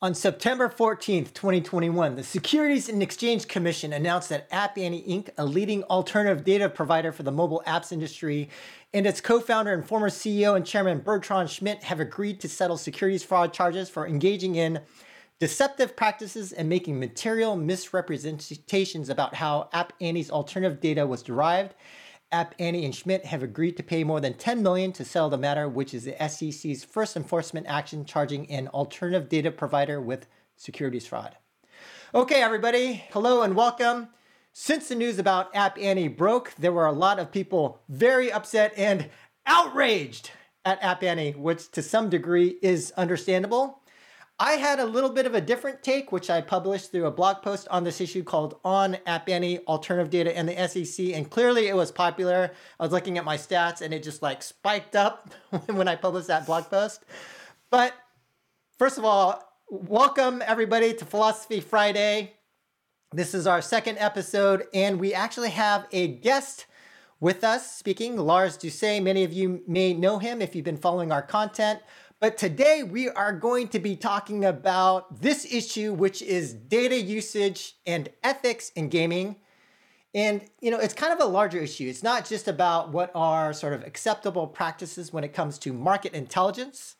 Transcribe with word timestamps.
On 0.00 0.14
September 0.14 0.68
14, 0.68 1.24
2021, 1.24 2.14
the 2.14 2.22
Securities 2.22 2.88
and 2.88 3.02
Exchange 3.02 3.48
Commission 3.48 3.92
announced 3.92 4.28
that 4.28 4.46
App 4.52 4.78
Annie 4.78 5.02
Inc., 5.02 5.30
a 5.36 5.44
leading 5.44 5.82
alternative 5.84 6.44
data 6.44 6.68
provider 6.68 7.10
for 7.10 7.24
the 7.24 7.32
mobile 7.32 7.64
apps 7.66 7.90
industry, 7.90 8.48
and 8.94 9.08
its 9.08 9.20
co 9.20 9.40
founder 9.40 9.72
and 9.72 9.84
former 9.84 10.08
CEO 10.08 10.54
and 10.54 10.64
chairman 10.64 11.00
Bertrand 11.00 11.50
Schmidt 11.50 11.82
have 11.82 11.98
agreed 11.98 12.38
to 12.38 12.48
settle 12.48 12.76
securities 12.76 13.24
fraud 13.24 13.52
charges 13.52 13.90
for 13.90 14.06
engaging 14.06 14.54
in 14.54 14.78
deceptive 15.40 15.96
practices 15.96 16.52
and 16.52 16.68
making 16.68 17.00
material 17.00 17.56
misrepresentations 17.56 19.08
about 19.08 19.34
how 19.34 19.68
App 19.72 19.92
Annie's 20.00 20.30
alternative 20.30 20.80
data 20.80 21.04
was 21.04 21.24
derived 21.24 21.74
App 22.30 22.54
Annie 22.58 22.84
and 22.84 22.94
Schmidt 22.94 23.24
have 23.24 23.42
agreed 23.42 23.76
to 23.78 23.82
pay 23.82 24.04
more 24.04 24.20
than 24.20 24.34
10 24.34 24.62
million 24.62 24.92
to 24.92 25.04
settle 25.04 25.30
the 25.30 25.38
matter, 25.38 25.66
which 25.66 25.94
is 25.94 26.04
the 26.04 26.28
SEC's 26.28 26.84
first 26.84 27.16
enforcement 27.16 27.66
action 27.66 28.04
charging 28.04 28.50
an 28.50 28.68
alternative 28.68 29.30
data 29.30 29.50
provider 29.50 29.98
with 29.98 30.26
securities 30.54 31.06
fraud. 31.06 31.36
Okay, 32.14 32.42
everybody, 32.42 33.04
hello 33.12 33.40
and 33.42 33.56
welcome. 33.56 34.08
Since 34.52 34.88
the 34.88 34.94
news 34.94 35.18
about 35.18 35.54
App 35.54 35.78
Annie 35.78 36.08
broke, 36.08 36.52
there 36.58 36.72
were 36.72 36.86
a 36.86 36.92
lot 36.92 37.18
of 37.18 37.32
people 37.32 37.80
very 37.88 38.30
upset 38.30 38.74
and 38.76 39.08
outraged 39.46 40.30
at 40.66 40.82
App 40.82 41.02
Annie, 41.02 41.32
which 41.32 41.70
to 41.70 41.82
some 41.82 42.10
degree 42.10 42.58
is 42.60 42.92
understandable. 42.96 43.80
I 44.40 44.52
had 44.52 44.78
a 44.78 44.84
little 44.84 45.10
bit 45.10 45.26
of 45.26 45.34
a 45.34 45.40
different 45.40 45.82
take, 45.82 46.12
which 46.12 46.30
I 46.30 46.40
published 46.40 46.92
through 46.92 47.06
a 47.06 47.10
blog 47.10 47.42
post 47.42 47.66
on 47.72 47.82
this 47.82 48.00
issue 48.00 48.22
called 48.22 48.60
On 48.64 48.96
App 49.04 49.28
Annie 49.28 49.58
Alternative 49.66 50.08
Data 50.08 50.36
and 50.36 50.48
the 50.48 50.68
SEC. 50.68 51.06
And 51.06 51.28
clearly 51.28 51.66
it 51.66 51.74
was 51.74 51.90
popular. 51.90 52.52
I 52.78 52.84
was 52.84 52.92
looking 52.92 53.18
at 53.18 53.24
my 53.24 53.36
stats 53.36 53.80
and 53.80 53.92
it 53.92 54.04
just 54.04 54.22
like 54.22 54.44
spiked 54.44 54.94
up 54.94 55.34
when 55.66 55.88
I 55.88 55.96
published 55.96 56.28
that 56.28 56.46
blog 56.46 56.66
post. 56.66 57.04
But 57.70 57.94
first 58.78 58.96
of 58.96 59.04
all, 59.04 59.42
welcome 59.70 60.40
everybody 60.46 60.94
to 60.94 61.04
Philosophy 61.04 61.58
Friday. 61.58 62.34
This 63.10 63.34
is 63.34 63.46
our 63.48 63.60
second 63.60 63.98
episode, 63.98 64.66
and 64.72 65.00
we 65.00 65.14
actually 65.14 65.50
have 65.50 65.88
a 65.90 66.06
guest 66.06 66.66
with 67.20 67.42
us 67.42 67.74
speaking, 67.74 68.16
Lars 68.16 68.56
Doucet. 68.56 69.02
Many 69.02 69.24
of 69.24 69.32
you 69.32 69.62
may 69.66 69.94
know 69.94 70.18
him 70.18 70.40
if 70.40 70.54
you've 70.54 70.64
been 70.64 70.76
following 70.76 71.10
our 71.10 71.22
content. 71.22 71.80
But 72.20 72.36
today 72.36 72.82
we 72.82 73.08
are 73.08 73.32
going 73.32 73.68
to 73.68 73.78
be 73.78 73.94
talking 73.94 74.44
about 74.44 75.20
this 75.20 75.46
issue, 75.52 75.92
which 75.92 76.20
is 76.20 76.52
data 76.52 77.00
usage 77.00 77.76
and 77.86 78.08
ethics 78.24 78.70
in 78.70 78.88
gaming. 78.88 79.36
And, 80.14 80.42
you 80.60 80.72
know, 80.72 80.78
it's 80.78 80.94
kind 80.94 81.12
of 81.12 81.20
a 81.20 81.30
larger 81.30 81.58
issue. 81.58 81.86
It's 81.88 82.02
not 82.02 82.26
just 82.26 82.48
about 82.48 82.90
what 82.90 83.12
are 83.14 83.52
sort 83.52 83.72
of 83.72 83.84
acceptable 83.86 84.48
practices 84.48 85.12
when 85.12 85.22
it 85.22 85.32
comes 85.32 85.58
to 85.60 85.72
market 85.72 86.12
intelligence, 86.12 86.96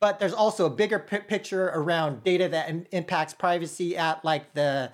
but 0.00 0.18
there's 0.18 0.32
also 0.32 0.66
a 0.66 0.70
bigger 0.70 0.98
p- 0.98 1.18
picture 1.18 1.68
around 1.68 2.24
data 2.24 2.48
that 2.48 2.70
Im- 2.70 2.86
impacts 2.90 3.34
privacy 3.34 3.96
at 3.96 4.24
like 4.24 4.54
the 4.54 4.90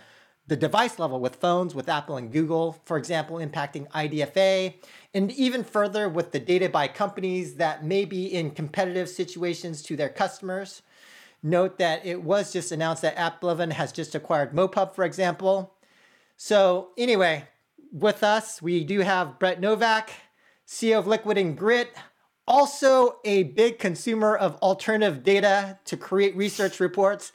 the 0.48 0.56
device 0.56 0.98
level 0.98 1.18
with 1.18 1.36
phones, 1.36 1.74
with 1.74 1.88
Apple 1.88 2.16
and 2.16 2.30
Google, 2.30 2.80
for 2.84 2.96
example, 2.96 3.38
impacting 3.38 3.90
IDFA, 3.90 4.74
and 5.12 5.32
even 5.32 5.64
further 5.64 6.08
with 6.08 6.30
the 6.30 6.38
data 6.38 6.68
by 6.68 6.86
companies 6.86 7.56
that 7.56 7.84
may 7.84 8.04
be 8.04 8.26
in 8.26 8.52
competitive 8.52 9.08
situations 9.08 9.82
to 9.82 9.96
their 9.96 10.08
customers. 10.08 10.82
Note 11.42 11.78
that 11.78 12.06
it 12.06 12.22
was 12.22 12.52
just 12.52 12.70
announced 12.70 13.02
that 13.02 13.16
AppLovin 13.16 13.72
has 13.72 13.92
just 13.92 14.14
acquired 14.14 14.52
MoPub, 14.52 14.94
for 14.94 15.04
example. 15.04 15.74
So, 16.36 16.90
anyway, 16.96 17.44
with 17.92 18.22
us, 18.22 18.62
we 18.62 18.84
do 18.84 19.00
have 19.00 19.38
Brett 19.38 19.60
Novak, 19.60 20.10
CEO 20.66 20.98
of 20.98 21.06
Liquid 21.06 21.38
and 21.38 21.56
Grit, 21.56 21.92
also 22.46 23.18
a 23.24 23.44
big 23.44 23.78
consumer 23.78 24.36
of 24.36 24.56
alternative 24.56 25.24
data 25.24 25.78
to 25.86 25.96
create 25.96 26.36
research 26.36 26.78
reports. 26.78 27.32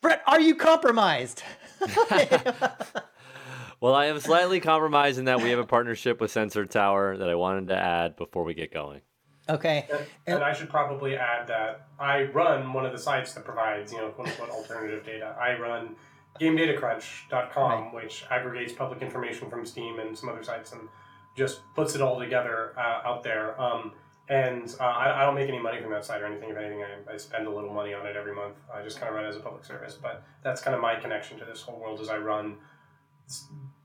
Brett, 0.00 0.22
are 0.26 0.40
you 0.40 0.54
compromised? 0.54 1.42
well, 3.80 3.94
I 3.94 4.06
am 4.06 4.20
slightly 4.20 4.60
compromised 4.60 5.18
in 5.18 5.26
that 5.26 5.42
we 5.42 5.50
have 5.50 5.58
a 5.58 5.66
partnership 5.66 6.20
with 6.20 6.30
Sensor 6.30 6.66
Tower 6.66 7.16
that 7.16 7.28
I 7.28 7.34
wanted 7.34 7.68
to 7.68 7.76
add 7.76 8.16
before 8.16 8.44
we 8.44 8.54
get 8.54 8.72
going. 8.72 9.00
Okay. 9.48 9.86
And, 9.90 10.06
and, 10.26 10.44
I 10.44 10.52
should 10.52 10.68
probably 10.68 11.16
add 11.16 11.46
that 11.46 11.86
I 12.00 12.24
run 12.24 12.72
one 12.72 12.84
of 12.84 12.92
the 12.92 12.98
sites 12.98 13.32
that 13.34 13.44
provides, 13.44 13.92
you 13.92 13.98
know, 13.98 14.08
quote 14.08 14.28
unquote 14.28 14.50
alternative 14.50 15.04
data. 15.04 15.36
I 15.40 15.56
run 15.58 15.94
GameDataCrunch.com, 16.40 17.84
right. 17.84 17.94
which 17.94 18.24
aggregates 18.30 18.72
public 18.72 19.02
information 19.02 19.48
from 19.48 19.64
Steam 19.64 20.00
and 20.00 20.18
some 20.18 20.28
other 20.28 20.42
sites 20.42 20.72
and 20.72 20.88
just 21.36 21.60
puts 21.74 21.94
it 21.94 22.00
all 22.00 22.18
together 22.18 22.72
uh, 22.76 23.06
out 23.06 23.22
there. 23.22 23.60
Um, 23.60 23.92
and 24.28 24.74
uh, 24.80 24.84
I, 24.84 25.22
I, 25.22 25.24
don't 25.24 25.36
make 25.36 25.48
any 25.48 25.60
money 25.60 25.80
from 25.80 25.92
that 25.92 26.04
site 26.04 26.20
or 26.20 26.26
anything. 26.26 26.50
If 26.50 26.56
anything, 26.56 26.82
I, 26.82 27.14
I, 27.14 27.16
spend 27.16 27.46
a 27.46 27.50
little 27.50 27.72
money 27.72 27.94
on 27.94 28.06
it 28.06 28.16
every 28.16 28.34
month. 28.34 28.56
I 28.72 28.82
just 28.82 28.98
kind 28.98 29.08
of 29.08 29.14
run 29.14 29.24
it 29.24 29.28
as 29.28 29.36
a 29.36 29.40
public 29.40 29.64
service. 29.64 29.96
But 30.00 30.24
that's 30.42 30.60
kind 30.60 30.74
of 30.74 30.80
my 30.80 30.96
connection 30.96 31.38
to 31.38 31.44
this 31.44 31.62
whole 31.62 31.78
world 31.78 32.00
as 32.00 32.08
I 32.08 32.18
run 32.18 32.56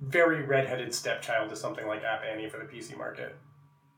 very 0.02 0.42
redheaded 0.44 0.94
stepchild 0.94 1.50
to 1.50 1.56
something 1.56 1.86
like 1.88 2.04
App 2.04 2.24
Annie 2.24 2.50
for 2.50 2.58
the 2.58 2.66
PC 2.66 2.98
market. 2.98 3.36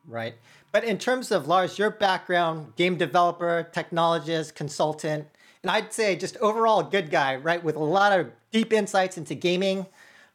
Right. 0.05 0.35
But 0.73 0.83
in 0.83 0.97
terms 0.97 1.31
of 1.31 1.47
Lars, 1.47 1.79
your 1.79 1.89
background, 1.89 2.75
game 2.75 2.97
developer, 2.97 3.69
technologist, 3.73 4.53
consultant, 4.53 5.27
and 5.61 5.71
I'd 5.71 5.93
say 5.93 6.17
just 6.17 6.35
overall 6.37 6.83
good 6.83 7.09
guy, 7.09 7.37
right, 7.37 7.63
with 7.63 7.77
a 7.77 7.83
lot 7.83 8.17
of 8.19 8.31
deep 8.51 8.73
insights 8.73 9.17
into 9.17 9.33
gaming 9.33 9.85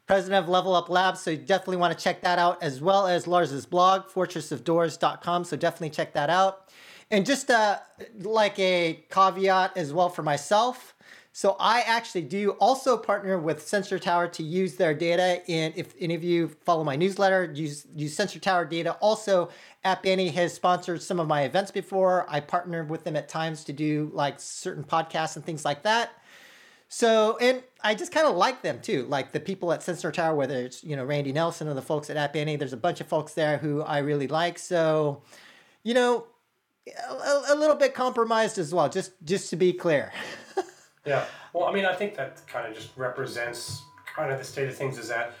president 0.09 0.43
of 0.43 0.49
Level 0.49 0.73
Up 0.73 0.89
Labs. 0.89 1.19
So 1.21 1.29
you 1.29 1.37
definitely 1.37 1.77
want 1.77 1.95
to 1.95 2.03
check 2.03 2.21
that 2.21 2.39
out, 2.39 2.63
as 2.63 2.81
well 2.81 3.05
as 3.05 3.27
Lars's 3.27 3.67
blog, 3.67 4.07
fortressofdoors.com. 4.07 5.43
So 5.43 5.55
definitely 5.55 5.91
check 5.91 6.13
that 6.13 6.31
out. 6.31 6.71
And 7.11 7.27
just 7.27 7.51
uh, 7.51 7.77
like 8.17 8.57
a 8.57 9.05
caveat 9.11 9.77
as 9.77 9.93
well 9.93 10.09
for 10.09 10.23
myself. 10.23 10.95
So 11.31 11.55
I 11.59 11.81
actually 11.81 12.23
do 12.23 12.51
also 12.53 12.97
partner 12.97 13.37
with 13.37 13.61
Sensor 13.67 13.99
Tower 13.99 14.27
to 14.29 14.41
use 14.41 14.77
their 14.77 14.95
data. 14.95 15.43
And 15.47 15.75
if 15.77 15.93
any 15.99 16.15
of 16.15 16.23
you 16.23 16.47
follow 16.65 16.83
my 16.83 16.95
newsletter, 16.95 17.51
use 17.53 17.85
use 17.95 18.15
Sensor 18.15 18.39
Tower 18.39 18.65
data. 18.65 18.93
Also, 19.01 19.49
App 19.83 20.07
Annie 20.07 20.29
has 20.29 20.55
sponsored 20.55 21.03
some 21.03 21.19
of 21.19 21.27
my 21.27 21.43
events 21.43 21.69
before. 21.69 22.25
I 22.27 22.39
partnered 22.39 22.89
with 22.89 23.03
them 23.03 23.15
at 23.15 23.29
times 23.29 23.63
to 23.65 23.73
do 23.73 24.09
like 24.11 24.39
certain 24.39 24.83
podcasts 24.83 25.35
and 25.35 25.45
things 25.45 25.63
like 25.63 25.83
that. 25.83 26.13
So, 26.91 27.37
and 27.39 27.61
I 27.83 27.93
just 27.93 28.11
kind 28.11 28.25
of 28.25 28.35
like 28.35 28.63
them 28.63 28.81
too. 28.81 29.05
Like 29.05 29.31
the 29.31 29.39
people 29.39 29.71
at 29.71 29.83
Sensor 29.83 30.11
Tower, 30.11 30.35
whether 30.35 30.55
it's, 30.55 30.83
you 30.83 30.95
know, 30.95 31.05
Randy 31.05 31.31
Nelson 31.31 31.67
or 31.67 31.75
the 31.75 31.83
folks 31.83 32.09
at 32.09 32.17
App 32.17 32.35
Annie, 32.35 32.55
there's 32.55 32.73
a 32.73 32.77
bunch 32.77 32.99
of 32.99 33.07
folks 33.07 33.35
there 33.35 33.59
who 33.59 33.83
I 33.83 33.99
really 33.99 34.27
like. 34.27 34.57
So, 34.57 35.21
you 35.83 35.93
know, 35.93 36.25
a, 36.87 37.53
a 37.53 37.55
little 37.55 37.75
bit 37.75 37.93
compromised 37.93 38.57
as 38.57 38.73
well, 38.73 38.89
just 38.89 39.11
just 39.23 39.51
to 39.51 39.55
be 39.55 39.71
clear. 39.71 40.11
yeah. 41.05 41.25
Well, 41.53 41.65
I 41.65 41.73
mean, 41.73 41.85
I 41.85 41.93
think 41.93 42.15
that 42.15 42.41
kind 42.47 42.67
of 42.67 42.73
just 42.73 42.89
represents 42.97 43.83
kind 44.15 44.31
of 44.31 44.39
the 44.39 44.43
state 44.43 44.67
of 44.67 44.75
things 44.75 44.97
is 44.97 45.09
that 45.09 45.33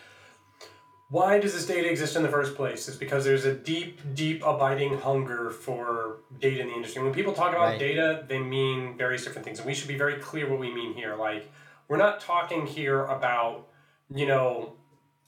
why 1.09 1.39
does 1.39 1.53
this 1.53 1.65
data 1.65 1.89
exist 1.89 2.15
in 2.15 2.21
the 2.21 2.29
first 2.29 2.55
place? 2.55 2.87
It's 2.87 2.97
because 2.97 3.25
there's 3.25 3.45
a 3.45 3.53
deep, 3.53 3.99
deep, 4.13 4.43
abiding 4.45 4.99
hunger 4.99 5.49
for 5.49 6.17
data 6.39 6.61
in 6.61 6.67
the 6.67 6.75
industry. 6.75 7.01
When 7.01 7.13
people 7.13 7.33
talk 7.33 7.49
about 7.49 7.69
right. 7.69 7.79
data, 7.79 8.25
they 8.27 8.37
mean 8.37 8.95
various 8.95 9.23
different 9.23 9.43
things, 9.43 9.57
and 9.57 9.67
we 9.67 9.73
should 9.73 9.87
be 9.87 9.97
very 9.97 10.15
clear 10.15 10.47
what 10.47 10.59
we 10.59 10.71
mean 10.71 10.93
here. 10.93 11.15
Like, 11.15 11.51
we're 11.87 11.97
not 11.97 12.19
talking 12.19 12.67
here 12.67 13.05
about, 13.05 13.67
you 14.13 14.27
know, 14.27 14.73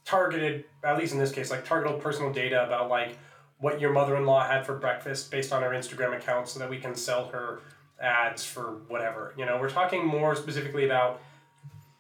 targeted, 0.06 0.66
at 0.84 1.00
least 1.00 1.14
in 1.14 1.20
this 1.20 1.32
case, 1.32 1.50
like 1.50 1.66
targeted 1.66 2.00
personal 2.00 2.32
data 2.32 2.64
about 2.64 2.88
like 2.88 3.18
what 3.60 3.82
your 3.82 3.92
mother-in-law 3.92 4.48
had 4.48 4.66
for 4.66 4.76
breakfast 4.76 5.32
based 5.32 5.52
on 5.52 5.64
her 5.64 5.70
Instagram 5.70 6.16
account, 6.16 6.48
so 6.48 6.60
that 6.60 6.70
we 6.70 6.78
can 6.78 6.94
sell 6.94 7.26
her 7.30 7.60
ads 8.00 8.46
for 8.46 8.82
whatever. 8.88 9.34
You 9.36 9.48
know, 9.48 9.58
we're 9.60 9.70
talking 9.70 10.06
more 10.06 10.36
specifically 10.36 10.86
about 10.86 11.22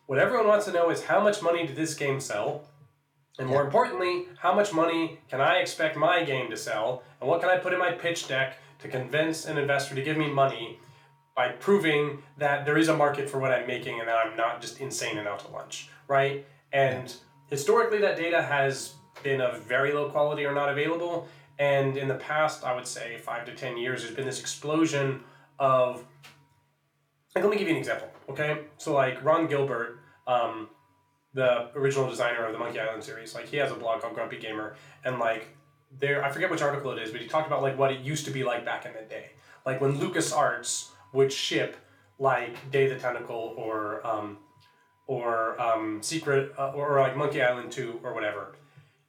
what 0.06 0.20
everyone 0.20 0.48
wants 0.48 0.66
to 0.66 0.72
know 0.72 0.92
is 0.92 1.04
how 1.04 1.20
much 1.20 1.42
money 1.42 1.66
did 1.66 1.76
this 1.76 1.96
game 1.96 2.20
sell 2.20 2.68
and 3.42 3.50
more 3.50 3.64
importantly, 3.64 4.28
how 4.38 4.54
much 4.54 4.72
money 4.72 5.18
can 5.28 5.42
I 5.42 5.58
expect 5.58 5.98
my 5.98 6.24
game 6.24 6.52
to 6.52 6.56
sell? 6.56 7.02
And 7.20 7.28
what 7.28 7.42
can 7.42 7.50
I 7.50 7.58
put 7.58 7.74
in 7.74 7.80
my 7.80 7.92
pitch 7.92 8.28
deck 8.28 8.60
to 8.78 8.88
convince 8.88 9.46
an 9.46 9.58
investor 9.58 9.96
to 9.96 10.02
give 10.04 10.16
me 10.16 10.30
money 10.30 10.80
by 11.36 11.48
proving 11.54 12.22
that 12.38 12.66
there 12.66 12.78
is 12.78 12.88
a 12.88 12.96
market 12.96 13.28
for 13.28 13.40
what 13.40 13.52
I'm 13.52 13.66
making 13.66 14.00
and 14.00 14.08
that 14.08 14.16
I'm 14.16 14.38
not 14.38 14.62
just 14.62 14.80
insane 14.80 15.18
and 15.18 15.28
out 15.28 15.40
to 15.40 15.52
lunch, 15.52 15.90
right? 16.08 16.46
And 16.72 17.12
historically, 17.48 17.98
that 18.02 18.16
data 18.16 18.44
has 18.44 18.94
been 19.24 19.42
of 19.42 19.64
very 19.64 19.92
low 19.92 20.12
quality 20.12 20.46
or 20.46 20.54
not 20.54 20.70
available. 20.70 21.28
And 21.58 21.98
in 21.98 22.08
the 22.08 22.16
past, 22.16 22.64
I 22.64 22.76
would 22.76 22.86
say 22.86 23.18
five 23.18 23.46
to 23.46 23.56
10 23.56 23.76
years, 23.76 24.04
there's 24.04 24.14
been 24.14 24.28
this 24.28 24.40
explosion 24.40 25.24
of. 25.58 26.06
Like, 27.34 27.44
let 27.44 27.50
me 27.50 27.58
give 27.58 27.68
you 27.68 27.74
an 27.74 27.80
example, 27.80 28.10
okay? 28.30 28.66
So, 28.78 28.94
like, 28.94 29.24
Ron 29.24 29.48
Gilbert, 29.48 29.98
um, 30.28 30.70
the 31.34 31.70
original 31.76 32.10
designer 32.10 32.46
of 32.46 32.54
the 32.54 32.60
Monkey 32.60 32.80
Island 32.80 33.04
series. 33.04 33.34
Like 33.34 33.48
he 33.48 33.58
has 33.58 33.72
a 33.72 33.76
blog 33.76 34.02
called 34.02 34.14
Grumpy 34.14 34.38
Gamer, 34.38 34.76
and 35.06 35.20
like 35.20 35.48
there, 36.00 36.24
I 36.24 36.32
forget 36.32 36.50
which 36.50 36.62
article 36.62 36.92
it 36.92 37.02
is, 37.02 37.12
but 37.12 37.22
he 37.22 37.28
talked 37.28 37.48
about 37.48 37.62
like 37.62 37.78
what 37.78 37.92
it 37.92 38.02
used 38.02 38.26
to 38.26 38.32
be 38.32 38.44
like 38.44 38.66
back 38.66 38.86
in 38.86 38.94
the 38.94 39.02
day, 39.02 39.32
like 39.66 39.82
when 39.82 39.98
LucasArts 39.98 40.90
would 41.14 41.32
ship 41.32 41.78
like 42.20 42.72
Day 42.72 42.88
the 42.88 42.96
Tentacle 42.96 43.54
or 43.58 44.06
um, 44.06 44.38
or 45.08 45.60
um, 45.60 46.02
Secret 46.02 46.54
uh, 46.58 46.72
or, 46.72 46.98
or 46.98 47.02
like 47.02 47.18
Monkey 47.18 47.42
Island 47.42 47.72
Two 47.72 48.00
or 48.04 48.14
whatever. 48.14 48.56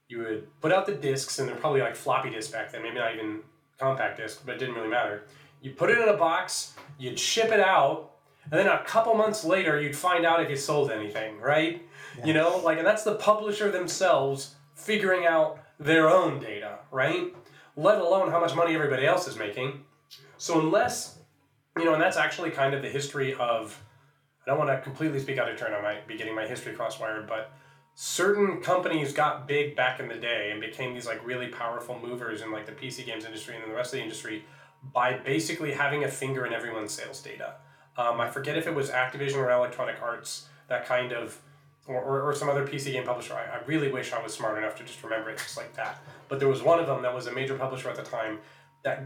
You 0.09 0.19
would 0.19 0.61
put 0.61 0.73
out 0.73 0.85
the 0.87 0.95
discs, 0.95 1.39
and 1.39 1.49
they're 1.49 1.57
probably 1.57 1.81
like 1.81 1.97
floppy 1.97 2.31
disks 2.31 2.53
back 2.53 2.71
then, 2.71 2.83
maybe 2.83 2.97
not 2.97 3.15
even 3.15 3.41
compact 3.79 4.19
disc, 4.19 4.43
but 4.45 4.57
it 4.57 4.59
didn't 4.59 4.75
really 4.75 4.89
matter. 4.89 5.25
You 5.63 5.71
put 5.71 5.91
it 5.91 5.99
in 5.99 6.09
a 6.09 6.17
box, 6.17 6.75
you'd 6.99 7.19
ship 7.19 7.51
it 7.51 7.61
out, 7.61 8.11
and 8.45 8.53
then 8.53 8.67
a 8.67 8.83
couple 8.85 9.15
months 9.15 9.45
later 9.45 9.81
you'd 9.81 9.97
find 9.97 10.27
out 10.27 10.43
if 10.43 10.51
you 10.51 10.57
sold 10.57 10.91
anything, 10.91 11.39
right? 11.41 11.83
Yeah. 12.19 12.27
You 12.27 12.35
know, 12.35 12.59
like, 12.59 12.79
and 12.79 12.87
that's 12.87 13.05
the 13.05 13.15
publisher 13.15 13.71
themselves 13.71 14.55
figuring 14.75 15.27
out 15.27 15.59
their 15.79 16.09
own 16.09 16.41
data, 16.41 16.79
right? 16.91 17.35
Let 17.77 17.99
alone 17.99 18.31
how 18.31 18.41
much 18.41 18.55
money 18.55 18.75
everybody 18.75 19.07
else 19.07 19.27
is 19.27 19.37
making. 19.37 19.85
So 20.37 20.61
unless, 20.61 21.19
you 21.77 21.85
know, 21.85 21.95
and 21.95 22.03
that's 22.03 22.17
actually 22.17 22.51
kind 22.51 22.75
of 22.75 22.83
the 22.83 22.89
history 22.89 23.35
of. 23.35 23.83
I 24.45 24.51
don't 24.51 24.59
want 24.59 24.71
to 24.71 24.81
completely 24.81 25.21
speak 25.21 25.39
out 25.39 25.49
of 25.49 25.57
turn. 25.57 25.73
I 25.73 25.81
might 25.81 26.09
be 26.09 26.17
getting 26.17 26.35
my 26.35 26.45
history 26.45 26.75
crosswired, 26.75 27.29
but 27.29 27.53
certain 27.95 28.61
companies 28.61 29.13
got 29.13 29.47
big 29.47 29.77
back 29.77 30.01
in 30.01 30.09
the 30.09 30.17
day 30.17 30.51
and 30.51 30.61
became 30.61 30.95
these 30.95 31.07
like 31.07 31.25
really 31.25 31.47
powerful 31.49 31.99
movers 31.99 32.41
in 32.41 32.51
like 32.51 32.67
the 32.67 32.73
PC 32.73 33.07
games 33.07 33.25
industry 33.25 33.55
and 33.55 33.71
the 33.71 33.75
rest 33.75 33.93
of 33.93 33.99
the 33.99 34.03
industry 34.03 34.45
by 34.93 35.13
basically 35.13 35.73
having 35.73 36.05
a 36.05 36.09
finger 36.09 36.45
in 36.47 36.53
everyone's 36.53 36.93
sales 36.93 37.21
data. 37.23 37.55
Um, 37.97 38.21
I 38.21 38.29
forget 38.31 38.57
if 38.57 38.67
it 38.67 38.75
was 38.75 38.91
Activision 38.91 39.37
or 39.37 39.51
Electronic 39.51 40.03
Arts 40.03 40.47
that 40.69 40.87
kind 40.87 41.13
of, 41.13 41.39
or, 41.87 42.01
or, 42.01 42.23
or 42.23 42.35
some 42.35 42.49
other 42.49 42.67
PC 42.67 42.93
game 42.93 43.05
publisher. 43.05 43.35
I, 43.35 43.57
I 43.57 43.61
really 43.67 43.91
wish 43.91 44.13
I 44.13 44.23
was 44.23 44.33
smart 44.33 44.59
enough 44.59 44.77
to 44.77 44.85
just 44.85 45.03
remember 45.03 45.31
it 45.31 45.39
just 45.39 45.57
like 45.57 45.75
that. 45.75 45.99
But 46.29 46.39
there 46.39 46.49
was 46.49 46.63
one 46.63 46.79
of 46.79 46.87
them 46.87 47.03
that 47.03 47.15
was 47.15 47.27
a 47.27 47.33
major 47.33 47.57
publisher 47.57 47.91
at 47.91 47.97
the 47.97 48.03
time 48.03 48.39
that 48.85 49.05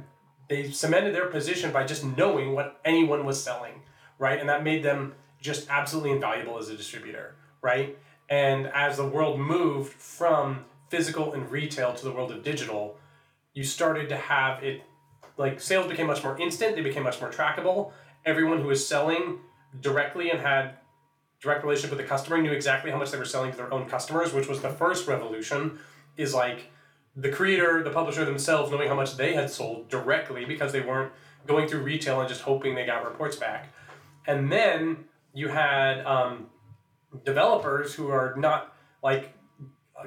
they 0.48 0.70
cemented 0.70 1.14
their 1.14 1.26
position 1.26 1.72
by 1.72 1.84
just 1.84 2.04
knowing 2.04 2.52
what 2.52 2.80
anyone 2.84 3.24
was 3.24 3.42
selling, 3.42 3.82
right? 4.18 4.38
And 4.38 4.48
that 4.48 4.62
made 4.62 4.82
them 4.82 5.14
just 5.40 5.68
absolutely 5.70 6.12
invaluable 6.12 6.58
as 6.58 6.68
a 6.68 6.76
distributor, 6.76 7.36
right? 7.62 7.98
And 8.28 8.66
as 8.68 8.96
the 8.96 9.06
world 9.06 9.40
moved 9.40 9.92
from 9.92 10.64
physical 10.88 11.32
and 11.32 11.50
retail 11.50 11.94
to 11.94 12.04
the 12.04 12.12
world 12.12 12.30
of 12.30 12.42
digital, 12.42 12.96
you 13.54 13.64
started 13.64 14.08
to 14.10 14.16
have 14.16 14.62
it 14.62 14.82
like 15.36 15.60
sales 15.60 15.86
became 15.86 16.06
much 16.06 16.22
more 16.22 16.38
instant, 16.38 16.76
they 16.76 16.82
became 16.82 17.02
much 17.02 17.20
more 17.20 17.30
trackable. 17.30 17.92
Everyone 18.24 18.60
who 18.60 18.68
was 18.68 18.86
selling 18.86 19.38
directly 19.80 20.30
and 20.30 20.40
had 20.40 20.76
direct 21.40 21.62
relationship 21.62 21.90
with 21.90 21.98
the 21.98 22.08
customer 22.08 22.40
knew 22.40 22.52
exactly 22.52 22.90
how 22.90 22.98
much 22.98 23.10
they 23.10 23.18
were 23.18 23.24
selling 23.24 23.50
to 23.50 23.56
their 23.56 23.72
own 23.72 23.86
customers, 23.88 24.32
which 24.32 24.48
was 24.48 24.60
the 24.60 24.70
first 24.70 25.06
revolution, 25.06 25.78
is 26.16 26.34
like 26.34 26.70
the 27.14 27.30
creator, 27.30 27.82
the 27.82 27.90
publisher 27.90 28.24
themselves 28.24 28.70
knowing 28.70 28.88
how 28.88 28.94
much 28.94 29.16
they 29.16 29.34
had 29.34 29.50
sold 29.50 29.88
directly 29.88 30.44
because 30.44 30.72
they 30.72 30.80
weren't 30.80 31.12
going 31.46 31.68
through 31.68 31.80
retail 31.80 32.20
and 32.20 32.28
just 32.28 32.42
hoping 32.42 32.74
they 32.74 32.84
got 32.84 33.04
reports 33.04 33.36
back. 33.36 33.72
And 34.26 34.50
then 34.50 35.04
you 35.32 35.48
had 35.48 36.04
um, 36.04 36.46
developers 37.24 37.94
who 37.94 38.08
are 38.08 38.34
not 38.36 38.74
like 39.02 39.32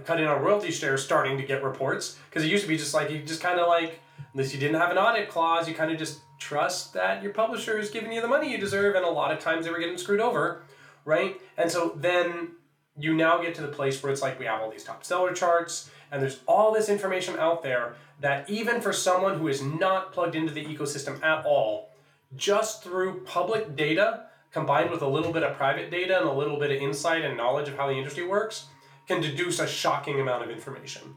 cutting 0.06 0.26
on 0.26 0.42
royalty 0.42 0.72
share 0.72 0.98
starting 0.98 1.38
to 1.38 1.44
get 1.44 1.64
reports 1.64 2.18
because 2.30 2.44
it 2.44 2.52
used 2.52 2.64
to 2.64 2.70
be 2.70 2.78
just 2.78 2.94
like 2.94 3.10
you 3.10 3.20
just 3.24 3.42
kind 3.42 3.60
of 3.60 3.68
like 3.68 4.00
unless 4.34 4.54
you 4.54 4.60
didn't 4.60 4.80
have 4.80 4.92
an 4.92 4.98
audit 4.98 5.30
clause 5.30 5.68
you 5.68 5.74
kind 5.74 5.92
of 5.92 5.98
just 5.98 6.20
trust 6.40 6.94
that 6.94 7.24
your 7.24 7.34
publisher 7.34 7.78
is 7.80 7.90
giving 7.90 8.12
you 8.12 8.22
the 8.22 8.28
money 8.28 8.52
you 8.52 8.58
deserve 8.58 8.96
and 8.96 9.04
a 9.04 9.10
lot 9.10 9.32
of 9.32 9.40
times 9.40 9.66
they 9.66 9.72
were 9.72 9.80
getting 9.80 9.98
screwed 9.98 10.20
over 10.20 10.62
right 11.06 11.40
and 11.58 11.72
so 11.72 11.94
then 11.96 12.50
you 12.98 13.14
now 13.14 13.42
get 13.42 13.56
to 13.56 13.62
the 13.62 13.68
place 13.68 14.02
where 14.02 14.12
it's 14.12 14.22
like 14.22 14.38
we 14.40 14.46
have 14.46 14.62
all 14.62 14.70
these 14.70 14.84
top 14.84 15.04
seller 15.04 15.34
charts 15.34 15.90
and 16.12 16.22
there's 16.22 16.40
all 16.48 16.74
this 16.74 16.90
information 16.90 17.38
out 17.38 17.64
there 17.64 17.96
that 18.20 18.50
even 18.50 18.82
for 18.82 18.92
someone 18.92 19.38
who 19.38 19.48
is 19.48 19.62
not 19.62 20.12
plugged 20.12 20.36
into 20.36 20.54
the 20.54 20.66
ecosystem 20.66 21.22
at 21.24 21.46
all 21.46 21.90
just 22.36 22.84
through 22.84 23.22
public 23.22 23.76
data 23.76 24.26
combined 24.52 24.90
with 24.90 25.02
a 25.02 25.08
little 25.08 25.32
bit 25.32 25.44
of 25.44 25.56
private 25.56 25.92
data 25.92 26.20
and 26.20 26.28
a 26.28 26.34
little 26.34 26.58
bit 26.58 26.72
of 26.72 26.78
insight 26.78 27.24
and 27.24 27.38
knowledge 27.38 27.68
of 27.68 27.78
how 27.78 27.88
the 27.88 27.94
industry 27.94 28.26
works, 28.26 28.66
can 29.08 29.22
deduce 29.22 29.60
a 29.60 29.68
shocking 29.68 30.20
amount 30.20 30.44
of 30.44 30.50
information. 30.50 31.16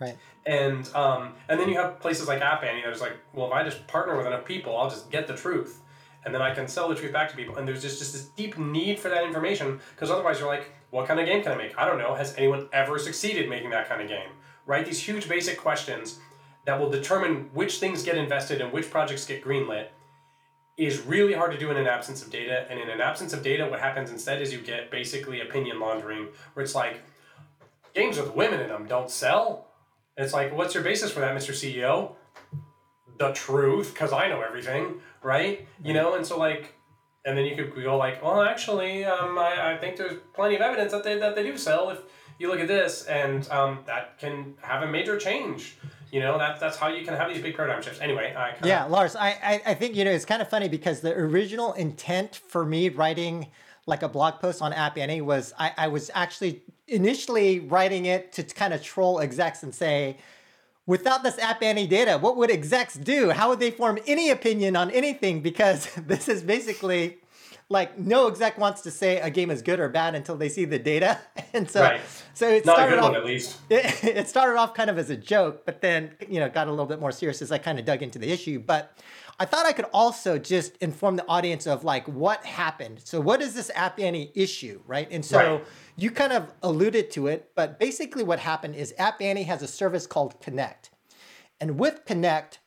Right. 0.00 0.16
And 0.46 0.88
um, 0.94 1.34
and 1.48 1.58
then 1.58 1.68
you 1.68 1.76
have 1.76 1.98
places 2.00 2.28
like 2.28 2.40
App 2.40 2.62
Annie 2.62 2.82
that's 2.84 3.00
like, 3.00 3.16
well, 3.34 3.48
if 3.48 3.52
I 3.52 3.64
just 3.64 3.86
partner 3.86 4.16
with 4.16 4.26
enough 4.26 4.44
people, 4.44 4.76
I'll 4.76 4.88
just 4.88 5.10
get 5.10 5.26
the 5.26 5.34
truth, 5.34 5.80
and 6.28 6.34
then 6.34 6.42
I 6.42 6.54
can 6.54 6.68
sell 6.68 6.90
the 6.90 6.94
truth 6.94 7.10
back 7.10 7.30
to 7.30 7.36
people. 7.36 7.56
And 7.56 7.66
there's 7.66 7.80
just 7.80 7.98
just 7.98 8.12
this 8.12 8.26
deep 8.36 8.58
need 8.58 9.00
for 9.00 9.08
that 9.08 9.24
information 9.24 9.80
because 9.94 10.10
otherwise 10.10 10.38
you're 10.38 10.46
like, 10.46 10.72
what 10.90 11.08
kind 11.08 11.18
of 11.18 11.24
game 11.24 11.42
can 11.42 11.52
I 11.52 11.56
make? 11.56 11.78
I 11.78 11.86
don't 11.86 11.96
know. 11.96 12.14
Has 12.14 12.34
anyone 12.36 12.68
ever 12.70 12.98
succeeded 12.98 13.48
making 13.48 13.70
that 13.70 13.88
kind 13.88 14.02
of 14.02 14.08
game? 14.08 14.28
Right. 14.66 14.84
These 14.84 15.00
huge 15.00 15.26
basic 15.26 15.56
questions 15.56 16.18
that 16.66 16.78
will 16.78 16.90
determine 16.90 17.48
which 17.54 17.78
things 17.78 18.02
get 18.02 18.18
invested 18.18 18.60
and 18.60 18.70
which 18.74 18.90
projects 18.90 19.24
get 19.24 19.42
greenlit 19.42 19.86
is 20.76 21.00
really 21.00 21.32
hard 21.32 21.50
to 21.50 21.58
do 21.58 21.70
in 21.70 21.78
an 21.78 21.86
absence 21.86 22.22
of 22.22 22.30
data. 22.30 22.66
And 22.68 22.78
in 22.78 22.90
an 22.90 23.00
absence 23.00 23.32
of 23.32 23.42
data, 23.42 23.66
what 23.66 23.80
happens 23.80 24.10
instead 24.10 24.42
is 24.42 24.52
you 24.52 24.60
get 24.60 24.90
basically 24.90 25.40
opinion 25.40 25.80
laundering, 25.80 26.28
where 26.52 26.62
it's 26.62 26.74
like, 26.74 27.00
games 27.94 28.18
with 28.18 28.34
women 28.34 28.60
in 28.60 28.68
them 28.68 28.86
don't 28.86 29.10
sell. 29.10 29.68
And 30.16 30.24
it's 30.24 30.34
like, 30.34 30.54
what's 30.54 30.74
your 30.74 30.84
basis 30.84 31.10
for 31.10 31.20
that, 31.20 31.34
Mr. 31.34 31.52
CEO? 31.52 32.16
The 33.18 33.32
truth, 33.32 33.94
because 33.94 34.12
I 34.12 34.28
know 34.28 34.42
everything, 34.42 35.00
right? 35.22 35.66
You 35.82 35.94
know, 35.94 36.14
and 36.14 36.24
so 36.24 36.38
like, 36.38 36.74
and 37.24 37.36
then 37.36 37.44
you 37.44 37.56
could 37.56 37.74
go 37.84 37.96
like, 37.96 38.22
well, 38.22 38.42
actually, 38.42 39.04
um, 39.04 39.38
I, 39.38 39.74
I 39.74 39.76
think 39.76 39.96
there's 39.96 40.18
plenty 40.34 40.54
of 40.54 40.60
evidence 40.62 40.92
that 40.92 41.04
they 41.04 41.18
that 41.18 41.34
they 41.34 41.42
do 41.42 41.56
sell 41.58 41.90
if 41.90 41.98
you 42.38 42.48
look 42.48 42.60
at 42.60 42.68
this, 42.68 43.04
and 43.06 43.48
um, 43.50 43.80
that 43.86 44.18
can 44.18 44.54
have 44.62 44.82
a 44.82 44.86
major 44.86 45.18
change. 45.18 45.76
You 46.10 46.20
know 46.20 46.38
that 46.38 46.58
that's 46.58 46.76
how 46.76 46.88
you 46.88 47.04
can 47.04 47.14
have 47.14 47.32
these 47.32 47.42
big 47.42 47.54
paradigm 47.54 47.82
shifts. 47.82 48.00
Anyway 48.00 48.34
I 48.34 48.54
yeah 48.64 48.84
lars 48.84 49.14
I, 49.14 49.28
I 49.42 49.62
i 49.66 49.74
think 49.74 49.94
you 49.94 50.04
know 50.04 50.10
it's 50.10 50.24
kind 50.24 50.40
of 50.40 50.48
funny 50.48 50.68
because 50.68 51.00
the 51.00 51.12
original 51.12 51.74
intent 51.74 52.34
for 52.34 52.64
me 52.64 52.88
writing 52.88 53.48
like 53.86 54.02
a 54.02 54.08
blog 54.08 54.40
post 54.40 54.62
on 54.62 54.72
app 54.72 54.96
annie 54.96 55.20
was 55.20 55.52
i, 55.58 55.72
I 55.76 55.88
was 55.88 56.10
actually 56.14 56.62
initially 56.86 57.60
writing 57.60 58.06
it 58.06 58.32
to 58.32 58.42
kind 58.42 58.72
of 58.72 58.82
troll 58.82 59.20
execs 59.20 59.62
and 59.62 59.74
say 59.74 60.16
without 60.88 61.22
this 61.22 61.38
app 61.38 61.62
annie 61.62 61.86
data 61.86 62.18
what 62.18 62.36
would 62.36 62.50
execs 62.50 62.94
do 62.94 63.30
how 63.30 63.48
would 63.48 63.60
they 63.60 63.70
form 63.70 63.96
any 64.08 64.30
opinion 64.30 64.74
on 64.74 64.90
anything 64.90 65.40
because 65.40 65.94
this 66.06 66.28
is 66.28 66.42
basically 66.42 67.18
like 67.70 67.98
no 67.98 68.28
exec 68.28 68.58
wants 68.58 68.80
to 68.82 68.90
say 68.90 69.20
a 69.20 69.30
game 69.30 69.50
is 69.50 69.62
good 69.62 69.78
or 69.78 69.88
bad 69.88 70.14
until 70.14 70.36
they 70.36 70.48
see 70.48 70.64
the 70.64 70.78
data, 70.78 71.18
and 71.52 71.70
so 71.70 71.82
right. 71.82 72.00
so 72.34 72.48
it 72.48 72.64
Not 72.64 72.76
started 72.76 72.98
off 72.98 73.12
one, 73.12 73.16
at 73.16 73.24
least. 73.24 73.58
It, 73.70 74.04
it 74.04 74.28
started 74.28 74.58
off 74.58 74.74
kind 74.74 74.88
of 74.88 74.98
as 74.98 75.10
a 75.10 75.16
joke, 75.16 75.66
but 75.66 75.80
then 75.80 76.12
you 76.28 76.40
know 76.40 76.48
got 76.48 76.66
a 76.66 76.70
little 76.70 76.86
bit 76.86 77.00
more 77.00 77.12
serious 77.12 77.42
as 77.42 77.52
I 77.52 77.58
kind 77.58 77.78
of 77.78 77.84
dug 77.84 78.02
into 78.02 78.18
the 78.18 78.30
issue. 78.30 78.58
But 78.58 78.96
I 79.40 79.44
thought 79.44 79.66
I 79.66 79.72
could 79.72 79.86
also 79.92 80.36
just 80.36 80.76
inform 80.78 81.16
the 81.16 81.26
audience 81.28 81.66
of 81.66 81.84
like 81.84 82.06
what 82.08 82.44
happened. 82.44 83.00
So 83.04 83.20
what 83.20 83.40
is 83.40 83.54
this 83.54 83.70
App 83.74 84.00
Annie 84.00 84.32
issue, 84.34 84.80
right? 84.86 85.06
And 85.10 85.24
so 85.24 85.38
right. 85.38 85.64
you 85.96 86.10
kind 86.10 86.32
of 86.32 86.52
alluded 86.62 87.10
to 87.12 87.28
it, 87.28 87.52
but 87.54 87.78
basically 87.78 88.24
what 88.24 88.40
happened 88.40 88.74
is 88.74 88.92
App 88.98 89.22
Annie 89.22 89.44
has 89.44 89.62
a 89.62 89.68
service 89.68 90.06
called 90.06 90.40
Connect, 90.40 90.90
and 91.60 91.78
with 91.78 92.04
Connect, 92.04 92.58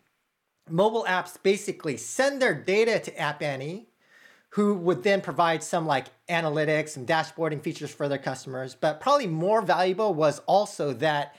mobile 0.70 1.06
apps 1.10 1.38
basically 1.42 1.98
send 1.98 2.42
their 2.42 2.54
data 2.54 3.00
to 3.00 3.20
App 3.20 3.42
Annie 3.42 3.88
who 4.52 4.76
would 4.76 5.02
then 5.04 5.22
provide 5.22 5.64
some 5.64 5.86
like 5.86 6.08
analytics 6.28 6.98
and 6.98 7.08
dashboarding 7.08 7.62
features 7.62 7.90
for 7.90 8.10
their 8.10 8.18
customers. 8.18 8.76
But 8.76 9.00
probably 9.00 9.28
more 9.28 9.62
valuable 9.62 10.14
was 10.14 10.40
also 10.40 10.92
that 10.96 11.36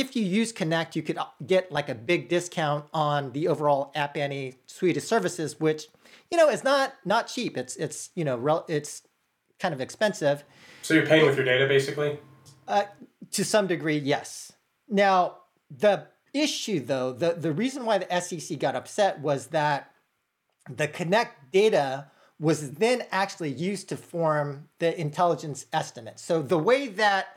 if 0.00 0.14
you 0.14 0.22
use 0.22 0.52
Connect, 0.52 0.94
you 0.94 1.02
could 1.02 1.16
uh, 1.16 1.26
get 1.46 1.72
like 1.72 1.88
a 1.88 1.94
big 1.94 2.28
discount 2.28 2.84
on 2.92 3.32
the 3.32 3.48
overall 3.48 3.90
App 3.94 4.16
Annie 4.16 4.54
suite 4.66 4.96
of 4.96 5.02
services, 5.02 5.58
which 5.58 5.88
you 6.30 6.36
know 6.36 6.48
is 6.48 6.62
not 6.62 6.94
not 7.04 7.28
cheap. 7.28 7.56
It's 7.56 7.76
it's 7.76 8.10
you 8.14 8.24
know 8.24 8.36
rel- 8.36 8.66
it's 8.68 9.02
kind 9.58 9.74
of 9.74 9.80
expensive. 9.80 10.44
So 10.82 10.94
you're 10.94 11.06
paying 11.06 11.24
with 11.24 11.36
your 11.36 11.44
data, 11.44 11.66
basically. 11.66 12.18
Uh, 12.68 12.84
to 13.32 13.44
some 13.44 13.66
degree, 13.66 13.98
yes. 13.98 14.52
Now 14.88 15.38
the 15.70 16.06
issue, 16.34 16.80
though, 16.80 17.12
the 17.12 17.32
the 17.32 17.52
reason 17.52 17.86
why 17.86 17.98
the 17.98 18.20
SEC 18.20 18.58
got 18.58 18.76
upset 18.76 19.20
was 19.20 19.48
that 19.48 19.92
the 20.68 20.88
Connect 20.88 21.52
data 21.52 22.10
was 22.38 22.72
then 22.72 23.02
actually 23.10 23.50
used 23.50 23.88
to 23.88 23.96
form 23.96 24.68
the 24.78 25.00
intelligence 25.00 25.64
estimate. 25.72 26.18
So 26.18 26.42
the 26.42 26.58
way 26.58 26.88
that 26.88 27.28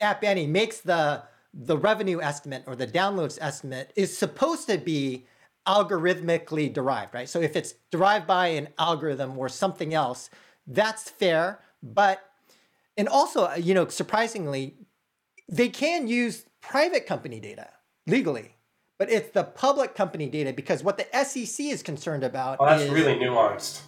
App 0.00 0.24
Annie 0.24 0.46
makes 0.46 0.80
the 0.80 1.24
the 1.58 1.78
revenue 1.78 2.20
estimate 2.20 2.64
or 2.66 2.76
the 2.76 2.86
downloads 2.86 3.38
estimate 3.40 3.92
is 3.96 4.16
supposed 4.16 4.68
to 4.68 4.78
be 4.78 5.26
algorithmically 5.66 6.72
derived, 6.72 7.14
right? 7.14 7.28
So 7.28 7.40
if 7.40 7.56
it's 7.56 7.74
derived 7.90 8.26
by 8.26 8.48
an 8.48 8.68
algorithm 8.78 9.38
or 9.38 9.48
something 9.48 9.94
else, 9.94 10.30
that's 10.66 11.08
fair. 11.08 11.60
But 11.82 12.22
and 12.96 13.08
also, 13.08 13.44
uh, 13.44 13.54
you 13.54 13.74
know, 13.74 13.88
surprisingly, 13.88 14.76
they 15.48 15.68
can 15.68 16.08
use 16.08 16.46
private 16.60 17.06
company 17.06 17.40
data 17.40 17.68
legally, 18.06 18.56
but 18.98 19.10
it's 19.10 19.30
the 19.30 19.44
public 19.44 19.94
company 19.94 20.28
data 20.28 20.52
because 20.52 20.84
what 20.84 20.98
the 20.98 21.24
SEC 21.24 21.66
is 21.66 21.82
concerned 21.82 22.24
about. 22.24 22.58
Oh, 22.60 22.66
that's 22.66 22.82
is, 22.82 22.90
really 22.90 23.14
nuanced 23.14 23.82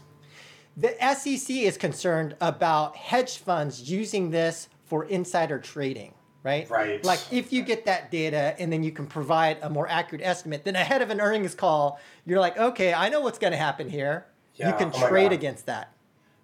the 0.79 0.95
SEC 1.15 1.57
is 1.57 1.77
concerned 1.77 2.37
about 2.41 2.95
hedge 2.95 3.39
funds 3.39 3.91
using 3.91 4.31
this 4.31 4.69
for 4.85 5.05
insider 5.07 5.59
trading, 5.59 6.15
right? 6.43 6.69
Right. 6.71 7.05
Like 7.05 7.21
if 7.31 7.53
you 7.53 7.63
get 7.63 7.87
that 7.87 8.11
data 8.11 8.55
and 8.59 8.73
then 8.73 8.83
you 8.83 8.93
can 8.93 9.07
provide 9.07 9.59
a 9.63 9.71
more 9.71 9.89
accurate 9.89 10.23
estimate, 10.25 10.65
then 10.65 10.77
ahead 10.77 11.03
of 11.03 11.11
an 11.11 11.21
earnings 11.21 11.55
call, 11.55 12.01
you're 12.25 12.41
like, 12.41 12.57
okay, 12.57 12.93
I 12.93 13.09
know 13.09 13.21
what's 13.21 13.39
going 13.39 13.53
to 13.53 13.59
happen 13.59 13.89
here. 13.89 14.27
Yeah. 14.55 14.71
You 14.71 14.77
can 14.77 14.93
oh 14.95 15.09
trade 15.09 15.33
against 15.33 15.67
that. 15.67 15.93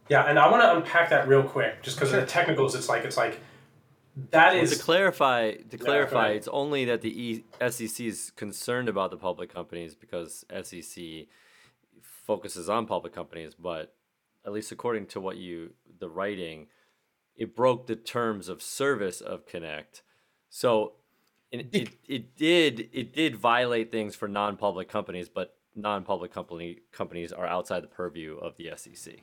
Yeah, 0.09 0.29
and 0.29 0.39
I 0.39 0.51
want 0.51 0.63
to 0.63 0.77
unpack 0.77 1.11
that 1.11 1.27
real 1.27 1.43
quick, 1.43 1.83
just 1.83 1.97
because 1.97 2.11
sure. 2.11 2.21
of 2.21 2.27
the 2.27 2.31
technicals. 2.31 2.75
It's 2.75 2.89
like 2.89 3.05
it's 3.05 3.17
like 3.17 3.41
that 4.31 4.55
is 4.55 4.71
well, 4.71 4.79
to 4.79 4.85
clarify. 4.85 5.53
To 5.53 5.79
clarify, 5.79 6.29
it's 6.31 6.49
only 6.49 6.85
that 6.85 7.01
the 7.01 7.21
e- 7.21 7.45
SEC 7.71 8.01
is 8.01 8.31
concerned 8.37 8.89
about 8.89 9.11
the 9.11 9.17
public 9.17 9.53
companies 9.53 9.95
because 9.95 10.45
SEC 10.63 11.27
focuses 12.03 12.69
on 12.69 12.87
public 12.87 13.13
companies, 13.15 13.55
but 13.55 13.95
at 14.47 14.53
least 14.53 14.71
according 14.73 15.07
to 15.07 15.21
what 15.21 15.37
you 15.37 15.73
the 15.99 16.09
writing, 16.09 16.67
it 17.37 17.57
broke 17.57 17.87
the 17.87 17.97
terms 17.97 18.49
of 18.49 18.63
service 18.63 19.21
of 19.21 19.47
Connect. 19.47 20.03
So 20.49 20.95
it, 21.51 21.69
it, 21.73 21.89
it 22.07 22.37
did 22.37 22.89
it 22.93 23.13
did 23.13 23.37
violate 23.37 23.91
things 23.91 24.15
for 24.15 24.29
non-public 24.29 24.89
companies, 24.89 25.29
but 25.29 25.57
non-public 25.75 26.33
company 26.33 26.79
companies 26.93 27.33
are 27.33 27.47
outside 27.47 27.83
the 27.83 27.89
purview 27.89 28.37
of 28.39 28.57
the 28.57 28.71
SEC. 28.77 29.15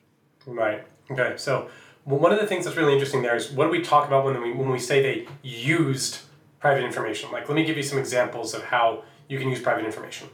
Right. 0.46 0.86
Okay. 1.10 1.34
So 1.36 1.68
one 2.04 2.32
of 2.32 2.40
the 2.40 2.46
things 2.46 2.64
that's 2.64 2.76
really 2.76 2.92
interesting 2.92 3.22
there 3.22 3.36
is 3.36 3.50
what 3.50 3.66
do 3.66 3.70
we 3.70 3.82
talk 3.82 4.06
about 4.06 4.24
when 4.24 4.40
we 4.42 4.52
when 4.52 4.70
we 4.70 4.78
say 4.78 5.02
they 5.02 5.28
used 5.42 6.20
private 6.60 6.84
information? 6.84 7.30
Like, 7.30 7.48
let 7.48 7.54
me 7.54 7.64
give 7.64 7.76
you 7.76 7.82
some 7.82 7.98
examples 7.98 8.54
of 8.54 8.64
how 8.64 9.04
you 9.28 9.38
can 9.38 9.48
use 9.48 9.60
private 9.60 9.84
information. 9.84 10.28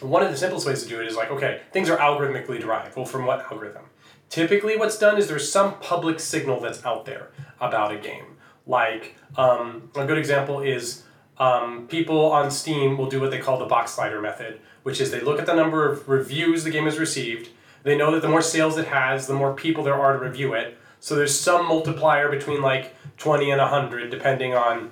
One 0.00 0.22
of 0.22 0.30
the 0.30 0.36
simplest 0.36 0.66
ways 0.66 0.82
to 0.82 0.88
do 0.88 1.00
it 1.00 1.06
is 1.06 1.16
like, 1.16 1.30
okay, 1.30 1.62
things 1.72 1.88
are 1.88 1.96
algorithmically 1.96 2.60
derived. 2.60 2.96
Well, 2.96 3.06
from 3.06 3.26
what 3.26 3.40
algorithm? 3.40 3.84
Typically, 4.28 4.76
what's 4.76 4.98
done 4.98 5.18
is 5.18 5.28
there's 5.28 5.50
some 5.50 5.78
public 5.80 6.20
signal 6.20 6.60
that's 6.60 6.84
out 6.84 7.06
there 7.06 7.30
about 7.60 7.92
a 7.92 7.98
game. 7.98 8.36
Like, 8.66 9.16
um, 9.36 9.90
a 9.96 10.04
good 10.04 10.18
example 10.18 10.60
is 10.60 11.04
um, 11.38 11.86
people 11.88 12.30
on 12.30 12.50
Steam 12.50 12.98
will 12.98 13.08
do 13.08 13.20
what 13.20 13.30
they 13.30 13.38
call 13.38 13.58
the 13.58 13.66
Boxleiter 13.66 14.20
method, 14.20 14.60
which 14.82 15.00
is 15.00 15.10
they 15.10 15.20
look 15.20 15.38
at 15.38 15.46
the 15.46 15.54
number 15.54 15.90
of 15.90 16.08
reviews 16.08 16.64
the 16.64 16.70
game 16.70 16.84
has 16.84 16.98
received. 16.98 17.50
They 17.84 17.96
know 17.96 18.10
that 18.12 18.22
the 18.22 18.28
more 18.28 18.42
sales 18.42 18.76
it 18.76 18.88
has, 18.88 19.26
the 19.26 19.34
more 19.34 19.54
people 19.54 19.84
there 19.84 19.94
are 19.94 20.18
to 20.18 20.18
review 20.18 20.52
it. 20.52 20.76
So 21.00 21.14
there's 21.14 21.38
some 21.38 21.66
multiplier 21.66 22.28
between 22.28 22.60
like 22.60 22.94
20 23.18 23.50
and 23.50 23.60
100, 23.60 24.10
depending 24.10 24.54
on 24.54 24.90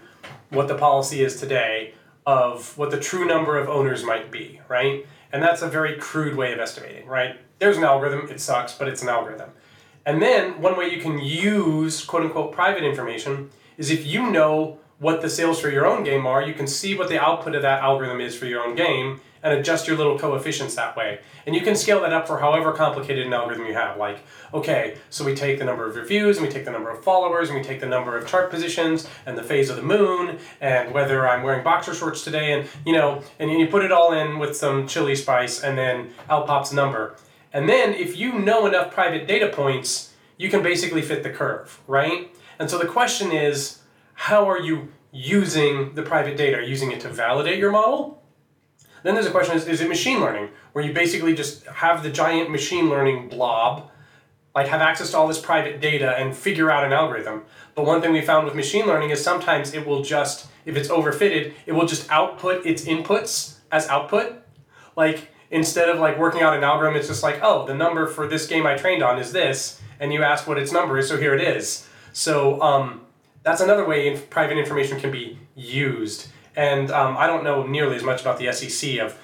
what 0.51 0.69
the 0.69 0.77
policy 0.77 1.23
is 1.23 1.39
today, 1.39 1.95
of 2.25 2.77
what 2.79 2.91
the 2.91 3.01
true 3.01 3.27
number 3.27 3.59
of 3.59 3.69
owners 3.69 4.05
might 4.05 4.31
be, 4.31 4.61
right? 4.69 5.05
And 5.33 5.43
that's 5.43 5.63
a 5.63 5.69
very 5.69 5.97
crude 5.97 6.37
way 6.37 6.53
of 6.53 6.61
estimating, 6.61 7.07
right? 7.07 7.39
There's 7.59 7.77
an 7.77 7.85
algorithm, 7.85 8.29
it 8.31 8.41
sucks, 8.41 8.75
but 8.75 8.89
it's 8.89 9.03
an 9.03 9.09
algorithm. 9.09 9.51
And 10.05 10.23
then 10.23 10.61
one 10.61 10.77
way 10.77 10.89
you 10.89 11.01
can 11.01 11.19
use 11.19 12.05
quote 12.05 12.23
unquote 12.23 12.53
private 12.53 12.85
information 12.85 13.51
is 13.77 13.91
if 13.91 14.07
you 14.07 14.31
know 14.31 14.79
what 14.99 15.21
the 15.21 15.29
sales 15.29 15.61
for 15.61 15.69
your 15.69 15.87
own 15.87 16.05
game 16.05 16.27
are, 16.27 16.43
you 16.43 16.55
can 16.55 16.67
see 16.67 16.95
what 16.97 17.09
the 17.09 17.21
output 17.21 17.55
of 17.55 17.63
that 17.63 17.83
algorithm 17.83 18.21
is 18.21 18.37
for 18.37 18.47
your 18.47 18.65
own 18.65 18.75
game 18.75 19.21
and 19.43 19.55
adjust 19.55 19.87
your 19.87 19.97
little 19.97 20.19
coefficients 20.19 20.75
that 20.75 20.97
way. 20.97 21.21
And 21.47 21.55
you 21.55 21.61
can 21.61 21.77
scale 21.77 22.01
that 22.01 22.13
up 22.13 22.27
for 22.27 22.39
however 22.39 22.73
complicated 22.73 23.27
an 23.27 23.33
algorithm 23.33 23.67
you 23.67 23.75
have. 23.75 23.97
Like, 23.97 24.19
okay, 24.53 24.97
so 25.11 25.25
we 25.25 25.35
take 25.35 25.59
the 25.59 25.65
number 25.65 25.87
of 25.87 25.95
reviews, 25.95 26.39
and 26.39 26.47
we 26.47 26.53
take 26.53 26.65
the 26.65 26.73
number 26.73 26.91
of 26.91 27.05
followers, 27.05 27.49
and 27.49 27.57
we 27.57 27.65
take 27.65 27.79
the 27.79 27.87
number 27.87 28.17
of 28.17 28.27
chart 28.27 28.51
positions, 28.51 29.09
and 29.25 29.39
the 29.39 29.45
phase 29.45 29.71
of 29.71 29.77
the 29.77 29.83
moon, 29.83 30.39
and 30.61 30.93
whether 30.93 31.29
I'm 31.29 31.45
wearing 31.45 31.63
boxer 31.63 31.95
shorts 31.95 32.25
today, 32.25 32.55
and 32.55 32.69
you 32.85 32.93
know, 32.93 33.23
and 33.39 33.51
you 33.51 33.69
put 33.69 33.85
it 33.85 33.93
all 33.93 34.13
in 34.13 34.41
with 34.41 34.57
some 34.57 34.89
chili 34.89 35.15
spice, 35.15 35.63
and 35.63 35.79
then 35.79 36.13
out 36.29 36.49
pops 36.49 36.73
a 36.73 36.75
number. 36.75 37.17
And 37.57 37.67
then 37.71 37.95
if 37.95 38.19
you 38.19 38.39
know 38.39 38.67
enough 38.67 38.93
private 38.93 39.27
data 39.27 39.49
points, 39.49 40.13
you 40.37 40.51
can 40.51 40.63
basically 40.63 41.01
fit 41.01 41.23
the 41.23 41.31
curve, 41.31 41.81
right? 41.87 42.31
And 42.59 42.69
so 42.69 42.77
the 42.77 42.85
question 42.85 43.33
is, 43.33 43.79
how 44.13 44.47
are 44.47 44.59
you 44.59 44.93
using 45.11 45.95
the 45.95 46.03
private 46.03 46.37
data? 46.37 46.59
Are 46.59 46.61
you 46.61 46.69
using 46.69 46.93
it 46.93 47.01
to 47.01 47.09
validate 47.09 47.59
your 47.59 47.71
model? 47.71 48.23
Then 49.05 49.15
there's 49.15 49.25
a 49.25 49.31
question 49.31 49.57
is, 49.57 49.67
is 49.67 49.81
it 49.81 49.89
machine 49.89 50.21
learning, 50.21 50.51
where 50.75 50.85
you 50.85 50.93
basically 50.93 51.35
just 51.35 51.65
have 51.65 52.03
the 52.03 52.11
giant 52.11 52.51
machine 52.51 52.91
learning 52.91 53.31
blob, 53.31 53.91
like 54.55 54.69
have 54.69 54.83
access 54.83 55.13
to 55.13 55.17
all 55.17 55.27
this 55.27 55.41
private 55.41 55.81
data 55.81 56.15
and 56.19 56.37
figure 56.37 56.71
out 56.71 56.85
an 56.85 56.93
algorithm. 56.93 57.45
But 57.75 57.87
one 57.87 58.03
thing 58.03 58.13
we 58.13 58.21
found 58.21 58.45
with 58.45 58.55
machine 58.55 58.85
learning 58.85 59.09
is 59.09 59.25
sometimes 59.25 59.73
it 59.73 59.87
will 59.87 60.03
just, 60.03 60.47
if 60.67 60.77
it's 60.77 60.91
overfitted, 60.91 61.55
it 61.65 61.73
will 61.73 61.87
just 61.87 62.11
output 62.11 62.67
its 62.67 62.85
inputs 62.85 63.61
as 63.73 63.89
output. 63.89 64.43
Like 64.95 65.31
instead 65.51 65.89
of 65.89 65.99
like 65.99 66.19
working 66.19 66.43
out 66.43 66.57
an 66.57 66.65
algorithm, 66.65 66.97
it's 66.97 67.09
just 67.09 67.23
like, 67.23 67.41
oh, 67.43 67.67
the 67.67 67.75
number 67.75 68.07
for 68.07 68.27
this 68.27 68.47
game 68.47 68.67
I 68.67 68.77
trained 68.77 69.03
on 69.03 69.19
is 69.19 69.33
this, 69.33 69.81
and 70.01 70.13
you 70.13 70.23
ask 70.23 70.47
what 70.47 70.59
its 70.59 70.73
number 70.73 70.99
is, 70.99 71.09
so 71.09 71.17
here 71.17 71.35
it 71.35 71.41
is. 71.41 71.87
So 72.13 72.61
um, 72.63 73.03
that's 73.43 73.61
another 73.61 73.87
way 73.87 74.19
private 74.19 74.59
information 74.59 74.99
can 75.01 75.11
be 75.11 75.39
used. 75.55 76.29
And 76.57 76.91
um, 76.91 77.17
I 77.17 77.27
don't 77.27 77.45
know 77.45 77.67
nearly 77.67 77.97
as 77.97 78.03
much 78.03 78.21
about 78.21 78.39
the 78.39 78.51
SEC 78.53 78.99
of 78.99 79.19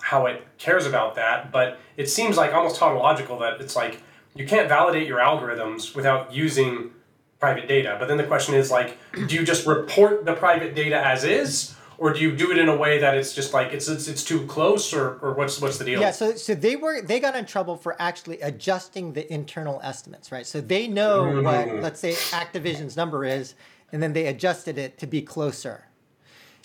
how 0.00 0.26
it 0.26 0.44
cares 0.58 0.84
about 0.84 1.14
that, 1.14 1.52
but 1.52 1.78
it 1.96 2.10
seems 2.10 2.36
like 2.36 2.52
almost 2.52 2.76
tautological 2.76 3.38
that 3.38 3.60
it's 3.60 3.76
like 3.76 4.02
you 4.34 4.46
can't 4.46 4.68
validate 4.68 5.06
your 5.06 5.18
algorithms 5.18 5.94
without 5.94 6.32
using 6.32 6.90
private 7.38 7.68
data. 7.68 7.96
But 7.98 8.08
then 8.08 8.16
the 8.16 8.24
question 8.24 8.54
is 8.54 8.70
like, 8.70 8.98
do 9.26 9.34
you 9.34 9.44
just 9.44 9.66
report 9.66 10.24
the 10.24 10.34
private 10.34 10.74
data 10.74 10.96
as 10.96 11.24
is, 11.24 11.74
or 11.98 12.12
do 12.12 12.20
you 12.20 12.34
do 12.34 12.50
it 12.50 12.58
in 12.58 12.68
a 12.68 12.76
way 12.76 12.98
that 12.98 13.16
it's 13.16 13.34
just 13.34 13.52
like 13.52 13.72
it's 13.72 13.88
it's, 13.88 14.08
it's 14.08 14.24
too 14.24 14.46
close, 14.46 14.92
or, 14.92 15.18
or 15.18 15.34
what's 15.34 15.60
what's 15.60 15.78
the 15.78 15.84
deal? 15.84 16.00
Yeah, 16.00 16.10
so 16.10 16.34
so 16.34 16.54
they 16.54 16.76
were 16.76 17.02
they 17.02 17.20
got 17.20 17.36
in 17.36 17.46
trouble 17.46 17.76
for 17.76 18.00
actually 18.00 18.40
adjusting 18.40 19.12
the 19.12 19.30
internal 19.32 19.80
estimates, 19.82 20.32
right? 20.32 20.46
So 20.46 20.60
they 20.60 20.88
know 20.88 21.24
mm-hmm. 21.24 21.44
what 21.44 21.82
let's 21.82 22.00
say 22.00 22.12
Activision's 22.12 22.96
number 22.96 23.24
is, 23.24 23.54
and 23.92 24.02
then 24.02 24.12
they 24.12 24.26
adjusted 24.26 24.78
it 24.78 24.98
to 24.98 25.06
be 25.06 25.22
closer. 25.22 25.84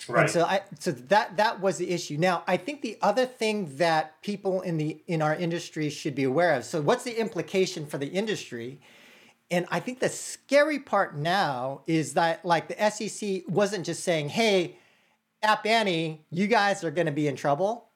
Right. 0.08 0.22
And 0.22 0.30
so 0.30 0.44
I 0.44 0.62
so 0.78 0.92
that 0.92 1.36
that 1.36 1.60
was 1.60 1.76
the 1.76 1.90
issue. 1.90 2.16
Now 2.16 2.42
I 2.46 2.56
think 2.56 2.82
the 2.82 2.96
other 3.02 3.26
thing 3.26 3.76
that 3.76 4.20
people 4.22 4.60
in 4.62 4.76
the 4.76 5.00
in 5.06 5.22
our 5.22 5.34
industry 5.34 5.90
should 5.90 6.14
be 6.14 6.24
aware 6.24 6.54
of. 6.54 6.64
So 6.64 6.80
what's 6.80 7.04
the 7.04 7.18
implication 7.18 7.86
for 7.86 7.98
the 7.98 8.06
industry? 8.06 8.80
And 9.50 9.66
I 9.70 9.80
think 9.80 10.00
the 10.00 10.08
scary 10.08 10.78
part 10.78 11.16
now 11.16 11.80
is 11.86 12.14
that 12.14 12.44
like 12.44 12.68
the 12.68 12.90
SEC 12.90 13.42
wasn't 13.48 13.84
just 13.86 14.04
saying, 14.04 14.28
"Hey, 14.30 14.76
App 15.42 15.66
Annie, 15.66 16.24
you 16.30 16.46
guys 16.46 16.82
are 16.84 16.90
going 16.90 17.06
to 17.06 17.12
be 17.12 17.28
in 17.28 17.36
trouble. 17.36 17.88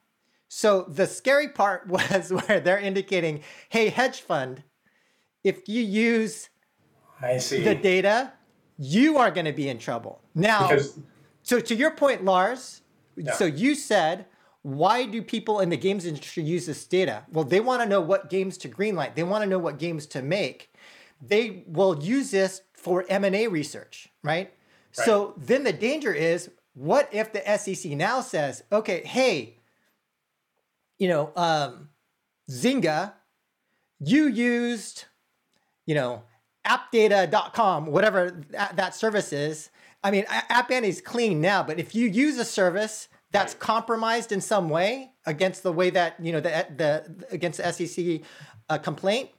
So 0.47 0.83
the 0.83 1.07
scary 1.07 1.49
part 1.49 1.87
was 1.87 2.31
where 2.31 2.59
they're 2.59 2.79
indicating, 2.79 3.43
hey, 3.69 3.89
hedge 3.89 4.21
fund, 4.21 4.63
if 5.43 5.67
you 5.67 5.81
use 5.81 6.49
I 7.21 7.37
see. 7.37 7.63
the 7.63 7.75
data, 7.75 8.33
you 8.77 9.17
are 9.17 9.31
going 9.31 9.45
to 9.45 9.53
be 9.53 9.69
in 9.69 9.77
trouble. 9.77 10.21
Now, 10.35 10.67
because... 10.67 10.99
so 11.41 11.59
to 11.59 11.75
your 11.75 11.91
point, 11.91 12.23
Lars, 12.23 12.81
yeah. 13.15 13.33
so 13.33 13.45
you 13.45 13.75
said, 13.75 14.25
why 14.61 15.05
do 15.05 15.21
people 15.21 15.59
in 15.59 15.69
the 15.69 15.77
games 15.77 16.05
industry 16.05 16.43
use 16.43 16.65
this 16.65 16.85
data? 16.85 17.23
Well, 17.31 17.43
they 17.43 17.59
want 17.59 17.81
to 17.81 17.89
know 17.89 18.01
what 18.01 18.29
games 18.29 18.57
to 18.59 18.69
greenlight. 18.69 19.15
They 19.15 19.23
want 19.23 19.43
to 19.43 19.49
know 19.49 19.59
what 19.59 19.77
games 19.77 20.05
to 20.07 20.21
make. 20.21 20.73
They 21.21 21.63
will 21.67 22.01
use 22.01 22.31
this 22.31 22.61
for 22.73 23.05
M&A 23.09 23.47
research, 23.47 24.09
right? 24.23 24.51
right? 24.97 25.05
So 25.05 25.33
then 25.37 25.63
the 25.63 25.73
danger 25.73 26.13
is 26.13 26.49
what 26.73 27.09
if 27.13 27.31
the 27.31 27.41
SEC 27.57 27.91
now 27.91 28.21
says, 28.21 28.63
okay, 28.71 29.03
hey, 29.05 29.57
you 30.97 31.07
know, 31.07 31.31
um, 31.35 31.89
Zynga, 32.49 33.13
you 33.99 34.27
used, 34.27 35.05
you 35.85 35.95
know, 35.95 36.23
appdata.com, 36.65 37.87
whatever 37.87 38.31
that, 38.49 38.75
that 38.75 38.95
service 38.95 39.33
is. 39.33 39.69
I 40.03 40.11
mean, 40.11 40.25
App 40.27 40.71
is 40.71 41.01
clean 41.01 41.39
now, 41.39 41.63
but 41.63 41.79
if 41.79 41.95
you 41.95 42.07
use 42.07 42.37
a 42.37 42.45
service 42.45 43.07
that's 43.31 43.53
compromised 43.53 44.31
in 44.31 44.41
some 44.41 44.69
way 44.69 45.11
against 45.25 45.63
the 45.63 45.71
way 45.71 45.89
that, 45.91 46.15
you 46.21 46.31
know, 46.31 46.41
the, 46.41 46.67
the 46.75 47.25
against 47.31 47.61
the 47.61 47.71
SEC 47.71 48.21
uh, 48.69 48.77
complaint, 48.77 49.29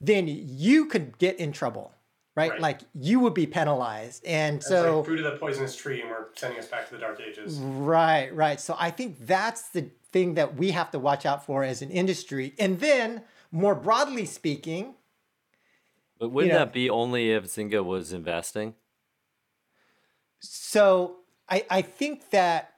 then 0.00 0.26
you 0.28 0.86
could 0.86 1.18
get 1.18 1.38
in 1.38 1.52
trouble 1.52 1.92
right? 2.34 2.52
right? 2.52 2.60
Like 2.60 2.80
you 2.94 3.20
would 3.20 3.34
be 3.34 3.46
penalized. 3.46 4.24
And 4.24 4.56
that's 4.56 4.68
so 4.68 4.98
like 4.98 5.06
fruit 5.06 5.24
of 5.24 5.32
the 5.32 5.38
poisonous 5.38 5.76
tree 5.76 6.00
and 6.00 6.10
we're 6.10 6.26
sending 6.34 6.58
us 6.58 6.66
back 6.66 6.88
to 6.88 6.94
the 6.94 7.00
dark 7.00 7.20
ages. 7.20 7.58
Right, 7.58 8.34
right. 8.34 8.60
So 8.60 8.76
I 8.78 8.90
think 8.90 9.26
that's 9.26 9.70
the 9.70 9.90
thing 10.12 10.34
that 10.34 10.56
we 10.56 10.70
have 10.72 10.90
to 10.92 10.98
watch 10.98 11.26
out 11.26 11.44
for 11.44 11.62
as 11.62 11.82
an 11.82 11.90
industry. 11.90 12.54
And 12.58 12.80
then 12.80 13.22
more 13.52 13.74
broadly 13.74 14.26
speaking, 14.26 14.94
but 16.18 16.30
wouldn't 16.30 16.52
you 16.52 16.58
know, 16.58 16.64
that 16.64 16.72
be 16.72 16.90
only 16.90 17.32
if 17.32 17.44
Zynga 17.46 17.84
was 17.84 18.12
investing? 18.12 18.74
So 20.40 21.16
I 21.48 21.64
I 21.70 21.82
think 21.82 22.30
that 22.30 22.74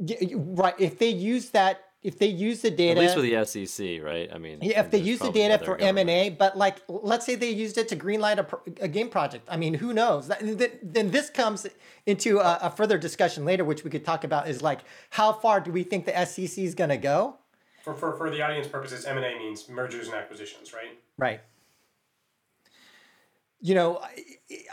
right 0.00 0.74
if 0.78 0.98
they 0.98 1.10
use 1.10 1.50
that 1.50 1.87
if 2.02 2.18
they 2.18 2.26
use 2.26 2.62
the 2.62 2.70
data, 2.70 3.00
at 3.00 3.04
least 3.04 3.16
with 3.16 3.54
the 3.54 3.66
SEC, 3.66 4.02
right? 4.02 4.30
I 4.32 4.38
mean, 4.38 4.58
yeah, 4.62 4.80
if 4.80 4.90
they 4.90 5.00
use 5.00 5.18
the 5.18 5.32
data 5.32 5.62
for 5.64 5.76
M 5.78 5.98
and 5.98 6.08
A, 6.08 6.30
but 6.30 6.56
like, 6.56 6.82
let's 6.88 7.26
say 7.26 7.34
they 7.34 7.50
used 7.50 7.76
it 7.76 7.88
to 7.88 7.96
greenlight 7.96 8.38
a, 8.38 8.84
a 8.84 8.88
game 8.88 9.08
project. 9.08 9.46
I 9.50 9.56
mean, 9.56 9.74
who 9.74 9.92
knows? 9.92 10.28
Then 10.28 11.10
this 11.10 11.28
comes 11.28 11.66
into 12.06 12.38
a, 12.38 12.58
a, 12.62 12.70
further 12.70 12.98
discussion 12.98 13.44
later, 13.44 13.64
which 13.64 13.82
we 13.82 13.90
could 13.90 14.04
talk 14.04 14.22
about. 14.22 14.48
Is 14.48 14.62
like, 14.62 14.80
how 15.10 15.32
far 15.32 15.60
do 15.60 15.72
we 15.72 15.82
think 15.82 16.06
the 16.06 16.24
SEC 16.24 16.58
is 16.58 16.74
going 16.74 16.90
to 16.90 16.96
go? 16.96 17.36
For, 17.82 17.94
for 17.94 18.16
for 18.16 18.30
the 18.30 18.42
audience 18.42 18.68
purposes, 18.68 19.04
M 19.04 19.16
and 19.16 19.26
A 19.26 19.36
means 19.38 19.68
mergers 19.68 20.06
and 20.06 20.16
acquisitions, 20.16 20.72
right? 20.72 20.98
Right 21.16 21.40
you 23.60 23.74
know, 23.74 24.00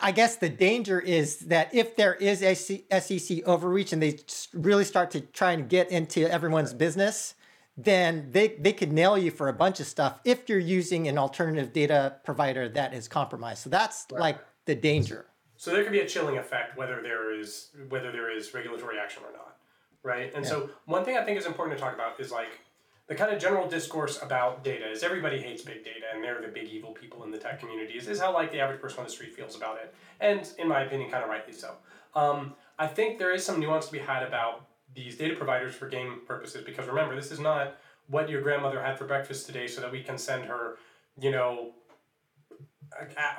I 0.01 0.11
guess 0.11 0.37
the 0.37 0.49
danger 0.49 0.99
is 0.99 1.39
that 1.39 1.73
if 1.73 1.95
there 1.95 2.13
is 2.13 2.43
a 2.43 2.53
SEC 2.53 3.43
overreach 3.45 3.93
and 3.93 4.01
they 4.01 4.19
really 4.53 4.83
start 4.83 5.11
to 5.11 5.21
try 5.21 5.53
and 5.53 5.67
get 5.67 5.91
into 5.91 6.29
everyone's 6.31 6.73
business, 6.73 7.35
then 7.77 8.29
they, 8.31 8.49
they 8.59 8.73
could 8.73 8.93
nail 8.93 9.17
you 9.17 9.31
for 9.31 9.49
a 9.49 9.53
bunch 9.53 9.79
of 9.79 9.87
stuff 9.87 10.19
if 10.23 10.47
you're 10.47 10.59
using 10.59 11.07
an 11.07 11.17
alternative 11.17 11.73
data 11.73 12.15
provider 12.23 12.69
that 12.69 12.93
is 12.93 13.07
compromised. 13.07 13.63
So 13.63 13.69
that's 13.69 14.05
right. 14.11 14.19
like 14.19 14.39
the 14.65 14.75
danger. 14.75 15.25
So 15.57 15.71
there 15.71 15.83
could 15.83 15.91
be 15.91 15.99
a 15.99 16.07
chilling 16.07 16.37
effect 16.37 16.77
whether 16.77 17.01
there 17.01 17.37
is 17.37 17.69
whether 17.89 18.11
there 18.11 18.35
is 18.35 18.53
regulatory 18.53 18.97
action 18.99 19.23
or 19.23 19.31
not, 19.31 19.57
right? 20.03 20.31
And 20.35 20.43
yeah. 20.43 20.51
so 20.51 20.69
one 20.85 21.03
thing 21.03 21.17
I 21.17 21.23
think 21.23 21.37
is 21.37 21.45
important 21.45 21.77
to 21.77 21.83
talk 21.83 21.93
about 21.93 22.19
is 22.19 22.31
like 22.31 22.59
the 23.07 23.15
kind 23.15 23.33
of 23.33 23.39
general 23.39 23.67
discourse 23.67 24.21
about 24.21 24.63
data 24.63 24.89
is 24.89 25.03
everybody 25.03 25.39
hates 25.39 25.61
big 25.61 25.83
data 25.83 26.05
and 26.13 26.23
they're 26.23 26.41
the 26.41 26.47
big 26.47 26.67
evil 26.67 26.91
people 26.91 27.23
in 27.23 27.31
the 27.31 27.37
tech 27.37 27.59
communities 27.59 28.07
is 28.07 28.19
how 28.19 28.33
like 28.33 28.51
the 28.51 28.59
average 28.59 28.81
person 28.81 28.99
on 28.99 29.05
the 29.05 29.11
street 29.11 29.33
feels 29.33 29.55
about 29.55 29.77
it. 29.77 29.93
And 30.19 30.49
in 30.57 30.67
my 30.67 30.81
opinion 30.81 31.11
kind 31.11 31.23
of 31.23 31.29
rightly 31.29 31.53
so. 31.53 31.75
Um, 32.15 32.55
i 32.79 32.87
think 32.87 33.19
there 33.19 33.33
is 33.33 33.45
some 33.45 33.59
nuance 33.59 33.87
to 33.87 33.91
be 33.91 33.99
had 33.99 34.23
about 34.23 34.67
these 34.93 35.17
data 35.17 35.35
providers 35.35 35.75
for 35.75 35.87
game 35.87 36.21
purposes 36.25 36.63
because 36.65 36.87
remember 36.87 37.15
this 37.15 37.31
is 37.31 37.39
not 37.39 37.75
what 38.07 38.29
your 38.29 38.41
grandmother 38.41 38.81
had 38.81 38.97
for 38.97 39.05
breakfast 39.05 39.45
today 39.45 39.67
so 39.67 39.81
that 39.81 39.91
we 39.91 40.01
can 40.01 40.17
send 40.17 40.45
her 40.45 40.77
you 41.19 41.31
know 41.31 41.71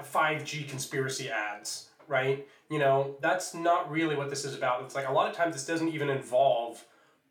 5g 0.04 0.68
conspiracy 0.68 1.30
ads 1.30 1.88
right? 2.08 2.46
You 2.70 2.78
know 2.78 3.16
that's 3.20 3.54
not 3.54 3.90
really 3.90 4.16
what 4.16 4.30
this 4.30 4.44
is 4.44 4.54
about. 4.54 4.82
It's 4.82 4.94
like 4.94 5.08
a 5.08 5.12
lot 5.12 5.30
of 5.30 5.36
times 5.36 5.54
this 5.54 5.66
doesn't 5.66 5.88
even 5.88 6.10
involve 6.10 6.84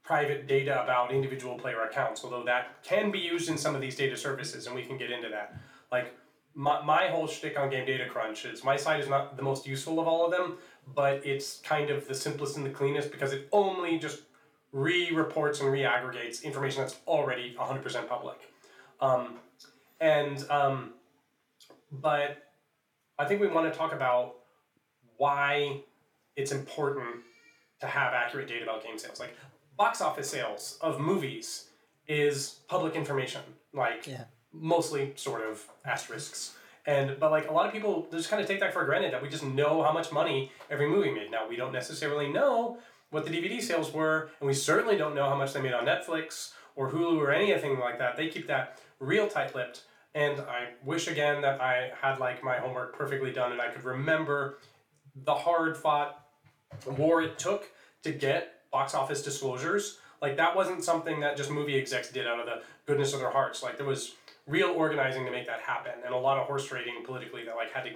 private 0.05 0.47
data 0.47 0.83
about 0.83 1.11
individual 1.11 1.57
player 1.57 1.81
accounts, 1.81 2.23
although 2.23 2.43
that 2.43 2.83
can 2.83 3.11
be 3.11 3.19
used 3.19 3.49
in 3.49 3.57
some 3.57 3.73
of 3.73 3.81
these 3.81 3.95
data 3.95 4.15
services, 4.15 4.67
and 4.67 4.75
we 4.75 4.83
can 4.83 4.97
get 4.97 5.11
into 5.11 5.29
that. 5.29 5.57
Like 5.91 6.13
my, 6.53 6.81
my 6.83 7.07
whole 7.07 7.27
shtick 7.27 7.57
on 7.57 7.69
Game 7.69 7.85
Data 7.85 8.05
Crunch 8.07 8.45
is 8.45 8.63
my 8.63 8.77
site 8.77 8.99
is 9.01 9.09
not 9.09 9.35
the 9.35 9.43
most 9.43 9.65
useful 9.65 9.99
of 9.99 10.07
all 10.07 10.25
of 10.25 10.31
them, 10.31 10.57
but 10.93 11.25
it's 11.25 11.59
kind 11.61 11.89
of 11.89 12.07
the 12.07 12.13
simplest 12.13 12.55
and 12.55 12.65
the 12.65 12.69
cleanest 12.69 13.11
because 13.11 13.33
it 13.33 13.49
only 13.51 13.97
just 13.97 14.21
re-reports 14.71 15.59
and 15.61 15.71
re-aggregates 15.71 16.41
information 16.41 16.81
that's 16.81 16.97
already 17.07 17.55
100% 17.59 18.07
public. 18.07 18.37
Um, 19.01 19.35
and 19.99 20.45
um, 20.51 20.93
but 21.91 22.43
I 23.17 23.25
think 23.25 23.41
we 23.41 23.47
want 23.47 23.71
to 23.71 23.77
talk 23.77 23.93
about 23.93 24.35
why 25.17 25.81
it's 26.35 26.51
important 26.51 27.23
to 27.79 27.87
have 27.87 28.13
accurate 28.13 28.47
data 28.47 28.63
about 28.63 28.83
game 28.83 28.97
sales. 28.97 29.19
Like 29.19 29.35
box 29.77 30.01
office 30.01 30.29
sales 30.29 30.77
of 30.81 30.99
movies 30.99 31.69
is 32.07 32.59
public 32.67 32.95
information, 32.95 33.41
like 33.73 34.07
yeah. 34.07 34.25
mostly 34.53 35.13
sort 35.15 35.41
of 35.41 35.65
asterisks. 35.85 36.55
And 36.85 37.19
but 37.19 37.31
like 37.31 37.49
a 37.49 37.53
lot 37.53 37.65
of 37.65 37.73
people 37.73 38.07
just 38.11 38.29
kind 38.29 38.41
of 38.41 38.47
take 38.47 38.59
that 38.59 38.73
for 38.73 38.85
granted 38.85 39.13
that 39.13 39.21
we 39.21 39.29
just 39.29 39.43
know 39.43 39.81
how 39.81 39.91
much 39.91 40.11
money 40.11 40.51
every 40.69 40.87
movie 40.87 41.11
made. 41.11 41.31
Now 41.31 41.47
we 41.47 41.55
don't 41.55 41.73
necessarily 41.73 42.31
know 42.31 42.77
what 43.09 43.25
the 43.25 43.31
DVD 43.31 43.61
sales 43.61 43.93
were, 43.93 44.29
and 44.39 44.47
we 44.47 44.53
certainly 44.53 44.97
don't 44.97 45.15
know 45.15 45.27
how 45.29 45.35
much 45.35 45.53
they 45.53 45.61
made 45.61 45.73
on 45.73 45.85
Netflix 45.85 46.51
or 46.75 46.91
Hulu 46.91 47.17
or 47.17 47.31
anything 47.31 47.79
like 47.79 47.97
that. 47.99 48.17
They 48.17 48.27
keep 48.27 48.47
that 48.47 48.79
real 48.99 49.27
tight-lipped. 49.27 49.83
And 50.13 50.39
I 50.41 50.69
wish 50.83 51.07
again 51.07 51.41
that 51.41 51.61
I 51.61 51.91
had 52.01 52.19
like 52.19 52.43
my 52.43 52.57
homework 52.57 52.97
perfectly 52.97 53.31
done 53.31 53.51
and 53.51 53.61
I 53.61 53.67
could 53.67 53.83
remember 53.83 54.59
the 55.15 55.33
hard 55.33 55.77
fought 55.77 56.25
war 56.85 57.21
it 57.21 57.37
took 57.37 57.69
to 58.03 58.11
get 58.11 58.54
box 58.75 58.93
office 58.93 59.21
disclosures. 59.21 59.99
Like 60.21 60.35
that 60.35 60.53
wasn't 60.53 60.83
something 60.83 61.21
that 61.21 61.37
just 61.37 61.49
movie 61.49 61.77
execs 61.77 62.11
did 62.11 62.27
out 62.27 62.41
of 62.41 62.45
the 62.45 62.61
goodness 62.85 63.13
of 63.13 63.21
their 63.21 63.29
hearts. 63.31 63.63
Like 63.63 63.77
there 63.77 63.85
was 63.85 64.15
real 64.47 64.71
organizing 64.71 65.23
to 65.23 65.31
make 65.31 65.47
that 65.47 65.61
happen, 65.61 65.93
and 66.05 66.13
a 66.13 66.17
lot 66.17 66.37
of 66.37 66.45
horse 66.45 66.65
trading 66.65 66.95
politically 67.05 67.45
that 67.45 67.55
like 67.55 67.71
had 67.71 67.85
to 67.85 67.91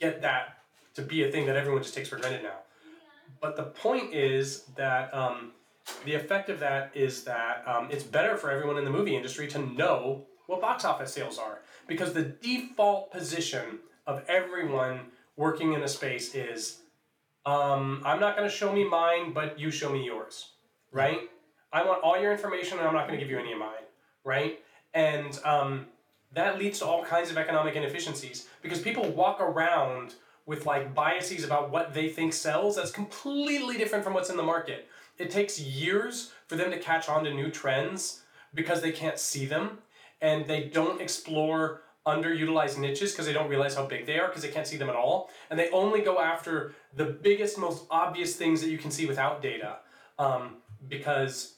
get 0.00 0.22
that 0.22 0.58
to 0.94 1.02
be 1.02 1.24
a 1.24 1.30
thing 1.30 1.44
that 1.44 1.54
everyone 1.54 1.82
just 1.82 1.94
takes 1.94 2.08
for 2.08 2.16
granted 2.16 2.42
now. 2.42 2.60
But 3.42 3.56
the 3.56 3.64
point 3.64 4.14
is 4.14 4.62
that 4.76 5.12
um, 5.12 5.52
the 6.06 6.14
effect 6.14 6.48
of 6.48 6.60
that 6.60 6.92
is 6.94 7.24
that 7.24 7.62
um, 7.66 7.88
it's 7.90 8.04
better 8.04 8.38
for 8.38 8.50
everyone 8.50 8.78
in 8.78 8.84
the 8.86 8.90
movie 8.90 9.14
industry 9.14 9.46
to 9.48 9.58
know 9.58 10.24
what 10.46 10.62
box 10.62 10.86
office 10.86 11.12
sales 11.12 11.38
are 11.38 11.58
because 11.86 12.14
the 12.14 12.22
default 12.22 13.12
position 13.12 13.80
of 14.06 14.24
everyone 14.28 15.00
working 15.36 15.74
in 15.74 15.82
a 15.82 15.88
space 15.88 16.34
is 16.34 16.78
um, 17.46 18.02
I'm 18.04 18.20
not 18.20 18.36
going 18.36 18.48
to 18.48 18.54
show 18.54 18.72
me 18.72 18.86
mine, 18.86 19.32
but 19.32 19.58
you 19.58 19.70
show 19.70 19.90
me 19.90 20.04
yours, 20.04 20.50
right? 20.90 21.20
I 21.72 21.84
want 21.84 22.02
all 22.02 22.20
your 22.20 22.32
information, 22.32 22.78
and 22.78 22.86
I'm 22.86 22.94
not 22.94 23.06
going 23.06 23.18
to 23.18 23.24
give 23.24 23.30
you 23.30 23.38
any 23.38 23.52
of 23.52 23.58
mine, 23.58 23.86
right? 24.24 24.58
And 24.92 25.38
um, 25.44 25.86
that 26.32 26.58
leads 26.58 26.80
to 26.80 26.86
all 26.86 27.04
kinds 27.04 27.30
of 27.30 27.38
economic 27.38 27.76
inefficiencies 27.76 28.48
because 28.62 28.80
people 28.80 29.08
walk 29.10 29.40
around 29.40 30.14
with 30.44 30.66
like 30.66 30.94
biases 30.94 31.44
about 31.44 31.70
what 31.70 31.94
they 31.94 32.08
think 32.08 32.32
sells 32.32 32.76
that's 32.76 32.90
completely 32.90 33.78
different 33.78 34.04
from 34.04 34.14
what's 34.14 34.30
in 34.30 34.36
the 34.36 34.42
market. 34.42 34.88
It 35.18 35.30
takes 35.30 35.60
years 35.60 36.32
for 36.46 36.56
them 36.56 36.70
to 36.70 36.78
catch 36.78 37.08
on 37.08 37.24
to 37.24 37.34
new 37.34 37.50
trends 37.50 38.22
because 38.54 38.80
they 38.80 38.92
can't 38.92 39.18
see 39.18 39.46
them 39.46 39.78
and 40.20 40.46
they 40.46 40.64
don't 40.64 41.00
explore 41.00 41.82
underutilized 42.06 42.78
niches 42.78 43.12
because 43.12 43.26
they 43.26 43.32
don't 43.32 43.48
realize 43.48 43.74
how 43.74 43.84
big 43.84 44.06
they 44.06 44.18
are 44.18 44.28
because 44.28 44.42
they 44.42 44.50
can't 44.50 44.66
see 44.66 44.76
them 44.76 44.88
at 44.88 44.96
all. 44.96 45.30
And 45.50 45.58
they 45.58 45.70
only 45.70 46.00
go 46.00 46.20
after 46.20 46.74
the 46.94 47.04
biggest, 47.04 47.58
most 47.58 47.84
obvious 47.90 48.36
things 48.36 48.60
that 48.60 48.70
you 48.70 48.78
can 48.78 48.90
see 48.90 49.06
without 49.06 49.42
data 49.42 49.78
um, 50.18 50.58
because 50.88 51.54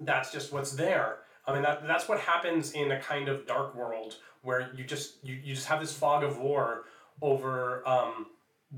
that's 0.00 0.32
just 0.32 0.52
what's 0.52 0.72
there. 0.72 1.18
I 1.46 1.54
mean, 1.54 1.62
that, 1.62 1.86
that's 1.86 2.08
what 2.08 2.20
happens 2.20 2.72
in 2.72 2.92
a 2.92 3.00
kind 3.00 3.28
of 3.28 3.46
dark 3.46 3.74
world 3.74 4.16
where 4.42 4.70
you 4.74 4.84
just 4.84 5.24
you, 5.24 5.34
you 5.42 5.54
just 5.54 5.66
have 5.66 5.80
this 5.80 5.92
fog 5.92 6.22
of 6.22 6.38
war 6.38 6.84
over 7.22 7.86
um, 7.88 8.26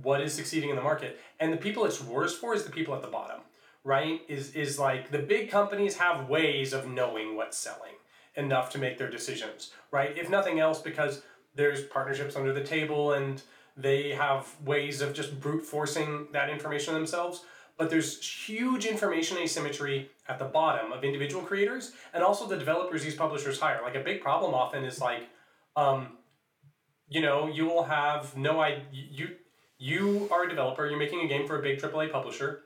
what 0.02 0.20
is 0.20 0.32
succeeding 0.32 0.70
in 0.70 0.76
the 0.76 0.82
market. 0.82 1.18
And 1.40 1.52
the 1.52 1.56
people 1.56 1.84
it's 1.84 2.02
worse 2.02 2.36
for 2.36 2.54
is 2.54 2.64
the 2.64 2.70
people 2.70 2.94
at 2.94 3.02
the 3.02 3.08
bottom, 3.08 3.40
right? 3.84 4.20
Is 4.28 4.54
is 4.54 4.78
like 4.78 5.10
the 5.10 5.18
big 5.18 5.50
companies 5.50 5.96
have 5.98 6.28
ways 6.28 6.72
of 6.72 6.88
knowing 6.88 7.36
what's 7.36 7.58
selling 7.58 7.92
enough 8.36 8.70
to 8.70 8.78
make 8.78 8.98
their 8.98 9.10
decisions, 9.10 9.72
right? 9.90 10.16
If 10.16 10.30
nothing 10.30 10.58
else, 10.58 10.80
because 10.80 11.22
there's 11.54 11.82
partnerships 11.82 12.36
under 12.36 12.52
the 12.52 12.62
table 12.62 13.12
and 13.12 13.42
they 13.76 14.10
have 14.10 14.54
ways 14.64 15.00
of 15.00 15.12
just 15.14 15.40
brute 15.40 15.64
forcing 15.64 16.28
that 16.32 16.50
information 16.50 16.94
themselves. 16.94 17.44
But 17.78 17.90
there's 17.90 18.22
huge 18.22 18.84
information 18.84 19.38
asymmetry 19.38 20.10
at 20.28 20.38
the 20.38 20.44
bottom 20.44 20.92
of 20.92 21.04
individual 21.04 21.42
creators 21.42 21.92
and 22.12 22.22
also 22.22 22.46
the 22.46 22.56
developers 22.56 23.02
these 23.02 23.14
publishers 23.14 23.58
hire. 23.58 23.80
Like 23.82 23.94
a 23.94 24.00
big 24.00 24.20
problem 24.20 24.54
often 24.54 24.84
is 24.84 25.00
like, 25.00 25.28
um, 25.76 26.18
you 27.08 27.20
know, 27.20 27.48
you 27.48 27.66
will 27.66 27.84
have 27.84 28.36
no 28.36 28.60
idea. 28.60 28.84
You, 28.92 29.28
you 29.78 30.28
are 30.30 30.44
a 30.44 30.48
developer, 30.48 30.86
you're 30.86 30.98
making 30.98 31.20
a 31.20 31.28
game 31.28 31.46
for 31.46 31.58
a 31.58 31.62
big 31.62 31.80
AAA 31.80 32.12
publisher, 32.12 32.60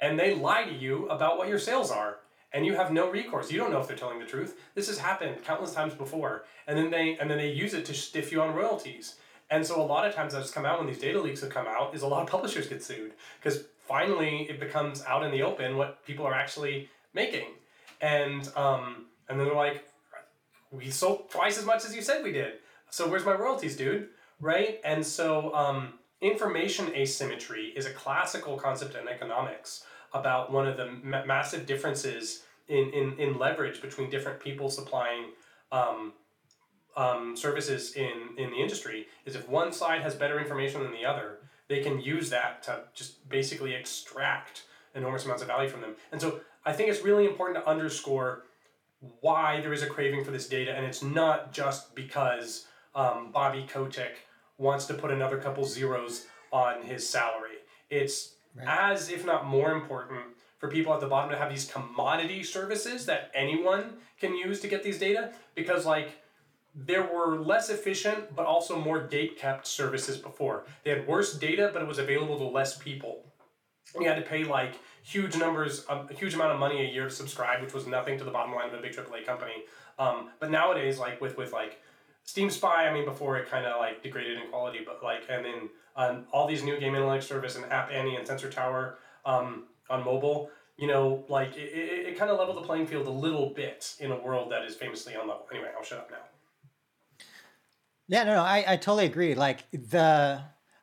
and 0.00 0.18
they 0.18 0.34
lie 0.34 0.64
to 0.64 0.72
you 0.72 1.08
about 1.08 1.36
what 1.36 1.48
your 1.48 1.58
sales 1.58 1.90
are 1.90 2.18
and 2.56 2.64
you 2.64 2.74
have 2.74 2.90
no 2.90 3.10
recourse. 3.10 3.52
You 3.52 3.58
don't 3.58 3.70
know 3.70 3.80
if 3.82 3.86
they're 3.86 3.98
telling 3.98 4.18
the 4.18 4.24
truth. 4.24 4.58
This 4.74 4.88
has 4.88 4.98
happened 4.98 5.44
countless 5.44 5.74
times 5.74 5.92
before, 5.92 6.46
and 6.66 6.76
then 6.76 6.90
they 6.90 7.18
and 7.18 7.30
then 7.30 7.36
they 7.36 7.52
use 7.52 7.74
it 7.74 7.84
to 7.84 7.94
stiff 7.94 8.32
you 8.32 8.40
on 8.40 8.54
royalties. 8.54 9.16
And 9.50 9.64
so 9.64 9.80
a 9.80 9.84
lot 9.84 10.06
of 10.06 10.14
times 10.14 10.32
that's 10.32 10.50
come 10.50 10.64
out 10.64 10.78
when 10.78 10.88
these 10.88 10.98
data 10.98 11.20
leaks 11.20 11.42
have 11.42 11.50
come 11.50 11.66
out 11.66 11.94
is 11.94 12.00
a 12.00 12.06
lot 12.06 12.22
of 12.22 12.28
publishers 12.28 12.66
get 12.66 12.82
sued 12.82 13.12
because 13.38 13.64
finally 13.86 14.46
it 14.48 14.58
becomes 14.58 15.04
out 15.04 15.22
in 15.22 15.30
the 15.30 15.42
open 15.42 15.76
what 15.76 16.04
people 16.06 16.26
are 16.26 16.32
actually 16.32 16.88
making, 17.12 17.48
and 18.00 18.50
um, 18.56 19.04
and 19.28 19.38
then 19.38 19.46
they're 19.46 19.54
like, 19.54 19.84
we 20.72 20.88
sold 20.90 21.30
twice 21.30 21.58
as 21.58 21.66
much 21.66 21.84
as 21.84 21.94
you 21.94 22.00
said 22.00 22.24
we 22.24 22.32
did. 22.32 22.54
So 22.88 23.06
where's 23.06 23.26
my 23.26 23.34
royalties, 23.34 23.76
dude? 23.76 24.08
Right? 24.40 24.80
And 24.82 25.04
so 25.04 25.54
um, 25.54 25.98
information 26.22 26.94
asymmetry 26.94 27.74
is 27.76 27.84
a 27.84 27.90
classical 27.90 28.56
concept 28.56 28.94
in 28.94 29.08
economics 29.08 29.84
about 30.14 30.50
one 30.50 30.66
of 30.66 30.78
the 30.78 30.86
ma- 31.02 31.24
massive 31.26 31.66
differences 31.66 32.44
in, 32.68 32.90
in, 32.90 33.18
in 33.18 33.38
leverage 33.38 33.80
between 33.80 34.10
different 34.10 34.40
people 34.40 34.70
supplying 34.70 35.30
um, 35.72 36.12
um, 36.96 37.36
services 37.36 37.94
in, 37.94 38.30
in 38.38 38.50
the 38.50 38.56
industry 38.56 39.06
is 39.24 39.36
if 39.36 39.48
one 39.48 39.72
side 39.72 40.02
has 40.02 40.14
better 40.14 40.40
information 40.40 40.82
than 40.82 40.92
the 40.92 41.04
other, 41.04 41.38
they 41.68 41.80
can 41.80 42.00
use 42.00 42.30
that 42.30 42.62
to 42.64 42.80
just 42.94 43.28
basically 43.28 43.74
extract 43.74 44.62
enormous 44.94 45.24
amounts 45.24 45.42
of 45.42 45.48
value 45.48 45.68
from 45.68 45.82
them. 45.82 45.94
And 46.12 46.20
so 46.20 46.40
I 46.64 46.72
think 46.72 46.88
it's 46.88 47.02
really 47.02 47.26
important 47.26 47.62
to 47.62 47.68
underscore 47.68 48.44
why 49.20 49.60
there 49.60 49.72
is 49.72 49.82
a 49.82 49.86
craving 49.86 50.24
for 50.24 50.30
this 50.30 50.48
data, 50.48 50.72
and 50.72 50.86
it's 50.86 51.02
not 51.02 51.52
just 51.52 51.94
because 51.94 52.66
um, 52.94 53.30
Bobby 53.30 53.66
Kotick 53.68 54.26
wants 54.58 54.86
to 54.86 54.94
put 54.94 55.10
another 55.10 55.36
couple 55.36 55.64
zeros 55.64 56.26
on 56.50 56.82
his 56.82 57.06
salary. 57.06 57.58
It's 57.90 58.36
right. 58.54 58.92
as 58.92 59.10
if 59.10 59.26
not 59.26 59.46
more 59.46 59.72
important 59.72 60.22
for 60.58 60.68
people 60.68 60.92
at 60.94 61.00
the 61.00 61.06
bottom 61.06 61.30
to 61.30 61.36
have 61.36 61.50
these 61.50 61.70
commodity 61.70 62.42
services 62.42 63.06
that 63.06 63.30
anyone 63.34 63.94
can 64.18 64.34
use 64.34 64.60
to 64.60 64.68
get 64.68 64.82
these 64.82 64.98
data 64.98 65.32
because 65.54 65.84
like 65.84 66.22
there 66.74 67.04
were 67.04 67.38
less 67.38 67.70
efficient 67.70 68.34
but 68.34 68.46
also 68.46 68.78
more 68.78 69.00
gate 69.00 69.38
kept 69.38 69.66
services 69.66 70.16
before. 70.16 70.64
They 70.84 70.90
had 70.90 71.06
worse 71.06 71.34
data 71.34 71.70
but 71.72 71.82
it 71.82 71.88
was 71.88 71.98
available 71.98 72.38
to 72.38 72.44
less 72.44 72.76
people. 72.76 73.22
You 73.98 74.08
had 74.08 74.16
to 74.16 74.22
pay 74.22 74.44
like 74.44 74.74
huge 75.02 75.36
numbers 75.36 75.84
a 75.88 76.12
huge 76.12 76.34
amount 76.34 76.52
of 76.52 76.58
money 76.58 76.80
a 76.80 76.90
year 76.92 77.04
to 77.04 77.10
subscribe 77.10 77.62
which 77.62 77.74
was 77.74 77.86
nothing 77.86 78.18
to 78.18 78.24
the 78.24 78.30
bottom 78.30 78.54
line 78.54 78.68
of 78.68 78.74
a 78.74 78.82
big 78.82 78.96
aaa 78.96 79.24
company. 79.24 79.64
Um, 79.98 80.30
but 80.40 80.50
nowadays 80.50 80.98
like 80.98 81.20
with 81.20 81.36
with 81.36 81.52
like 81.52 81.80
steam 82.24 82.50
spy 82.50 82.88
i 82.88 82.92
mean 82.92 83.04
before 83.04 83.36
it 83.38 83.48
kind 83.48 83.64
of 83.64 83.78
like 83.78 84.02
degraded 84.02 84.36
in 84.36 84.48
quality 84.48 84.80
but 84.84 85.00
like 85.02 85.22
and 85.30 85.44
then 85.44 85.68
um, 85.94 86.26
all 86.32 86.46
these 86.46 86.62
new 86.62 86.78
game 86.78 86.92
analytics 86.92 87.22
service 87.22 87.56
and 87.56 87.64
App 87.66 87.90
Annie 87.90 88.16
and 88.16 88.26
Sensor 88.26 88.50
Tower 88.50 88.98
um, 89.24 89.64
on 89.90 90.04
mobile, 90.04 90.50
you 90.76 90.86
know, 90.86 91.24
like 91.28 91.56
it, 91.56 91.72
it, 91.72 92.06
it 92.08 92.18
kind 92.18 92.30
of 92.30 92.38
leveled 92.38 92.58
the 92.58 92.66
playing 92.66 92.86
field 92.86 93.06
a 93.06 93.10
little 93.10 93.50
bit 93.50 93.94
in 93.98 94.12
a 94.12 94.16
world 94.16 94.52
that 94.52 94.64
is 94.64 94.74
famously 94.74 95.14
unlevel. 95.14 95.42
Anyway, 95.50 95.68
I'll 95.76 95.84
shut 95.84 95.98
up 95.98 96.10
now. 96.10 96.16
Yeah, 98.08 98.24
no, 98.24 98.34
no, 98.34 98.42
I, 98.42 98.64
I 98.66 98.76
totally 98.76 99.06
agree. 99.06 99.34
Like 99.34 99.64
the, 99.72 100.40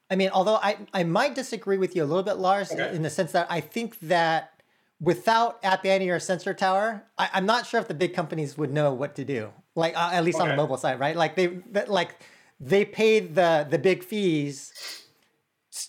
I 0.10 0.16
mean, 0.16 0.30
although 0.34 0.56
I, 0.56 0.78
I 0.94 1.04
might 1.04 1.36
disagree 1.36 1.78
with 1.78 1.96
you 1.96 2.04
a 2.04 2.06
little 2.06 2.24
bit, 2.24 2.38
Lars, 2.38 2.72
okay. 2.72 2.94
in 2.94 3.02
the 3.02 3.10
sense 3.10 3.32
that 3.32 3.48
I 3.50 3.62
think 3.62 4.00
that 4.02 4.62
without 5.00 5.60
App 5.64 5.86
Annie 5.86 6.10
or 6.10 6.20
Sensor 6.20 6.54
Tower, 6.54 7.04
I, 7.18 7.30
am 7.34 7.46
not 7.46 7.66
sure 7.66 7.80
if 7.80 7.88
the 7.88 7.94
big 7.94 8.14
companies 8.14 8.58
would 8.58 8.72
know 8.72 8.94
what 8.94 9.16
to 9.16 9.26
do. 9.26 9.52
Like 9.76 9.96
uh, 9.98 10.12
at 10.14 10.24
least 10.24 10.38
okay. 10.38 10.44
on 10.44 10.50
the 10.50 10.56
mobile 10.56 10.78
side, 10.78 11.00
right? 11.00 11.16
Like 11.16 11.36
they 11.36 11.60
like 11.88 12.16
they 12.60 12.86
paid 12.86 13.36
the 13.36 13.68
the 13.70 13.80
big 13.80 14.04
fees 14.04 14.72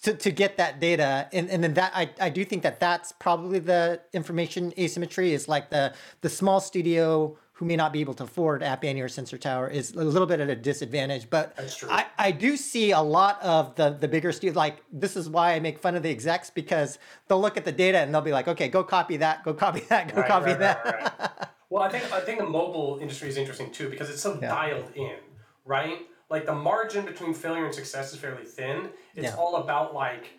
to, 0.03 0.15
to 0.15 0.31
get 0.31 0.57
that 0.57 0.81
data 0.81 1.29
and, 1.33 1.51
and 1.51 1.63
then 1.63 1.75
that 1.75 1.93
I, 1.95 2.11
I 2.21 2.31
do 2.31 2.45
think 2.45 2.63
that 2.63 2.81
that's 2.81 3.13
probably 3.13 3.59
the 3.59 4.01
information 4.13 4.73
asymmetry 4.79 5.33
is 5.33 5.47
like 5.49 5.71
the 5.71 5.95
the 6.23 6.31
small 6.31 6.61
studio 6.61 7.37
who 7.55 7.65
may 7.65 7.77
not 7.77 7.93
be 7.93 8.01
able 8.01 8.15
to 8.15 8.25
afford 8.25 8.65
App 8.65 8.85
Annie 8.85 9.01
or 9.01 9.09
Sensor 9.09 9.39
Tower 9.39 9.69
is 9.69 9.93
a 9.93 10.03
little 10.03 10.27
bit 10.27 10.41
at 10.41 10.51
a 10.51 10.57
disadvantage. 10.57 11.31
But 11.31 11.57
I, 11.89 12.07
I 12.19 12.31
do 12.33 12.57
see 12.57 12.91
a 12.91 13.01
lot 13.01 13.41
of 13.43 13.77
the 13.77 13.91
the 13.91 14.09
bigger 14.09 14.33
studios. 14.33 14.57
Like 14.57 14.83
this 14.93 15.17
is 15.17 15.29
why 15.29 15.55
I 15.55 15.61
make 15.61 15.79
fun 15.79 15.95
of 15.95 16.03
the 16.03 16.11
execs 16.11 16.51
because 16.51 16.99
they'll 17.29 17.41
look 17.41 17.57
at 17.57 17.65
the 17.65 17.73
data 17.73 17.99
and 17.99 18.13
they'll 18.13 18.23
be 18.23 18.33
like, 18.33 18.49
okay, 18.49 18.69
go 18.69 18.83
copy 18.83 19.19
that, 19.19 19.45
go 19.45 19.55
copy 19.55 19.81
that, 19.89 20.13
go 20.13 20.23
right, 20.23 20.29
copy 20.29 20.47
right, 20.47 20.59
that. 20.59 20.85
Right, 20.85 21.49
well, 21.71 21.83
I 21.83 21.89
think 21.91 22.13
I 22.13 22.21
think 22.21 22.41
the 22.41 22.47
mobile 22.47 22.99
industry 23.01 23.29
is 23.29 23.37
interesting 23.37 23.71
too 23.71 23.89
because 23.89 24.11
it's 24.11 24.21
so 24.21 24.37
yeah. 24.41 24.49
dialed 24.49 24.91
in, 24.97 25.17
right? 25.65 25.99
Like 26.31 26.47
the 26.47 26.55
margin 26.55 27.05
between 27.05 27.35
failure 27.35 27.65
and 27.65 27.75
success 27.75 28.13
is 28.13 28.19
fairly 28.19 28.45
thin. 28.45 28.91
It's 29.15 29.27
yeah. 29.27 29.37
all 29.37 29.57
about 29.57 29.95
like 29.95 30.31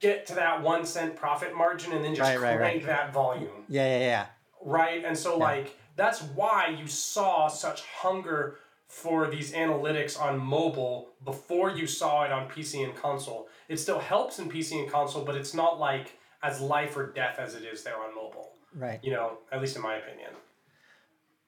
get 0.00 0.26
to 0.26 0.34
that 0.34 0.62
one 0.62 0.84
cent 0.84 1.16
profit 1.16 1.54
margin 1.54 1.92
and 1.92 2.04
then 2.04 2.14
just 2.14 2.36
crank 2.36 2.84
that 2.86 3.12
volume. 3.12 3.64
Yeah, 3.68 3.98
yeah, 3.98 4.04
yeah. 4.04 4.26
Right, 4.62 5.04
and 5.04 5.16
so 5.16 5.36
like 5.38 5.76
that's 5.96 6.22
why 6.22 6.76
you 6.78 6.86
saw 6.86 7.48
such 7.48 7.82
hunger 7.82 8.58
for 8.88 9.28
these 9.28 9.52
analytics 9.52 10.20
on 10.20 10.38
mobile 10.38 11.08
before 11.24 11.70
you 11.70 11.86
saw 11.86 12.22
it 12.24 12.32
on 12.32 12.48
PC 12.48 12.84
and 12.84 12.94
console. 12.94 13.48
It 13.68 13.78
still 13.78 13.98
helps 13.98 14.38
in 14.38 14.48
PC 14.48 14.80
and 14.80 14.90
console, 14.90 15.24
but 15.24 15.34
it's 15.34 15.54
not 15.54 15.78
like 15.78 16.18
as 16.42 16.60
life 16.60 16.96
or 16.96 17.12
death 17.12 17.38
as 17.38 17.54
it 17.54 17.64
is 17.64 17.82
there 17.82 17.96
on 17.96 18.14
mobile. 18.14 18.52
Right. 18.74 19.00
You 19.02 19.12
know, 19.12 19.38
at 19.50 19.60
least 19.60 19.76
in 19.76 19.82
my 19.82 19.96
opinion. 19.96 20.30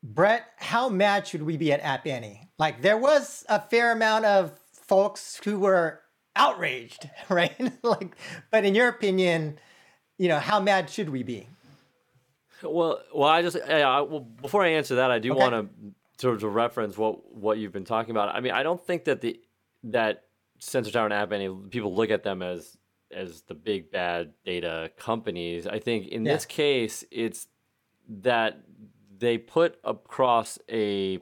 Brett, 0.02 0.46
how 0.56 0.88
mad 0.88 1.26
should 1.26 1.42
we 1.42 1.56
be 1.56 1.72
at 1.72 1.80
App 1.80 2.06
Annie? 2.06 2.47
Like, 2.58 2.82
there 2.82 2.98
was 2.98 3.44
a 3.48 3.60
fair 3.60 3.92
amount 3.92 4.24
of 4.24 4.58
folks 4.72 5.40
who 5.44 5.60
were 5.60 6.00
outraged, 6.34 7.08
right? 7.28 7.54
like, 7.82 8.16
but 8.50 8.64
in 8.64 8.74
your 8.74 8.88
opinion, 8.88 9.58
you 10.18 10.28
know, 10.28 10.38
how 10.38 10.60
mad 10.60 10.90
should 10.90 11.10
we 11.10 11.22
be? 11.22 11.48
Well, 12.62 13.00
well, 13.14 13.28
I 13.28 13.42
just 13.42 13.56
yeah, 13.56 14.00
well, 14.00 14.20
before 14.20 14.64
I 14.64 14.70
answer 14.70 14.96
that, 14.96 15.12
I 15.12 15.20
do 15.20 15.30
okay. 15.30 15.38
want 15.38 15.70
to 16.18 16.36
to 16.36 16.48
reference 16.48 16.98
what 16.98 17.32
what 17.32 17.58
you've 17.58 17.72
been 17.72 17.84
talking 17.84 18.10
about. 18.10 18.34
I 18.34 18.40
mean, 18.40 18.52
I 18.52 18.64
don't 18.64 18.84
think 18.84 19.04
that 19.04 19.20
the 19.20 19.40
that 19.84 20.24
Sensor 20.58 20.90
Tower 20.90 21.04
and 21.04 21.14
App 21.14 21.32
Annie 21.32 21.54
people 21.70 21.94
look 21.94 22.10
at 22.10 22.24
them 22.24 22.42
as 22.42 22.76
as 23.12 23.42
the 23.42 23.54
big 23.54 23.92
bad 23.92 24.32
data 24.44 24.90
companies. 24.98 25.68
I 25.68 25.78
think 25.78 26.08
in 26.08 26.24
yeah. 26.24 26.32
this 26.34 26.44
case, 26.44 27.04
it's 27.12 27.46
that 28.08 28.60
they 29.18 29.38
put 29.38 29.78
across 29.84 30.58
a 30.68 31.20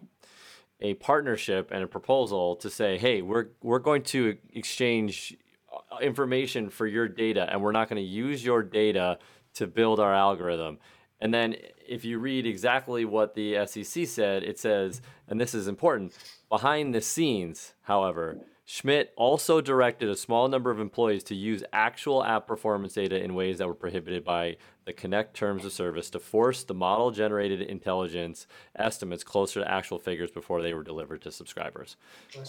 a 0.80 0.94
partnership 0.94 1.70
and 1.72 1.82
a 1.82 1.86
proposal 1.86 2.56
to 2.56 2.70
say, 2.70 2.98
hey, 2.98 3.22
we're 3.22 3.48
we're 3.62 3.78
going 3.78 4.02
to 4.02 4.36
exchange 4.52 5.36
uh, 5.72 5.98
information 5.98 6.68
for 6.70 6.86
your 6.86 7.08
data, 7.08 7.48
and 7.50 7.62
we're 7.62 7.72
not 7.72 7.88
going 7.88 8.02
to 8.02 8.08
use 8.08 8.44
your 8.44 8.62
data 8.62 9.18
to 9.54 9.66
build 9.66 10.00
our 10.00 10.14
algorithm. 10.14 10.78
And 11.20 11.32
then 11.32 11.56
if 11.88 12.04
you 12.04 12.18
read 12.18 12.46
exactly 12.46 13.04
what 13.04 13.34
the 13.34 13.66
SEC 13.66 14.06
said, 14.06 14.42
it 14.42 14.58
says, 14.58 15.00
and 15.28 15.40
this 15.40 15.54
is 15.54 15.66
important, 15.66 16.12
behind 16.50 16.94
the 16.94 17.00
scenes, 17.00 17.72
however, 17.82 18.38
Schmidt 18.68 19.12
also 19.16 19.60
directed 19.60 20.08
a 20.08 20.16
small 20.16 20.48
number 20.48 20.72
of 20.72 20.80
employees 20.80 21.22
to 21.24 21.36
use 21.36 21.62
actual 21.72 22.24
app 22.24 22.48
performance 22.48 22.94
data 22.94 23.22
in 23.22 23.36
ways 23.36 23.58
that 23.58 23.68
were 23.68 23.74
prohibited 23.74 24.24
by 24.24 24.56
the 24.84 24.92
Connect 24.92 25.36
terms 25.36 25.64
of 25.64 25.72
service 25.72 26.10
to 26.10 26.18
force 26.18 26.64
the 26.64 26.74
model 26.74 27.12
generated 27.12 27.62
intelligence 27.62 28.48
estimates 28.74 29.22
closer 29.22 29.60
to 29.60 29.70
actual 29.70 30.00
figures 30.00 30.32
before 30.32 30.62
they 30.62 30.74
were 30.74 30.82
delivered 30.82 31.22
to 31.22 31.30
subscribers. 31.30 31.96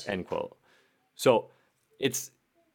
End 0.07 0.27
quote. 0.27 0.57
So 1.13 1.51
it's 1.99 2.31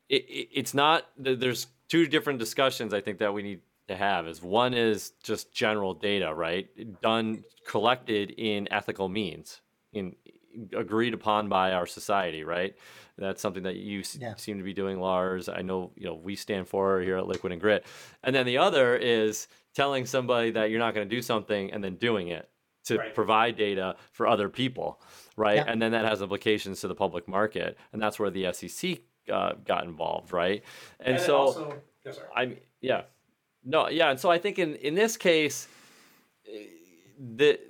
it, 0.08 0.24
it's 0.52 0.72
not 0.72 1.08
there's 1.18 1.66
two 1.88 2.06
different 2.06 2.38
discussions 2.38 2.94
I 2.94 3.00
think 3.00 3.18
that 3.18 3.34
we 3.34 3.42
need 3.42 3.60
to 3.88 3.96
have 3.96 4.28
is 4.28 4.40
one 4.40 4.72
is 4.72 5.14
just 5.24 5.52
general 5.52 5.94
data, 5.94 6.32
right? 6.32 6.68
Done 7.00 7.42
collected 7.66 8.30
in 8.30 8.72
ethical 8.72 9.08
means, 9.08 9.62
in 9.92 10.14
agreed 10.76 11.14
upon 11.14 11.48
by 11.48 11.72
our 11.72 11.86
society, 11.86 12.44
right? 12.44 12.76
That's 13.18 13.42
something 13.42 13.62
that 13.64 13.76
you 13.76 14.02
yeah. 14.18 14.34
seem 14.36 14.58
to 14.58 14.64
be 14.64 14.72
doing, 14.72 15.00
Lars. 15.00 15.48
I 15.48 15.62
know 15.62 15.92
you 15.96 16.06
know 16.06 16.14
we 16.14 16.34
stand 16.36 16.68
for 16.68 17.00
here 17.00 17.18
at 17.18 17.26
Liquid 17.26 17.52
and 17.52 17.60
Grit. 17.60 17.84
And 18.22 18.34
then 18.34 18.46
the 18.46 18.58
other 18.58 18.96
is 18.96 19.48
telling 19.74 20.06
somebody 20.06 20.50
that 20.52 20.70
you're 20.70 20.78
not 20.78 20.94
going 20.94 21.08
to 21.08 21.14
do 21.14 21.22
something 21.22 21.72
and 21.72 21.82
then 21.82 21.96
doing 21.96 22.28
it 22.28 22.48
to 22.84 22.98
right. 22.98 23.14
provide 23.14 23.56
data 23.56 23.96
for 24.10 24.26
other 24.26 24.48
people, 24.48 25.00
right? 25.36 25.56
Yeah. 25.56 25.64
And 25.66 25.80
then 25.80 25.92
that 25.92 26.04
has 26.04 26.22
implications 26.22 26.80
to 26.80 26.88
the 26.88 26.94
public 26.94 27.28
market, 27.28 27.78
and 27.92 28.02
that's 28.02 28.18
where 28.18 28.30
the 28.30 28.52
SEC 28.52 28.98
uh, 29.30 29.52
got 29.64 29.84
involved, 29.84 30.32
right? 30.32 30.62
And, 31.00 31.16
and 31.16 31.24
so, 31.24 31.36
also, 31.36 31.82
yes, 32.04 32.18
I 32.34 32.56
yeah. 32.80 33.02
No, 33.64 33.88
yeah, 33.88 34.10
and 34.10 34.18
so 34.18 34.30
I 34.30 34.38
think 34.38 34.58
in 34.58 34.74
in 34.76 34.94
this 34.94 35.16
case, 35.16 35.68
the 37.18 37.60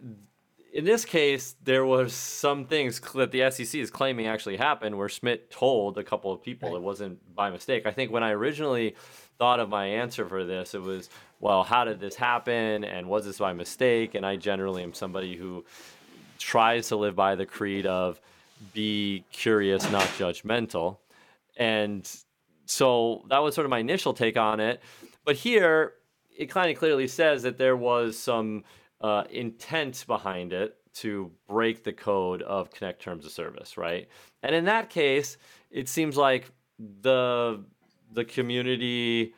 in 0.73 0.85
this 0.85 1.05
case 1.05 1.55
there 1.63 1.85
was 1.85 2.13
some 2.15 2.65
things 2.65 3.01
that 3.15 3.31
the 3.31 3.51
SEC 3.51 3.75
is 3.75 3.91
claiming 3.91 4.27
actually 4.27 4.57
happened 4.57 4.97
where 4.97 5.09
Schmidt 5.09 5.51
told 5.51 5.99
a 5.99 6.05
couple 6.05 6.33
of 6.33 6.43
people 6.43 6.71
right. 6.71 6.77
it 6.77 6.83
wasn't 6.83 7.35
by 7.35 7.51
mistake. 7.51 7.87
I 7.87 7.93
think 7.93 8.11
when 8.11 8.23
I 8.23 8.31
originally 8.31 8.97
thought 9.39 9.61
of 9.61 9.69
my 9.69 9.87
answer 9.87 10.27
for 10.27 10.45
this, 10.45 10.75
it 10.75 10.83
was, 10.83 11.11
well, 11.41 11.63
how 11.63 11.85
did 11.85 12.01
this 12.01 12.15
happen 12.15 12.85
and 12.85 13.09
was 13.09 13.25
this 13.25 13.39
by 13.39 13.53
mistake? 13.53 14.15
And 14.15 14.25
I 14.25 14.37
generally 14.37 14.83
am 14.83 14.95
somebody 14.95 15.37
who 15.37 15.65
tries 16.39 16.89
to 16.89 16.97
live 16.97 17.15
by 17.15 17.35
the 17.35 17.47
creed 17.47 17.87
of 17.87 18.21
be 18.73 19.25
curious, 19.33 19.91
not 19.91 20.05
judgmental. 20.19 20.99
And 21.57 22.09
so 22.65 23.25
that 23.29 23.39
was 23.39 23.55
sort 23.55 23.67
of 23.67 23.71
my 23.71 23.81
initial 23.81 24.15
take 24.15 24.37
on 24.37 24.61
it. 24.61 24.81
But 25.25 25.37
here, 25.37 25.95
it 26.37 26.49
kind 26.49 26.71
of 26.71 26.79
clearly 26.79 27.09
says 27.09 27.43
that 27.43 27.59
there 27.59 27.77
was 27.77 28.19
some 28.19 28.65
uh, 29.03 29.25
intent 29.31 30.05
behind 30.07 30.53
it 30.53 30.77
to 30.95 31.31
break 31.49 31.85
the 31.85 31.93
code 31.93 32.43
of 32.43 32.71
Connect 32.71 33.01
Terms 33.01 33.25
of 33.25 33.33
Service, 33.33 33.77
right? 33.77 34.09
And 34.43 34.55
in 34.55 34.67
that 34.67 34.91
case, 34.91 35.37
it 35.71 35.88
seems 35.88 36.17
like 36.17 36.51
the 36.79 37.65
the 38.12 38.25
community 38.25 39.35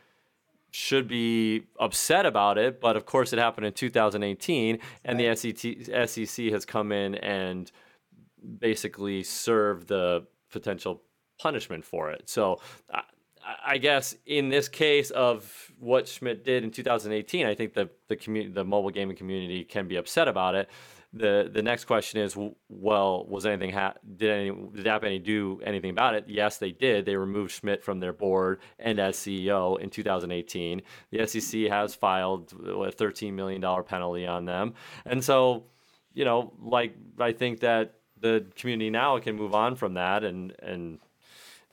should 0.73 1.07
be 1.07 1.63
upset 1.79 2.27
about 2.27 2.59
it, 2.59 2.81
but 2.81 2.97
of 2.97 3.07
course 3.07 3.33
it 3.33 3.39
happened 3.39 3.65
in 3.65 3.73
2018, 3.73 4.79
and 5.05 5.21
the 5.21 5.37
SEC 5.37 6.45
has 6.47 6.65
come 6.65 6.91
in 6.91 7.15
and 7.15 7.71
basically 8.59 9.23
served 9.23 9.87
the 9.87 10.27
potential 10.51 11.03
punishment 11.39 11.85
for 11.85 12.11
it. 12.11 12.29
So 12.29 12.61
I 13.65 13.79
guess 13.79 14.17
in 14.27 14.49
this 14.49 14.69
case 14.69 15.11
of 15.11 15.73
what 15.79 16.09
Schmidt 16.09 16.45
did 16.45 16.65
in 16.65 16.71
2018, 16.71 17.47
I 17.47 17.55
think 17.55 17.75
the 17.75 17.91
the 18.09 18.17
community, 18.17 18.53
the 18.53 18.65
mobile 18.65 18.91
gaming 18.91 19.17
community, 19.17 19.65
can 19.65 19.89
be 19.89 19.97
upset 19.97 20.29
about 20.29 20.55
it. 20.55 20.71
the 21.13 21.51
The 21.53 21.63
next 21.63 21.85
question 21.85 22.21
is, 22.21 22.37
well, 22.69 23.27
was 23.27 23.45
anything 23.47 23.71
ha- 23.73 23.95
did 24.17 24.31
any 24.31 24.71
did 24.75 24.87
App 24.87 25.05
Annie 25.05 25.19
do 25.19 25.61
anything 25.65 25.91
about 25.91 26.15
it? 26.15 26.25
Yes, 26.27 26.59
they 26.59 26.73
did. 26.73 27.05
They 27.05 27.17
removed 27.17 27.53
Schmidt 27.53 27.85
from 27.85 28.01
their 28.01 28.13
board 28.13 28.61
and 28.79 28.99
as 28.99 29.17
CEO 29.17 29.79
in 29.79 29.91
2018. 29.91 30.83
The 31.11 31.27
SEC 31.27 31.63
has 31.63 31.95
filed 31.95 32.53
a 32.67 32.91
13 32.91 33.37
million 33.37 33.61
dollar 33.61 33.83
penalty 33.83 34.27
on 34.27 34.47
them, 34.47 34.75
and 35.05 35.23
so 35.23 35.65
you 36.15 36.25
know, 36.25 36.53
like 36.63 36.97
I 37.19 37.33
think 37.33 37.61
that 37.61 37.95
the 38.21 38.47
community 38.57 38.89
now 38.89 39.19
can 39.19 39.37
move 39.37 39.55
on 39.55 39.77
from 39.77 39.95
that 39.95 40.25
and 40.25 40.55
and 40.61 40.99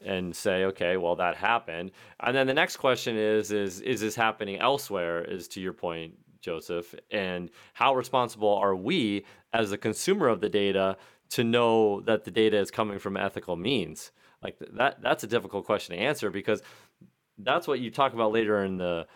and 0.05 0.35
say, 0.35 0.65
okay, 0.65 0.97
well 0.97 1.15
that 1.15 1.35
happened. 1.35 1.91
And 2.19 2.35
then 2.35 2.47
the 2.47 2.53
next 2.53 2.77
question 2.77 3.17
is, 3.17 3.51
is 3.51 3.81
is 3.81 4.01
this 4.01 4.15
happening 4.15 4.59
elsewhere? 4.59 5.23
Is 5.23 5.47
to 5.49 5.61
your 5.61 5.73
point, 5.73 6.13
Joseph, 6.41 6.93
and 7.11 7.49
how 7.73 7.95
responsible 7.95 8.55
are 8.55 8.75
we 8.75 9.25
as 9.53 9.69
the 9.69 9.77
consumer 9.77 10.27
of 10.27 10.41
the 10.41 10.49
data 10.49 10.97
to 11.29 11.43
know 11.43 12.01
that 12.01 12.25
the 12.25 12.31
data 12.31 12.57
is 12.57 12.71
coming 12.71 12.99
from 12.99 13.17
ethical 13.17 13.55
means? 13.55 14.11
Like 14.43 14.57
that 14.73 15.01
that's 15.01 15.23
a 15.23 15.27
difficult 15.27 15.65
question 15.65 15.95
to 15.95 16.01
answer 16.01 16.29
because 16.29 16.61
that's 17.37 17.67
what 17.67 17.79
you 17.79 17.91
talk 17.91 18.13
about 18.13 18.31
later 18.31 18.63
in 18.63 18.77
the 18.77 19.07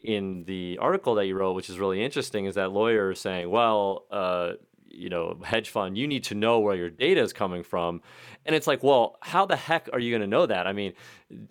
in 0.00 0.44
the 0.44 0.78
article 0.80 1.16
that 1.16 1.26
you 1.26 1.36
wrote, 1.36 1.54
which 1.54 1.68
is 1.68 1.78
really 1.78 2.04
interesting, 2.04 2.44
is 2.44 2.54
that 2.54 2.70
lawyer 2.70 3.14
saying, 3.14 3.50
well, 3.50 4.04
uh, 4.10 4.52
you 4.90 5.08
know 5.08 5.38
hedge 5.44 5.70
fund 5.70 5.96
you 5.96 6.06
need 6.06 6.24
to 6.24 6.34
know 6.34 6.60
where 6.60 6.74
your 6.74 6.90
data 6.90 7.20
is 7.20 7.32
coming 7.32 7.62
from. 7.62 8.02
And 8.46 8.54
it's 8.54 8.66
like 8.66 8.82
well 8.82 9.16
how 9.20 9.46
the 9.46 9.56
heck 9.56 9.88
are 9.92 9.98
you 9.98 10.10
going 10.10 10.22
to 10.22 10.26
know 10.26 10.46
that? 10.46 10.66
I 10.66 10.72
mean 10.72 10.94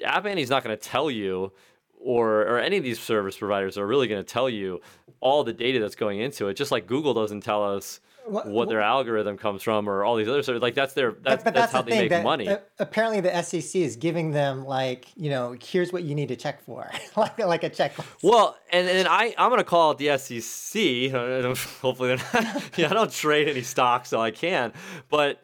app 0.03 0.25
annie's 0.25 0.49
not 0.49 0.63
going 0.63 0.77
to 0.77 0.81
tell 0.81 1.09
you 1.11 1.51
or 1.99 2.41
or 2.41 2.59
any 2.59 2.77
of 2.77 2.83
these 2.83 2.99
service 2.99 3.37
providers 3.37 3.77
are 3.77 3.87
really 3.87 4.07
going 4.07 4.23
to 4.23 4.33
tell 4.33 4.49
you 4.49 4.81
all 5.19 5.43
the 5.43 5.53
data 5.53 5.79
that's 5.79 5.95
going 5.95 6.19
into 6.19 6.47
it. 6.47 6.55
Just 6.55 6.71
like 6.71 6.87
google 6.87 7.13
doesn't 7.13 7.41
tell 7.41 7.63
us 7.63 7.99
what, 8.29 8.47
what 8.47 8.69
their 8.69 8.81
algorithm 8.81 9.37
comes 9.37 9.63
from 9.63 9.89
or 9.89 10.03
all 10.03 10.15
these 10.15 10.27
other 10.27 10.43
sort 10.43 10.55
of 10.55 10.61
like 10.61 10.75
that's 10.75 10.93
their 10.93 11.11
that's, 11.11 11.43
that's, 11.43 11.55
that's 11.55 11.71
how 11.71 11.81
the 11.81 11.91
they 11.91 11.99
make 12.01 12.09
that, 12.09 12.23
money. 12.23 12.47
uh, 12.47 12.57
apparently, 12.79 13.21
the 13.21 13.41
SEC 13.41 13.75
is 13.75 13.95
giving 13.95 14.31
them 14.31 14.65
like 14.65 15.07
you 15.15 15.29
know, 15.29 15.55
here's 15.61 15.91
what 15.91 16.03
you 16.03 16.15
need 16.15 16.27
to 16.29 16.35
check 16.35 16.61
for, 16.61 16.89
like 17.17 17.37
like 17.39 17.63
a 17.63 17.69
checklist. 17.69 18.05
Well, 18.21 18.57
and, 18.71 18.87
and 18.87 19.07
I 19.07 19.33
I'm 19.37 19.49
gonna 19.49 19.63
call 19.63 19.91
it 19.91 19.97
the 19.97 20.17
SEC. 20.17 21.11
Hopefully, 21.81 22.15
they're 22.15 22.43
not. 22.43 22.63
yeah, 22.77 22.89
I 22.89 22.93
don't 22.93 23.11
trade 23.11 23.47
any 23.47 23.61
stocks, 23.61 24.09
so 24.09 24.19
I 24.19 24.31
can. 24.31 24.73
But 25.09 25.41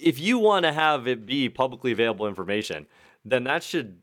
if 0.00 0.18
you 0.18 0.38
want 0.38 0.64
to 0.64 0.72
have 0.72 1.06
it 1.06 1.26
be 1.26 1.48
publicly 1.48 1.92
available 1.92 2.26
information, 2.26 2.86
then 3.24 3.44
that 3.44 3.62
should 3.62 3.98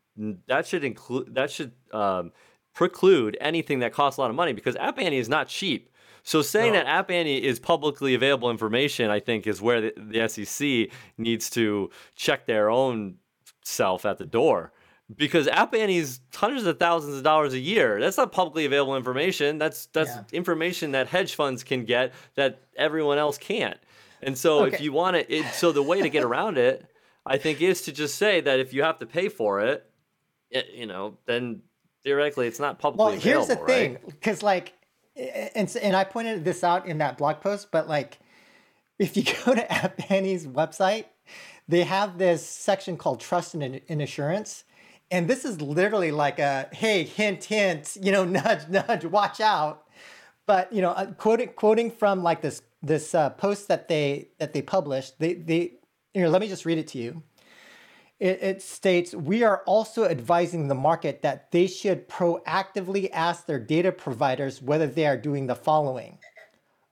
that 0.48 0.68
should 0.68 0.84
include 0.84 1.36
that 1.36 1.52
should 1.52 1.72
um, 1.92 2.32
preclude 2.74 3.38
anything 3.42 3.80
that 3.80 3.94
costs 3.94 4.18
a 4.18 4.22
lot 4.22 4.30
of 4.30 4.36
money 4.36 4.54
because 4.54 4.76
App 4.76 5.00
Annie 5.00 5.18
is 5.18 5.30
not 5.30 5.48
cheap. 5.48 5.92
So 6.26 6.42
saying 6.42 6.74
no. 6.74 6.80
that 6.80 6.88
App 6.88 7.12
Annie 7.12 7.42
is 7.42 7.60
publicly 7.60 8.16
available 8.16 8.50
information, 8.50 9.12
I 9.12 9.20
think, 9.20 9.46
is 9.46 9.62
where 9.62 9.80
the, 9.80 9.94
the 9.96 10.28
SEC 10.28 10.90
needs 11.20 11.52
to 11.52 11.92
check 12.16 12.48
their 12.48 12.72
own 12.72 13.18
self 13.64 14.06
at 14.06 14.18
the 14.18 14.26
door. 14.26 14.74
Because 15.16 15.48
App 15.48 15.76
Annie's 15.76 16.20
hundreds 16.34 16.66
of 16.66 16.80
thousands 16.80 17.16
of 17.16 17.22
dollars 17.22 17.54
a 17.54 17.60
year. 17.60 18.00
That's 18.00 18.18
not 18.18 18.32
publicly 18.32 18.66
available 18.66 18.98
information. 18.98 19.60
That's 19.60 19.86
that's 19.88 20.10
yeah. 20.10 20.24
information 20.34 20.94
that 20.94 21.06
hedge 21.06 21.36
funds 21.36 21.64
can 21.64 21.86
get 21.86 22.12
that 22.34 22.64
everyone 22.76 23.20
else 23.20 23.38
can't. 23.38 23.78
And 24.24 24.36
so 24.36 24.64
okay. 24.64 24.76
if 24.76 24.82
you 24.82 24.92
want 24.92 25.18
it, 25.18 25.28
it, 25.30 25.46
so 25.54 25.72
the 25.72 25.84
way 25.84 26.02
to 26.02 26.10
get 26.10 26.24
around 26.24 26.58
it, 26.58 26.88
I 27.24 27.38
think, 27.38 27.62
is 27.62 27.84
to 27.84 27.92
just 27.92 28.16
say 28.16 28.42
that 28.42 28.60
if 28.60 28.74
you 28.74 28.82
have 28.82 28.98
to 28.98 29.06
pay 29.06 29.30
for 29.30 29.62
it, 29.62 29.88
it 30.50 30.70
you 30.74 30.88
know, 30.88 31.20
then 31.28 31.62
theoretically 32.04 32.48
it's 32.48 32.60
not 32.60 32.80
publicly 32.80 33.18
available. 33.18 33.48
well, 33.48 33.58
here's 33.58 33.60
the 33.60 33.66
thing, 33.68 34.00
because 34.08 34.42
like 34.42 34.74
and 35.16 35.76
and 35.82 35.96
I 35.96 36.04
pointed 36.04 36.44
this 36.44 36.64
out 36.64 36.88
in 36.88 36.98
that 37.00 37.18
blog 37.18 37.42
post, 37.42 37.72
but 37.72 37.88
like 37.88 38.20
if 39.00 39.16
you 39.18 39.24
go 39.46 39.56
to 39.56 39.72
App 39.72 40.12
Annie's 40.12 40.46
website, 40.46 41.06
they 41.68 41.84
have 41.84 42.18
this 42.18 42.48
section 42.48 42.98
called 42.98 43.20
trust 43.20 43.54
and, 43.54 43.82
and 43.88 44.02
assurance. 44.02 44.64
And 45.12 45.28
this 45.28 45.46
is 45.46 45.62
literally 45.62 46.12
like 46.12 46.40
a 46.40 46.68
hey, 46.72 47.04
hint, 47.04 47.44
hint, 47.44 47.98
you 48.02 48.12
know, 48.12 48.26
nudge, 48.26 48.68
nudge, 48.70 49.06
watch 49.06 49.40
out. 49.40 49.84
But 50.46 50.72
you 50.72 50.82
know, 50.82 50.92
uh, 50.92 51.12
quoting 51.14 51.50
quoting 51.56 51.92
from 51.92 52.24
like 52.24 52.42
this 52.42 52.62
this 52.82 53.16
uh, 53.16 53.32
post 53.32 53.68
that 53.68 53.88
they 53.88 54.30
that 54.40 54.54
they 54.54 54.62
published, 54.62 55.20
they 55.20 55.34
they 55.34 55.74
here, 56.14 56.28
let 56.30 56.42
me 56.42 56.48
just 56.48 56.66
read 56.66 56.78
it 56.78 56.88
to 56.90 56.98
you 56.98 57.24
it, 58.20 58.42
it 58.42 58.62
states 58.62 59.14
we 59.14 59.44
are 59.44 59.62
also 59.66 60.06
advising 60.06 60.68
the 60.68 60.76
market 60.76 61.22
that 61.22 61.52
they 61.52 61.68
should 61.68 62.08
proactively 62.08 63.10
ask 63.12 63.46
their 63.46 63.60
data 63.60 63.92
providers 63.92 64.62
whether 64.62 64.88
they 64.88 65.06
are 65.06 65.18
doing 65.18 65.48
the 65.48 65.56
following 65.56 66.18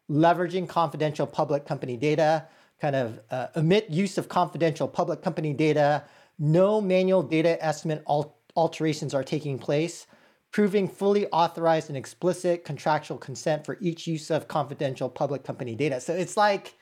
leveraging 0.10 0.68
confidential 0.68 1.26
public 1.26 1.66
company 1.66 1.98
data, 1.98 2.48
kind 2.80 2.96
of 2.96 3.20
uh, 3.32 3.48
omit 3.56 3.90
use 3.90 4.18
of 4.18 4.30
confidential 4.30 4.88
public 4.88 5.22
company 5.22 5.54
data, 5.54 6.04
no 6.40 6.82
manual 6.82 7.24
data 7.24 7.64
estimate 7.64 8.04
al- 8.08 8.36
alterations 8.56 9.14
are 9.14 9.24
taking 9.24 9.58
place, 9.58 10.06
proving 10.52 10.88
fully 10.88 11.26
authorized 11.28 11.90
and 11.90 11.98
explicit 11.98 12.66
contractual 12.66 13.18
consent 13.18 13.66
for 13.66 13.78
each 13.82 14.06
use 14.06 14.30
of 14.30 14.48
confidential 14.48 15.10
public 15.10 15.44
company 15.44 15.76
data. 15.76 16.00
So 16.00 16.14
it's 16.14 16.38
like 16.38 16.76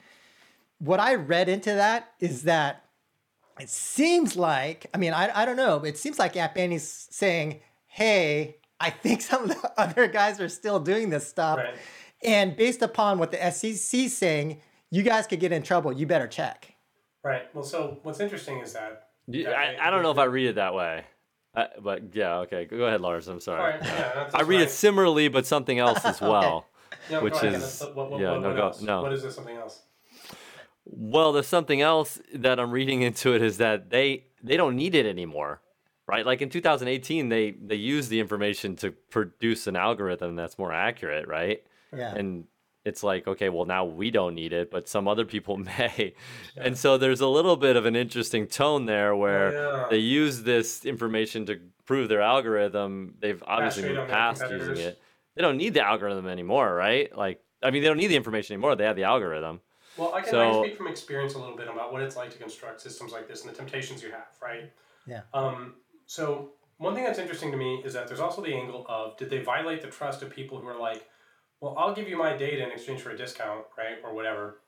what 0.78 1.00
I 1.00 1.14
read 1.14 1.48
into 1.48 1.72
that 1.74 2.12
is 2.18 2.42
that 2.42 2.81
it 3.60 3.68
seems 3.68 4.36
like, 4.36 4.86
I 4.94 4.98
mean, 4.98 5.12
I, 5.12 5.42
I 5.42 5.44
don't 5.44 5.56
know, 5.56 5.78
but 5.78 5.88
it 5.88 5.98
seems 5.98 6.18
like 6.18 6.36
App 6.36 6.56
Annie's 6.56 7.08
saying, 7.10 7.60
hey, 7.86 8.56
I 8.80 8.90
think 8.90 9.22
some 9.22 9.44
of 9.44 9.48
the 9.50 9.72
other 9.80 10.08
guys 10.08 10.40
are 10.40 10.48
still 10.48 10.80
doing 10.80 11.10
this 11.10 11.26
stuff. 11.26 11.58
Right. 11.58 11.74
And 12.24 12.56
based 12.56 12.82
upon 12.82 13.18
what 13.18 13.30
the 13.30 13.50
SEC 13.50 14.00
is 14.00 14.16
saying, 14.16 14.60
you 14.90 15.02
guys 15.02 15.26
could 15.26 15.40
get 15.40 15.52
in 15.52 15.62
trouble. 15.62 15.92
You 15.92 16.06
better 16.06 16.28
check. 16.28 16.74
Right. 17.24 17.42
Well, 17.54 17.64
so 17.64 17.98
what's 18.02 18.20
interesting 18.20 18.60
is 18.60 18.72
that. 18.74 19.08
I, 19.32 19.76
I 19.80 19.90
don't 19.90 20.02
know 20.02 20.10
if 20.10 20.18
I 20.18 20.24
read 20.24 20.48
it 20.48 20.54
that 20.56 20.74
way. 20.74 21.04
Uh, 21.54 21.66
but 21.80 22.14
yeah, 22.14 22.38
okay. 22.38 22.64
Go 22.64 22.84
ahead, 22.84 23.00
Lars. 23.00 23.28
I'm 23.28 23.40
sorry. 23.40 23.74
Right, 23.74 23.82
yeah, 23.82 24.30
I 24.34 24.42
read 24.42 24.56
right. 24.56 24.66
it 24.68 24.70
similarly, 24.70 25.28
but 25.28 25.46
something 25.46 25.78
else 25.78 26.04
as 26.04 26.20
well. 26.20 26.66
okay. 27.10 27.22
which 27.22 27.42
is 27.42 27.82
what, 27.94 28.10
what, 28.10 28.20
yeah, 28.20 28.32
what, 28.32 28.40
no, 28.40 28.54
go, 28.54 28.72
no. 28.80 29.02
What 29.02 29.12
is 29.12 29.22
this? 29.22 29.34
Something 29.34 29.56
else? 29.56 29.82
Well, 30.84 31.32
there's 31.32 31.46
something 31.46 31.80
else 31.80 32.20
that 32.34 32.58
I'm 32.58 32.70
reading 32.70 33.02
into 33.08 33.34
it 33.34 33.42
is 33.42 33.58
that 33.58 33.90
they 33.90 34.26
they 34.42 34.56
don't 34.56 34.76
need 34.76 34.94
it 34.94 35.06
anymore, 35.06 35.60
right? 36.06 36.26
Like 36.26 36.42
in 36.42 36.50
2018, 36.50 37.28
they 37.28 37.52
they 37.52 37.76
used 37.76 38.10
the 38.10 38.20
information 38.20 38.76
to 38.76 38.92
produce 38.92 39.66
an 39.66 39.76
algorithm 39.76 40.36
that's 40.36 40.58
more 40.58 40.72
accurate, 40.72 41.28
right? 41.28 41.62
Yeah. 41.96 42.14
And 42.14 42.44
it's 42.84 43.04
like, 43.04 43.28
okay, 43.28 43.48
well 43.48 43.64
now 43.64 43.84
we 43.84 44.10
don't 44.10 44.34
need 44.34 44.52
it, 44.52 44.70
but 44.70 44.88
some 44.88 45.06
other 45.06 45.24
people 45.24 45.56
may. 45.78 46.14
Yeah. 46.56 46.62
And 46.62 46.76
so 46.76 46.98
there's 46.98 47.20
a 47.20 47.28
little 47.28 47.56
bit 47.56 47.76
of 47.76 47.86
an 47.86 47.94
interesting 47.94 48.46
tone 48.46 48.86
there 48.86 49.14
where 49.14 49.56
oh, 49.56 49.76
yeah. 49.76 49.86
they 49.90 49.98
use 49.98 50.42
this 50.42 50.84
information 50.84 51.46
to 51.46 51.60
prove 51.84 52.08
their 52.08 52.22
algorithm. 52.22 53.14
They've 53.20 53.42
obviously 53.46 53.92
moved 53.92 54.10
past 54.10 54.42
using 54.50 54.76
it. 54.76 55.00
They 55.34 55.42
don't 55.42 55.56
need 55.56 55.74
the 55.74 55.86
algorithm 55.86 56.26
anymore, 56.26 56.74
right? 56.74 57.14
Like, 57.16 57.40
I 57.62 57.70
mean, 57.70 57.82
they 57.82 57.88
don't 57.88 57.96
need 57.96 58.08
the 58.08 58.16
information 58.16 58.54
anymore. 58.54 58.76
They 58.76 58.84
have 58.84 58.96
the 58.96 59.04
algorithm. 59.04 59.60
Well, 59.96 60.14
I 60.14 60.20
can, 60.20 60.30
so, 60.30 60.40
I 60.40 60.50
can 60.50 60.64
speak 60.64 60.76
from 60.76 60.86
experience 60.88 61.34
a 61.34 61.38
little 61.38 61.56
bit 61.56 61.68
about 61.68 61.92
what 61.92 62.02
it's 62.02 62.16
like 62.16 62.30
to 62.30 62.38
construct 62.38 62.80
systems 62.80 63.12
like 63.12 63.28
this 63.28 63.42
and 63.42 63.50
the 63.50 63.56
temptations 63.56 64.02
you 64.02 64.10
have, 64.10 64.28
right? 64.40 64.72
Yeah. 65.06 65.22
Um, 65.34 65.74
so 66.06 66.50
one 66.78 66.94
thing 66.94 67.04
that's 67.04 67.18
interesting 67.18 67.50
to 67.52 67.56
me 67.56 67.82
is 67.84 67.92
that 67.92 68.08
there's 68.08 68.20
also 68.20 68.42
the 68.42 68.54
angle 68.54 68.86
of 68.88 69.16
did 69.16 69.30
they 69.30 69.42
violate 69.42 69.82
the 69.82 69.88
trust 69.88 70.22
of 70.22 70.30
people 70.30 70.58
who 70.58 70.66
are 70.66 70.78
like, 70.78 71.06
well, 71.60 71.74
I'll 71.78 71.94
give 71.94 72.08
you 72.08 72.16
my 72.16 72.36
data 72.36 72.64
in 72.64 72.72
exchange 72.72 73.00
for 73.00 73.10
a 73.10 73.16
discount, 73.16 73.64
right, 73.78 73.98
or 74.02 74.14
whatever, 74.14 74.58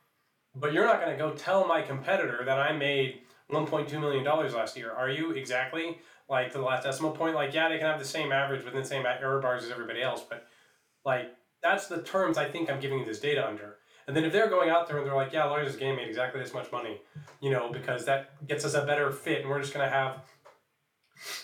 but 0.55 0.73
you're 0.73 0.87
not 0.87 1.01
going 1.01 1.11
to 1.11 1.19
go 1.19 1.33
tell 1.33 1.67
my 1.67 1.83
competitor 1.83 2.45
that 2.45 2.59
I 2.59 2.73
made 2.73 3.23
1.2 3.51 4.01
million 4.01 4.25
dollars 4.25 4.55
last 4.55 4.77
year. 4.77 4.93
Are 4.93 5.11
you 5.11 5.33
exactly 5.33 5.99
like 6.29 6.53
to 6.53 6.59
the 6.59 6.65
last 6.65 6.85
decimal 6.85 7.11
point? 7.11 7.35
Like, 7.35 7.53
yeah, 7.53 7.69
they 7.69 7.79
can 7.79 7.87
have 7.87 7.99
the 7.99 8.05
same 8.05 8.33
average 8.33 8.65
within 8.65 8.81
the 8.81 8.87
same 8.87 9.05
error 9.07 9.41
bars 9.41 9.65
as 9.65 9.71
everybody 9.71 10.03
else, 10.03 10.23
but 10.29 10.47
like 11.05 11.35
that's 11.63 11.89
the 11.89 12.03
terms 12.03 12.39
I 12.39 12.45
think 12.45 12.71
I'm 12.71 12.81
giving 12.81 12.99
you 12.99 13.05
this 13.05 13.21
data 13.21 13.47
under. 13.47 13.77
And 14.07 14.17
then 14.17 14.25
if 14.25 14.33
they're 14.33 14.51
going 14.51 14.71
out 14.71 14.87
there 14.87 14.99
and 14.99 15.07
they're 15.07 15.15
like, 15.15 15.33
yeah, 15.33 15.45
Lawyers 15.45 15.77
Game 15.77 15.97
made 15.97 16.09
exactly 16.09 16.41
this 16.41 16.53
much 16.53 16.71
money, 16.71 17.01
you 17.41 17.51
know, 17.51 17.73
because 17.73 18.05
that 18.05 18.47
gets 18.47 18.65
us 18.65 18.75
a 18.75 18.85
better 18.85 19.11
fit, 19.11 19.41
and 19.43 19.51
we're 19.51 19.61
just 19.61 19.73
gonna 19.73 19.89
have 19.89 20.21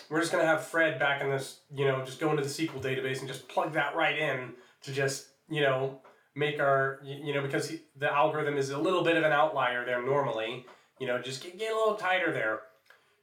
we're 0.09 0.19
just 0.19 0.31
gonna 0.31 0.45
have 0.45 0.63
Fred 0.63 0.99
back 0.99 1.21
in 1.21 1.29
this, 1.29 1.61
you 1.73 1.85
know, 1.85 2.03
just 2.05 2.19
go 2.19 2.29
into 2.29 2.43
the 2.43 2.49
SQL 2.49 2.81
database 2.81 3.19
and 3.19 3.27
just 3.27 3.47
plug 3.47 3.73
that 3.73 3.95
right 3.95 4.17
in 4.17 4.53
to 4.83 4.91
just, 4.91 5.29
you 5.49 5.61
know, 5.61 6.01
make 6.35 6.59
our, 6.59 6.99
you 7.03 7.33
know, 7.33 7.41
because 7.41 7.69
he, 7.69 7.79
the 7.97 8.11
algorithm 8.11 8.57
is 8.57 8.69
a 8.69 8.77
little 8.77 9.03
bit 9.03 9.17
of 9.17 9.23
an 9.23 9.31
outlier 9.31 9.85
there 9.85 10.03
normally, 10.03 10.65
you 10.99 11.07
know, 11.07 11.21
just 11.21 11.43
get, 11.43 11.57
get 11.57 11.71
a 11.71 11.75
little 11.75 11.95
tighter 11.95 12.31
there, 12.31 12.61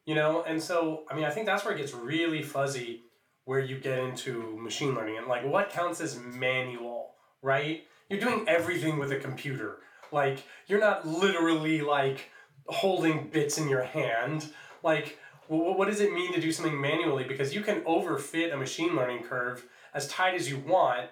you 0.05 0.14
know, 0.14 0.42
and 0.46 0.61
so 0.61 1.05
I 1.11 1.14
mean, 1.14 1.24
I 1.24 1.31
think 1.31 1.46
that's 1.46 1.64
where 1.64 1.74
it 1.74 1.79
gets 1.79 1.94
really 1.94 2.42
fuzzy, 2.42 3.03
where 3.44 3.61
you 3.61 3.79
get 3.79 3.98
into 3.98 4.57
machine 4.59 4.94
learning 4.94 5.18
and 5.18 5.27
like 5.27 5.44
what 5.44 5.70
counts 5.70 6.01
as 6.01 6.18
manual, 6.18 7.11
right? 7.42 7.85
You're 8.09 8.21
doing 8.21 8.44
everything 8.49 8.99
with 8.99 9.12
a 9.12 9.16
computer. 9.16 9.79
Like, 10.11 10.44
you're 10.66 10.81
not 10.81 11.07
literally 11.07 11.81
like 11.83 12.31
holding 12.66 13.29
bits 13.29 13.59
in 13.59 13.68
your 13.68 13.83
hand. 13.83 14.51
Like, 14.83 15.18
what 15.49 15.88
does 15.88 16.01
it 16.01 16.12
mean 16.12 16.33
to 16.35 16.40
do 16.40 16.53
something 16.53 16.79
manually? 16.79 17.25
Because 17.25 17.55
you 17.55 17.62
can 17.62 17.81
overfit 17.83 18.53
a 18.53 18.57
machine 18.57 18.94
learning 18.94 19.25
curve 19.25 19.64
as 19.94 20.07
tight 20.09 20.35
as 20.35 20.51
you 20.51 20.59
want, 20.59 21.09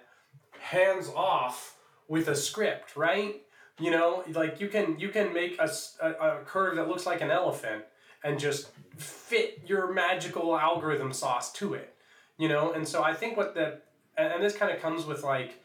hands 0.59 1.09
off 1.15 1.77
with 2.09 2.29
a 2.29 2.35
script, 2.35 2.97
right? 2.97 3.43
You 3.79 3.91
know, 3.91 4.25
like 4.33 4.61
you 4.61 4.69
can 4.69 4.99
you 4.99 5.09
can 5.11 5.33
make 5.33 5.59
a, 5.59 5.71
a, 6.01 6.11
a 6.11 6.45
curve 6.45 6.77
that 6.77 6.89
looks 6.89 7.05
like 7.05 7.21
an 7.21 7.31
elephant 7.31 7.85
and 8.25 8.39
just 8.39 8.71
fit 8.97 9.63
your 9.67 9.93
magical 9.93 10.57
algorithm 10.57 11.13
sauce 11.13 11.53
to 11.55 11.75
it. 11.75 11.95
You 12.39 12.49
know, 12.49 12.73
and 12.73 12.87
so 12.87 13.03
I 13.03 13.15
think 13.15 13.37
what 13.37 13.55
the 13.55 13.81
and, 14.17 14.35
and 14.35 14.43
this 14.43 14.57
kind 14.57 14.73
of 14.73 14.81
comes 14.81 15.05
with 15.05 15.23
like 15.23 15.61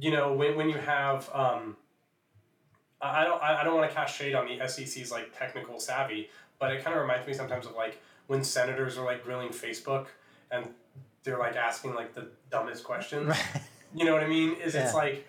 you 0.00 0.10
know, 0.10 0.32
when, 0.32 0.56
when 0.56 0.68
you 0.68 0.78
have, 0.78 1.28
um, 1.32 1.76
I 3.00 3.24
don't, 3.24 3.42
I 3.42 3.62
don't 3.64 3.76
want 3.76 3.88
to 3.90 3.94
cast 3.94 4.16
shade 4.16 4.34
on 4.34 4.46
the 4.46 4.66
SEC's 4.68 5.10
like 5.10 5.36
technical 5.36 5.78
savvy, 5.78 6.30
but 6.58 6.72
it 6.72 6.84
kind 6.84 6.96
of 6.96 7.02
reminds 7.02 7.26
me 7.26 7.32
sometimes 7.32 7.66
of 7.66 7.74
like 7.74 8.00
when 8.26 8.42
senators 8.42 8.98
are 8.98 9.04
like 9.04 9.24
grilling 9.24 9.50
Facebook 9.50 10.06
and 10.50 10.68
they're 11.22 11.38
like 11.38 11.56
asking 11.56 11.94
like 11.94 12.14
the 12.14 12.28
dumbest 12.50 12.84
questions. 12.84 13.36
you 13.94 14.04
know 14.04 14.12
what 14.12 14.22
I 14.22 14.28
mean? 14.28 14.54
Is 14.54 14.74
yeah. 14.74 14.84
it's 14.84 14.94
like, 14.94 15.26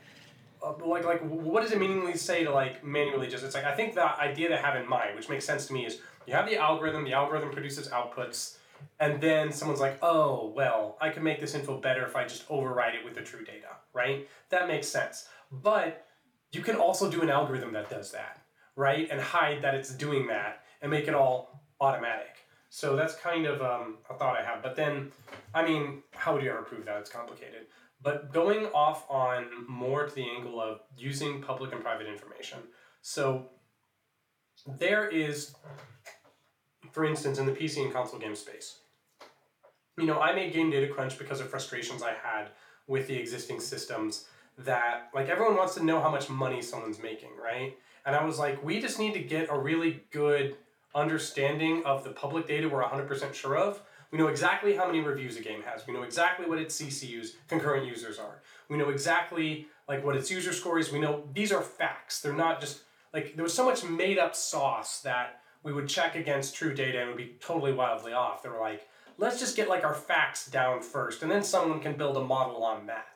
uh, 0.62 0.74
like 0.86 1.06
like 1.06 1.22
what 1.22 1.62
does 1.62 1.72
it 1.72 1.80
meaningly 1.80 2.18
say 2.18 2.44
to 2.44 2.52
like 2.52 2.84
manually 2.84 3.28
just? 3.28 3.44
It's 3.44 3.56
like 3.56 3.64
I 3.66 3.74
think 3.76 3.96
the 3.96 4.20
idea 4.20 4.50
they 4.50 4.58
have 4.58 4.76
in 4.76 4.88
mind, 4.88 5.16
which 5.16 5.30
makes 5.30 5.46
sense 5.46 5.68
to 5.68 5.74
me, 5.74 5.86
is 5.86 6.02
you 6.28 6.34
have 6.34 6.50
the 6.50 6.58
algorithm. 6.58 7.06
The 7.06 7.14
algorithm 7.14 7.50
produces 7.52 7.88
outputs 7.90 8.58
and 9.00 9.22
then 9.22 9.52
someone's 9.52 9.80
like, 9.80 9.98
oh, 10.02 10.52
well, 10.56 10.98
I 11.00 11.10
can 11.10 11.24
make 11.24 11.40
this 11.40 11.56
info 11.56 11.78
better 11.78 12.06
if 12.06 12.16
I 12.16 12.24
just 12.26 12.44
override 12.50 12.96
it 12.96 13.06
with 13.06 13.16
the 13.16 13.22
true 13.22 13.46
data, 13.46 13.68
right? 13.94 14.28
That 14.50 14.68
makes 14.68 14.88
sense. 14.88 15.28
But 15.52 16.06
you 16.52 16.62
can 16.62 16.76
also 16.76 17.10
do 17.10 17.22
an 17.22 17.30
algorithm 17.30 17.72
that 17.74 17.90
does 17.90 18.12
that, 18.12 18.42
right? 18.76 19.08
And 19.10 19.22
hide 19.22 19.62
that 19.62 19.74
it's 19.76 19.94
doing 19.94 20.28
that 20.28 20.64
and 20.82 20.92
make 20.92 21.08
it 21.08 21.14
all 21.14 21.64
automatic. 21.80 22.36
So 22.70 22.96
that's 22.96 23.16
kind 23.16 23.46
of 23.46 23.62
um, 23.62 23.98
a 24.10 24.14
thought 24.14 24.38
I 24.38 24.44
have. 24.44 24.62
But 24.62 24.76
then, 24.76 25.12
I 25.54 25.64
mean, 25.66 26.04
how 26.12 26.34
would 26.34 26.44
you 26.44 26.50
ever 26.52 26.62
prove 26.62 26.86
that? 26.86 26.98
It's 27.00 27.10
complicated. 27.10 27.68
but 28.02 28.32
going 28.34 28.66
off 28.68 29.06
on 29.10 29.46
more 29.68 30.06
to 30.08 30.14
the 30.16 30.24
angle 30.24 30.62
of 30.62 30.80
using 30.98 31.42
public 31.42 31.72
and 31.74 31.82
private 31.82 32.08
information. 32.08 32.60
So 33.02 33.50
there 34.68 35.08
is, 35.08 35.56
for 36.92 37.06
instance, 37.06 37.40
in 37.40 37.46
the 37.46 37.52
PC 37.52 37.84
and 37.84 37.94
console 37.94 38.20
game 38.20 38.36
space, 38.36 38.80
you 40.00 40.06
know, 40.06 40.20
I 40.20 40.34
made 40.34 40.54
Game 40.54 40.70
Data 40.70 40.92
Crunch 40.92 41.18
because 41.18 41.42
of 41.42 41.50
frustrations 41.50 42.02
I 42.02 42.14
had 42.14 42.50
with 42.88 43.08
the 43.08 43.16
existing 43.16 43.60
systems 43.60 44.26
that, 44.58 45.10
like, 45.14 45.30
everyone 45.30 45.56
wants 45.56 45.76
to 45.76 45.84
know 45.84 46.02
how 46.02 46.10
much 46.10 46.30
money 46.30 46.62
someone's 46.62 47.02
making, 47.02 47.30
right? 47.42 47.78
And 48.06 48.16
I 48.16 48.24
was 48.24 48.40
like, 48.40 48.64
we 48.64 48.80
just 48.80 49.00
need 49.00 49.14
to 49.14 49.20
get 49.20 49.48
a 49.50 49.58
really 49.58 50.04
good 50.12 50.58
understanding 50.96 51.84
of 51.86 52.04
the 52.04 52.12
public 52.12 52.48
data 52.48 52.68
we're 52.68 52.84
100% 52.84 53.34
sure 53.34 53.58
of. 53.58 53.82
We 54.12 54.18
know 54.18 54.28
exactly 54.28 54.76
how 54.76 54.88
many 54.88 55.02
reviews 55.02 55.38
a 55.38 55.42
game 55.42 55.62
has. 55.62 55.86
We 55.86 55.94
know 55.94 56.02
exactly 56.02 56.48
what 56.48 56.58
its 56.58 56.82
CCUs, 56.82 57.34
concurrent 57.48 57.86
users, 57.86 58.18
are. 58.18 58.42
We 58.68 58.78
know 58.78 58.90
exactly 58.90 59.68
like 59.88 60.04
what 60.04 60.16
its 60.16 60.32
user 60.32 60.52
score 60.52 60.80
is. 60.80 60.92
We 60.92 61.00
know 61.00 61.24
these 61.34 61.52
are 61.52 61.62
facts. 61.62 62.22
They're 62.22 62.34
not 62.34 62.60
just 62.60 62.82
like 63.14 63.36
there 63.36 63.44
was 63.44 63.54
so 63.54 63.66
much 63.66 63.84
made 63.84 64.18
up 64.18 64.36
sauce 64.36 65.02
that 65.02 65.42
we 65.64 65.74
would 65.74 65.88
check 65.88 66.16
against 66.16 66.56
true 66.56 66.74
data 66.74 67.00
and 67.00 67.10
it 67.10 67.16
would 67.16 67.18
be 67.18 67.36
totally 67.40 67.74
wildly 67.74 68.14
off. 68.14 68.42
They 68.42 68.50
were 68.50 68.60
like, 68.60 68.88
let's 69.20 69.40
just 69.40 69.56
get 69.56 69.68
like 69.68 69.84
our 69.84 69.94
facts 69.94 70.48
down 70.48 70.82
first, 70.82 71.22
and 71.22 71.30
then 71.30 71.44
someone 71.44 71.80
can 71.80 71.96
build 71.96 72.18
a 72.18 72.24
model 72.24 72.64
on 72.64 72.88
that, 72.88 73.08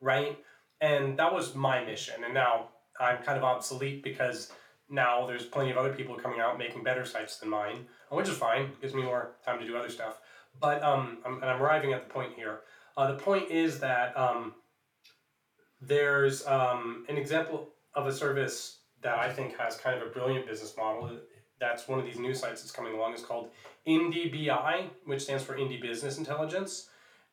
right? 0.00 0.38
And 0.80 1.18
that 1.18 1.32
was 1.32 1.54
my 1.54 1.84
mission. 1.84 2.24
And 2.24 2.32
now 2.32 2.70
I'm 2.98 3.18
kind 3.18 3.36
of 3.36 3.44
obsolete 3.44 4.02
because 4.02 4.50
now 4.88 5.26
there's 5.26 5.44
plenty 5.44 5.70
of 5.70 5.76
other 5.76 5.92
people 5.92 6.16
coming 6.16 6.40
out 6.40 6.58
making 6.58 6.82
better 6.82 7.04
sites 7.04 7.38
than 7.38 7.50
mine, 7.50 7.86
which 8.08 8.28
is 8.28 8.36
fine. 8.36 8.72
Gives 8.80 8.94
me 8.94 9.02
more 9.02 9.32
time 9.44 9.60
to 9.60 9.66
do 9.66 9.76
other 9.76 9.90
stuff. 9.90 10.18
But 10.58 10.82
um, 10.82 11.18
I'm, 11.24 11.34
and 11.34 11.44
I'm 11.44 11.62
arriving 11.62 11.92
at 11.92 12.08
the 12.08 12.12
point 12.12 12.32
here. 12.34 12.60
Uh, 12.96 13.12
the 13.12 13.18
point 13.18 13.50
is 13.50 13.78
that 13.80 14.16
um, 14.16 14.54
there's 15.80 16.46
um, 16.46 17.04
an 17.08 17.16
example 17.16 17.68
of 17.94 18.06
a 18.06 18.12
service 18.12 18.78
that 19.02 19.18
I 19.18 19.32
think 19.32 19.56
has 19.58 19.76
kind 19.76 20.00
of 20.00 20.06
a 20.06 20.10
brilliant 20.10 20.46
business 20.46 20.74
model. 20.76 21.10
That's 21.60 21.86
one 21.86 21.98
of 21.98 22.06
these 22.06 22.18
new 22.18 22.34
sites 22.34 22.62
that's 22.62 22.72
coming 22.72 22.94
along. 22.94 23.14
is 23.14 23.22
called 23.22 23.50
IndieBI, 23.86 24.88
which 25.04 25.22
stands 25.22 25.44
for 25.44 25.56
Indie 25.56 25.80
Business 25.80 26.18
Intelligence. 26.18 26.88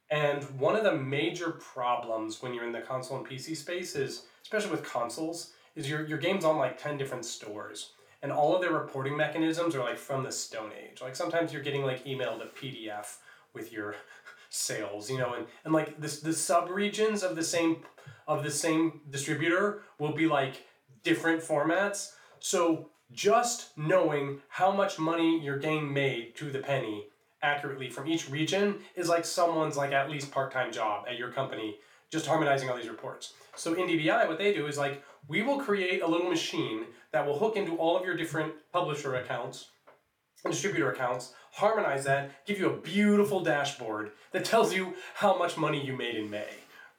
And 0.10 0.44
one 0.60 0.76
of 0.76 0.84
the 0.84 0.96
major 0.96 1.52
problems 1.52 2.42
when 2.42 2.54
you're 2.54 2.66
in 2.66 2.72
the 2.72 2.82
console 2.82 3.18
and 3.18 3.28
PC 3.28 3.56
space 3.56 3.96
is, 3.96 4.24
especially 4.44 4.72
with 4.72 4.84
consoles, 4.84 5.54
is 5.76 5.90
your, 5.90 6.06
your 6.06 6.18
game's 6.18 6.46
on 6.46 6.58
like 6.58 6.82
10 6.82 6.98
different 6.98 7.26
stores. 7.26 7.92
And 8.22 8.32
all 8.32 8.56
of 8.56 8.62
their 8.62 8.72
reporting 8.72 9.16
mechanisms 9.16 9.76
are 9.76 9.84
like 9.84 9.98
from 9.98 10.24
the 10.24 10.32
Stone 10.32 10.72
Age. 10.78 11.02
Like 11.02 11.16
sometimes 11.16 11.54
you're 11.54 11.62
getting 11.62 11.84
like 11.84 12.06
emailed 12.06 12.42
a 12.42 12.48
PDF 12.48 13.18
with 13.54 13.72
your 13.72 13.96
sales, 14.50 15.10
you 15.10 15.18
know, 15.18 15.34
and, 15.34 15.46
and 15.66 15.74
like 15.74 16.00
this 16.00 16.20
the 16.20 16.34
sub 16.34 16.70
regions 16.70 17.22
of 17.22 17.36
the 17.36 17.44
same 17.44 17.84
of 18.28 18.44
the 18.44 18.52
same 18.52 19.02
distributor 19.10 19.84
will 20.00 20.14
be 20.14 20.28
like 20.28 20.66
different 21.04 21.42
formats. 21.42 22.14
So 22.40 22.90
just 23.12 23.78
knowing 23.78 24.42
how 24.50 24.72
much 24.72 25.00
money 25.00 25.40
your 25.44 25.58
game 25.58 25.94
made 25.94 26.36
to 26.36 26.52
the 26.52 26.60
penny 26.60 27.06
accurately 27.42 27.90
from 27.90 28.08
each 28.08 28.30
region 28.30 28.80
is 28.96 29.08
like 29.08 29.24
someone's 29.24 29.78
like 29.78 29.92
at 29.92 30.10
least 30.10 30.32
part-time 30.32 30.72
job 30.72 31.06
at 31.08 31.18
your 31.18 31.32
company 31.32 31.78
just 32.12 32.26
harmonizing 32.26 32.70
all 32.70 32.78
these 32.78 32.90
reports. 32.90 33.34
So 33.56 33.76
IndieBI 33.76 34.28
what 34.28 34.38
they 34.38 34.54
do 34.54 34.68
is 34.68 34.78
like 34.78 35.04
we 35.28 35.42
will 35.42 35.60
create 35.60 36.02
a 36.02 36.08
little 36.08 36.30
machine 36.30 36.86
that 37.12 37.26
will 37.26 37.38
hook 37.38 37.56
into 37.56 37.76
all 37.76 37.98
of 37.98 38.06
your 38.06 38.16
different 38.16 38.54
publisher 38.72 39.16
accounts 39.16 39.70
and 40.44 40.54
distributor 40.54 40.92
accounts 40.92 41.34
harmonize 41.52 42.04
that 42.06 42.46
give 42.46 42.60
you 42.60 42.70
a 42.70 42.78
beautiful 42.78 43.42
dashboard 43.42 44.12
that 44.32 44.46
tells 44.46 44.74
you 44.74 44.94
how 45.16 45.38
much 45.38 45.58
money 45.58 45.84
you 45.84 45.96
made 45.96 46.16
in 46.16 46.30
may 46.30 46.48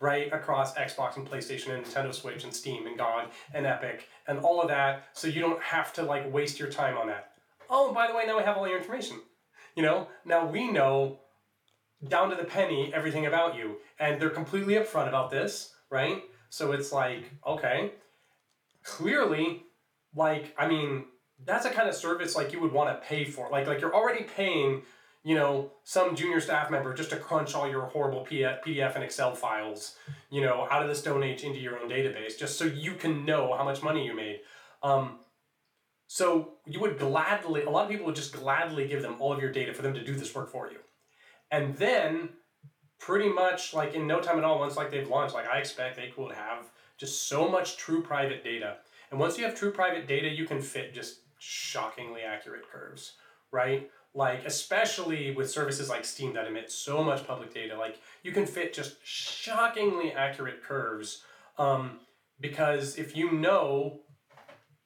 right 0.00 0.32
across 0.32 0.74
Xbox 0.74 1.16
and 1.16 1.28
PlayStation 1.28 1.74
and 1.74 1.84
Nintendo 1.84 2.14
Switch 2.14 2.44
and 2.44 2.54
Steam 2.54 2.86
and 2.86 2.96
GOG 2.96 3.30
and 3.52 3.66
Epic 3.66 4.08
and 4.26 4.38
all 4.38 4.60
of 4.60 4.68
that, 4.68 5.04
so 5.12 5.26
you 5.26 5.40
don't 5.40 5.62
have 5.62 5.92
to 5.94 6.02
like 6.02 6.32
waste 6.32 6.58
your 6.58 6.68
time 6.70 6.96
on 6.96 7.08
that. 7.08 7.32
Oh, 7.68 7.92
by 7.92 8.06
the 8.06 8.14
way, 8.14 8.24
now 8.26 8.38
we 8.38 8.44
have 8.44 8.56
all 8.56 8.68
your 8.68 8.78
information. 8.78 9.20
You 9.74 9.82
know, 9.82 10.08
now 10.24 10.46
we 10.46 10.70
know 10.70 11.18
down 12.06 12.30
to 12.30 12.36
the 12.36 12.44
penny 12.44 12.92
everything 12.94 13.26
about 13.26 13.56
you, 13.56 13.76
and 13.98 14.20
they're 14.20 14.30
completely 14.30 14.74
upfront 14.74 15.08
about 15.08 15.30
this, 15.30 15.74
right? 15.90 16.22
So 16.48 16.72
it's 16.72 16.92
like, 16.92 17.30
okay, 17.46 17.92
clearly, 18.82 19.64
like, 20.14 20.54
I 20.56 20.68
mean, 20.68 21.04
that's 21.44 21.66
a 21.66 21.70
kind 21.70 21.88
of 21.88 21.94
service 21.94 22.34
like 22.34 22.52
you 22.52 22.60
would 22.60 22.72
want 22.72 22.88
to 22.88 23.06
pay 23.06 23.24
for. 23.24 23.48
Like, 23.50 23.66
like 23.66 23.80
you're 23.80 23.94
already 23.94 24.24
paying 24.24 24.82
you 25.24 25.34
know, 25.34 25.72
some 25.84 26.14
junior 26.16 26.40
staff 26.40 26.70
member 26.70 26.94
just 26.94 27.10
to 27.10 27.16
crunch 27.16 27.54
all 27.54 27.68
your 27.68 27.82
horrible 27.82 28.26
PDF 28.26 28.94
and 28.94 29.04
Excel 29.04 29.34
files, 29.34 29.96
you 30.30 30.40
know, 30.40 30.66
out 30.70 30.82
of 30.82 30.88
the 30.88 30.94
Stone 30.94 31.22
Age 31.22 31.42
into 31.42 31.58
your 31.58 31.78
own 31.78 31.88
database, 31.90 32.38
just 32.38 32.56
so 32.56 32.64
you 32.64 32.94
can 32.94 33.24
know 33.24 33.54
how 33.56 33.64
much 33.64 33.82
money 33.82 34.06
you 34.06 34.14
made. 34.14 34.40
Um, 34.82 35.18
so 36.06 36.54
you 36.66 36.80
would 36.80 36.98
gladly, 36.98 37.64
a 37.64 37.70
lot 37.70 37.84
of 37.84 37.90
people 37.90 38.06
would 38.06 38.16
just 38.16 38.32
gladly 38.32 38.86
give 38.88 39.02
them 39.02 39.16
all 39.18 39.32
of 39.32 39.40
your 39.40 39.52
data 39.52 39.74
for 39.74 39.82
them 39.82 39.94
to 39.94 40.04
do 40.04 40.14
this 40.14 40.34
work 40.34 40.50
for 40.50 40.70
you. 40.70 40.78
And 41.50 41.76
then, 41.76 42.30
pretty 42.98 43.28
much 43.28 43.74
like 43.74 43.94
in 43.94 44.06
no 44.06 44.20
time 44.20 44.38
at 44.38 44.44
all, 44.44 44.58
once 44.58 44.76
like 44.76 44.90
they've 44.90 45.08
launched, 45.08 45.34
like 45.34 45.48
I 45.48 45.58
expect 45.58 45.96
they 45.96 46.12
could 46.14 46.32
have 46.32 46.70
just 46.96 47.28
so 47.28 47.48
much 47.48 47.76
true 47.76 48.02
private 48.02 48.42
data. 48.42 48.78
And 49.10 49.20
once 49.20 49.38
you 49.38 49.44
have 49.44 49.54
true 49.54 49.70
private 49.70 50.06
data, 50.06 50.28
you 50.28 50.46
can 50.46 50.60
fit 50.60 50.94
just 50.94 51.20
shockingly 51.38 52.22
accurate 52.22 52.68
curves, 52.70 53.14
right? 53.52 53.88
Like 54.14 54.44
especially 54.44 55.34
with 55.34 55.50
services 55.50 55.88
like 55.88 56.04
steam 56.04 56.32
that 56.32 56.46
emit 56.46 56.70
so 56.70 57.04
much 57.04 57.26
public 57.26 57.52
data 57.52 57.76
like 57.78 58.00
you 58.22 58.32
can 58.32 58.46
fit 58.46 58.72
just 58.72 58.96
shockingly 59.04 60.12
accurate 60.12 60.62
curves 60.62 61.22
um, 61.58 62.00
because 62.40 62.96
if 62.96 63.16
you 63.16 63.32
know 63.32 64.00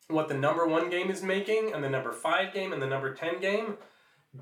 what 0.09 0.29
the 0.29 0.35
number 0.35 0.67
one 0.67 0.91
game 0.91 1.11
is 1.11 1.23
making 1.23 1.73
and 1.73 1.83
the 1.83 1.89
number 1.89 2.13
five 2.13 2.53
game 2.53 2.73
and 2.73 2.83
the 2.83 2.87
number 2.87 3.15
10 3.15 3.41
game 3.41 3.77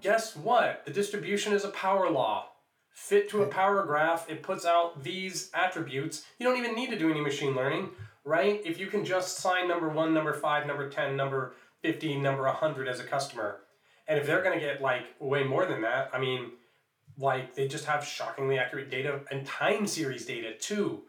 guess 0.01 0.37
what? 0.37 0.85
The 0.85 0.93
distribution 0.93 1.53
is 1.53 1.65
a 1.65 1.71
power 1.71 2.09
law. 2.11 2.47
Fit 2.93 3.29
to 3.31 3.43
a 3.43 3.47
power 3.47 3.85
graph 3.85 4.29
it 4.31 4.43
puts 4.43 4.65
out 4.65 5.03
these 5.03 5.51
attributes. 5.55 6.25
You 6.39 6.47
don't 6.47 6.59
even 6.59 6.75
need 6.75 6.91
to 6.91 6.99
do 6.99 7.11
any 7.11 7.21
machine 7.21 7.55
learning 7.55 7.91
right? 8.25 8.61
If 8.65 8.79
you 8.79 8.87
can 8.87 9.05
just 9.05 9.39
sign 9.39 9.69
number 9.69 9.89
one 9.89 10.13
number 10.13 10.35
five 10.35 10.67
number 10.67 10.89
10 10.89 11.17
number 11.17 11.55
15 11.83 12.23
number 12.23 12.43
100 12.43 12.89
as 12.89 13.01
a 13.01 13.05
customer 13.05 13.61
and 14.11 14.19
if 14.19 14.27
they're 14.27 14.43
going 14.43 14.59
to 14.59 14.65
get 14.65 14.83
like 14.83 15.07
way 15.21 15.45
more 15.45 15.65
than 15.65 15.83
that, 15.83 16.11
I 16.13 16.19
mean, 16.19 16.51
like 17.17 17.55
they 17.55 17.69
just 17.69 17.85
have 17.85 18.05
shockingly 18.05 18.59
accurate 18.59 18.91
data 18.91 19.21
and 19.31 19.47
time 19.47 19.87
series 19.87 20.27
data 20.27 20.53
too, 20.59 21.03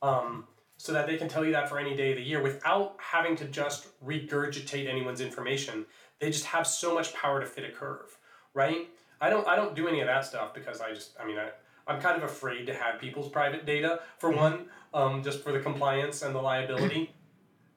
um, 0.00 0.46
so 0.78 0.94
that 0.94 1.06
they 1.06 1.18
can 1.18 1.28
tell 1.28 1.44
you 1.44 1.52
that 1.52 1.68
for 1.68 1.78
any 1.78 1.94
day 1.94 2.12
of 2.12 2.16
the 2.16 2.22
year 2.22 2.42
without 2.42 2.96
having 2.98 3.36
to 3.36 3.44
just 3.44 3.88
regurgitate 4.02 4.88
anyone's 4.88 5.20
information. 5.20 5.84
They 6.18 6.30
just 6.30 6.46
have 6.46 6.66
so 6.66 6.94
much 6.94 7.12
power 7.14 7.40
to 7.40 7.46
fit 7.46 7.64
a 7.64 7.70
curve, 7.70 8.16
right? 8.54 8.88
I 9.20 9.28
don't 9.28 9.46
I 9.46 9.54
don't 9.54 9.76
do 9.76 9.86
any 9.86 10.00
of 10.00 10.06
that 10.06 10.24
stuff 10.24 10.54
because 10.54 10.80
I 10.80 10.94
just 10.94 11.14
I 11.20 11.26
mean 11.26 11.36
I 11.36 11.50
I'm 11.86 12.00
kind 12.00 12.16
of 12.16 12.22
afraid 12.22 12.64
to 12.68 12.74
have 12.74 12.98
people's 12.98 13.28
private 13.28 13.66
data 13.66 14.00
for 14.16 14.30
mm-hmm. 14.30 14.40
one, 14.40 14.66
um, 14.94 15.22
just 15.22 15.44
for 15.44 15.52
the 15.52 15.60
compliance 15.60 16.22
and 16.22 16.34
the 16.34 16.40
liability 16.40 17.12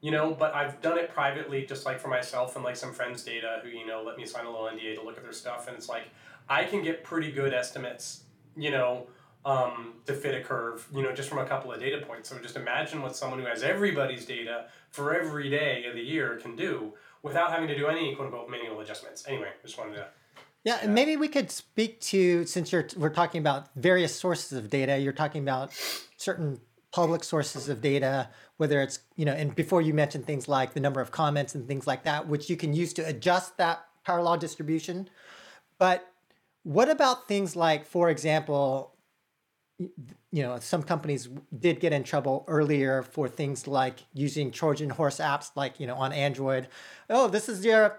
you 0.00 0.10
know 0.10 0.34
but 0.34 0.54
i've 0.54 0.80
done 0.80 0.98
it 0.98 1.10
privately 1.12 1.64
just 1.64 1.84
like 1.84 1.98
for 1.98 2.08
myself 2.08 2.56
and 2.56 2.64
like 2.64 2.76
some 2.76 2.92
friends 2.92 3.22
data 3.22 3.60
who 3.62 3.68
you 3.68 3.86
know 3.86 4.02
let 4.04 4.16
me 4.16 4.24
sign 4.24 4.46
a 4.46 4.50
little 4.50 4.66
nda 4.66 4.94
to 4.94 5.02
look 5.02 5.16
at 5.16 5.22
their 5.22 5.32
stuff 5.32 5.68
and 5.68 5.76
it's 5.76 5.88
like 5.88 6.04
i 6.48 6.64
can 6.64 6.82
get 6.82 7.04
pretty 7.04 7.30
good 7.30 7.52
estimates 7.52 8.24
you 8.56 8.70
know 8.70 9.06
um, 9.42 9.94
to 10.04 10.12
fit 10.12 10.34
a 10.34 10.44
curve 10.44 10.86
you 10.94 11.02
know 11.02 11.12
just 11.12 11.30
from 11.30 11.38
a 11.38 11.46
couple 11.46 11.72
of 11.72 11.80
data 11.80 12.04
points 12.04 12.28
so 12.28 12.38
just 12.38 12.56
imagine 12.56 13.00
what 13.00 13.16
someone 13.16 13.40
who 13.40 13.46
has 13.46 13.62
everybody's 13.62 14.26
data 14.26 14.66
for 14.90 15.14
every 15.14 15.48
day 15.48 15.86
of 15.86 15.94
the 15.94 16.02
year 16.02 16.36
can 16.36 16.56
do 16.56 16.92
without 17.22 17.50
having 17.50 17.66
to 17.66 17.74
do 17.74 17.86
any 17.86 18.14
quote 18.14 18.26
unquote 18.26 18.50
manual 18.50 18.80
adjustments 18.80 19.24
anyway 19.26 19.48
just 19.62 19.78
wanted 19.78 19.94
to 19.94 20.06
yeah, 20.64 20.80
and 20.82 20.94
maybe 20.94 21.16
we 21.16 21.28
could 21.28 21.50
speak 21.50 22.00
to 22.02 22.44
since 22.44 22.70
you're 22.70 22.86
we're 22.96 23.08
talking 23.08 23.40
about 23.40 23.68
various 23.76 24.14
sources 24.14 24.52
of 24.58 24.68
data. 24.68 24.98
You're 24.98 25.14
talking 25.14 25.42
about 25.42 25.72
certain 26.18 26.60
public 26.92 27.24
sources 27.24 27.68
of 27.68 27.80
data, 27.80 28.28
whether 28.60 28.82
it's, 28.82 28.98
you 29.16 29.24
know, 29.24 29.32
and 29.32 29.56
before 29.56 29.80
you 29.80 29.94
mentioned 29.94 30.26
things 30.26 30.46
like 30.46 30.74
the 30.74 30.80
number 30.80 31.00
of 31.00 31.10
comments 31.10 31.54
and 31.54 31.66
things 31.66 31.86
like 31.86 32.02
that, 32.04 32.28
which 32.28 32.50
you 32.50 32.58
can 32.58 32.74
use 32.74 32.92
to 32.92 33.00
adjust 33.06 33.56
that 33.56 33.86
power 34.04 34.20
law 34.20 34.36
distribution. 34.36 35.08
But 35.78 36.06
what 36.62 36.90
about 36.90 37.26
things 37.26 37.56
like, 37.56 37.86
for 37.86 38.10
example, 38.10 38.94
you 39.78 40.42
know, 40.42 40.58
some 40.58 40.82
companies 40.82 41.30
did 41.58 41.80
get 41.80 41.94
in 41.94 42.04
trouble 42.04 42.44
earlier 42.48 43.02
for 43.02 43.28
things 43.28 43.66
like 43.66 44.00
using 44.12 44.50
Trojan 44.50 44.90
horse 44.90 45.20
apps, 45.20 45.52
like, 45.56 45.80
you 45.80 45.86
know, 45.86 45.94
on 45.94 46.12
Android. 46.12 46.68
Oh, 47.08 47.28
this 47.28 47.48
is 47.48 47.64
your 47.64 47.98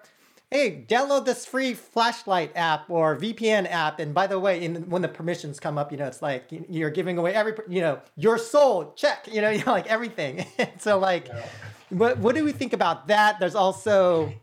hey, 0.52 0.86
download 0.88 1.24
this 1.24 1.46
free 1.46 1.74
flashlight 1.74 2.52
app 2.56 2.90
or 2.90 3.16
VPN 3.16 3.72
app. 3.72 4.00
And 4.00 4.14
by 4.14 4.28
the 4.28 4.38
way, 4.38 4.64
in, 4.64 4.90
when 4.90 5.02
the 5.02 5.08
permissions 5.08 5.62
come 5.62 5.78
up, 5.78 5.94
you 5.94 5.98
know, 5.98 6.06
it's 6.06 6.22
like 6.22 6.44
you're 6.50 6.90
giving 6.90 7.18
away 7.18 7.34
every, 7.34 7.54
you 7.70 7.80
know, 7.80 8.02
your 8.18 8.38
soul, 8.38 8.94
check, 8.96 9.30
you 9.32 9.42
know, 9.42 9.50
you 9.50 9.64
know 9.64 9.72
like 9.72 9.88
everything. 9.88 10.46
so 10.78 11.00
like, 11.00 11.30
yeah. 11.30 11.46
what, 11.90 12.18
what 12.18 12.36
do 12.36 12.44
we 12.44 12.52
think 12.52 12.74
about 12.74 13.08
that? 13.08 13.40
There's 13.40 13.56
also 13.56 14.34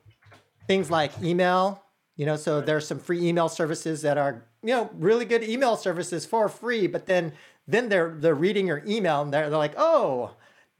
things 0.66 0.90
like 0.90 1.12
email, 1.22 1.84
you 2.16 2.24
know, 2.24 2.36
so 2.36 2.62
there's 2.62 2.86
some 2.86 2.98
free 2.98 3.28
email 3.28 3.50
services 3.50 4.00
that 4.02 4.16
are, 4.16 4.46
you 4.62 4.74
know, 4.74 4.90
really 4.94 5.26
good 5.26 5.44
email 5.44 5.76
services 5.76 6.24
for 6.24 6.48
free, 6.48 6.86
but 6.86 7.06
then 7.06 7.32
then 7.68 7.90
they're 7.90 8.16
they're 8.18 8.34
reading 8.34 8.66
your 8.66 8.82
email 8.86 9.20
and 9.20 9.32
they're, 9.32 9.50
they're 9.50 9.58
like, 9.58 9.74
oh, 9.76 10.30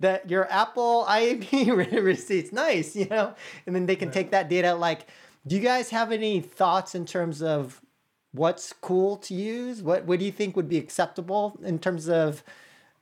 that 0.01 0.31
your 0.31 0.51
Apple 0.51 1.05
IAP 1.09 2.03
receipts, 2.03 2.53
nice, 2.53 2.95
you 2.97 3.07
know, 3.07 3.35
and 3.67 3.75
then 3.75 3.87
they 3.87 3.97
can 3.97 4.11
take 4.11 4.31
that 4.31 4.49
data. 4.49 4.75
Like, 4.75 5.07
do 5.47 5.57
you 5.57 5.63
guys 5.63 5.91
have 5.91 6.13
any 6.13 6.41
thoughts 6.41 6.95
in 6.95 7.05
terms 7.07 7.43
of 7.43 7.81
what's 8.33 8.73
cool 8.73 9.17
to 9.19 9.35
use? 9.35 9.83
What 9.83 10.05
what 10.05 10.19
do 10.19 10.25
you 10.25 10.33
think 10.33 10.57
would 10.57 10.69
be 10.69 10.79
acceptable 10.79 11.59
in 11.65 11.79
terms 11.79 12.09
of 12.09 12.43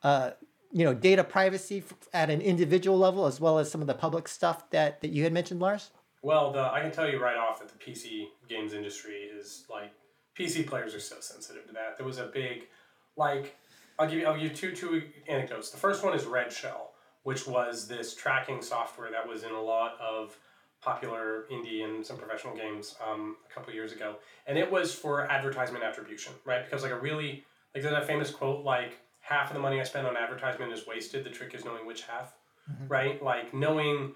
uh, 0.02 0.30
you 0.72 0.84
know 0.84 0.94
data 0.94 1.24
privacy 1.24 1.82
at 2.12 2.30
an 2.30 2.40
individual 2.40 2.98
level 2.98 3.26
as 3.26 3.40
well 3.40 3.58
as 3.58 3.70
some 3.70 3.80
of 3.80 3.86
the 3.86 3.94
public 3.94 4.28
stuff 4.28 4.68
that 4.70 5.00
that 5.00 5.08
you 5.08 5.24
had 5.24 5.32
mentioned, 5.32 5.60
Lars? 5.60 5.90
Well, 6.22 6.52
the, 6.52 6.72
I 6.72 6.80
can 6.80 6.90
tell 6.90 7.08
you 7.08 7.22
right 7.22 7.36
off 7.36 7.60
that 7.60 7.68
the 7.68 7.78
PC 7.78 8.28
games 8.48 8.72
industry 8.72 9.14
is 9.14 9.64
like 9.70 9.92
PC 10.36 10.66
players 10.66 10.94
are 10.94 11.00
so 11.00 11.16
sensitive 11.20 11.66
to 11.66 11.72
that. 11.74 11.96
There 11.96 12.06
was 12.06 12.18
a 12.18 12.26
big 12.26 12.66
like 13.16 13.56
I'll 13.98 14.08
give 14.08 14.18
you 14.18 14.26
I'll 14.26 14.34
give 14.34 14.42
you 14.42 14.50
two 14.50 14.72
two 14.72 15.02
anecdotes. 15.28 15.70
The 15.70 15.78
first 15.78 16.04
one 16.04 16.14
is 16.14 16.24
Red 16.24 16.52
Shell, 16.52 16.92
which 17.22 17.46
was 17.46 17.88
this 17.88 18.14
tracking 18.14 18.62
software 18.62 19.10
that 19.10 19.26
was 19.26 19.42
in 19.42 19.52
a 19.52 19.60
lot 19.60 19.98
of 20.00 20.36
popular 20.82 21.46
indie 21.50 21.84
and 21.84 22.04
some 22.04 22.16
professional 22.16 22.54
games 22.54 22.94
um, 23.06 23.36
a 23.50 23.54
couple 23.54 23.72
years 23.72 23.92
ago, 23.92 24.16
and 24.46 24.58
it 24.58 24.70
was 24.70 24.94
for 24.94 25.30
advertisement 25.30 25.82
attribution, 25.82 26.32
right? 26.44 26.64
Because 26.64 26.82
like 26.82 26.92
a 26.92 26.98
really 26.98 27.44
like 27.74 27.82
there's 27.82 27.94
that 27.94 28.06
famous 28.06 28.30
quote 28.30 28.64
like 28.64 28.98
half 29.20 29.48
of 29.48 29.54
the 29.54 29.60
money 29.60 29.80
I 29.80 29.84
spend 29.84 30.06
on 30.06 30.16
advertisement 30.16 30.72
is 30.72 30.86
wasted. 30.86 31.24
The 31.24 31.30
trick 31.30 31.54
is 31.54 31.64
knowing 31.64 31.86
which 31.86 32.02
half, 32.02 32.34
mm-hmm. 32.70 32.86
right? 32.86 33.22
Like 33.22 33.52
knowing 33.52 34.14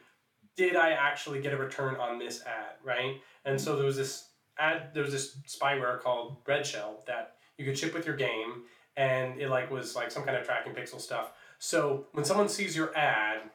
did 0.56 0.76
I 0.76 0.90
actually 0.90 1.40
get 1.40 1.52
a 1.52 1.56
return 1.56 1.96
on 1.96 2.18
this 2.18 2.42
ad, 2.46 2.76
right? 2.84 3.20
And 3.44 3.60
so 3.60 3.76
there 3.76 3.86
was 3.86 3.96
this 3.96 4.28
ad, 4.58 4.90
there 4.94 5.02
was 5.02 5.12
this 5.12 5.36
spyware 5.48 6.00
called 6.00 6.36
Red 6.46 6.66
Shell 6.66 7.02
that 7.06 7.36
you 7.58 7.64
could 7.64 7.78
ship 7.78 7.94
with 7.94 8.06
your 8.06 8.16
game, 8.16 8.64
and 8.96 9.40
it 9.40 9.48
like 9.48 9.70
was 9.70 9.96
like 9.96 10.10
some 10.10 10.24
kind 10.24 10.36
of 10.36 10.44
tracking 10.44 10.74
pixel 10.74 11.00
stuff. 11.00 11.32
So 11.58 12.06
when 12.12 12.24
someone 12.24 12.48
sees 12.48 12.76
your 12.76 12.96
ad 12.96 13.50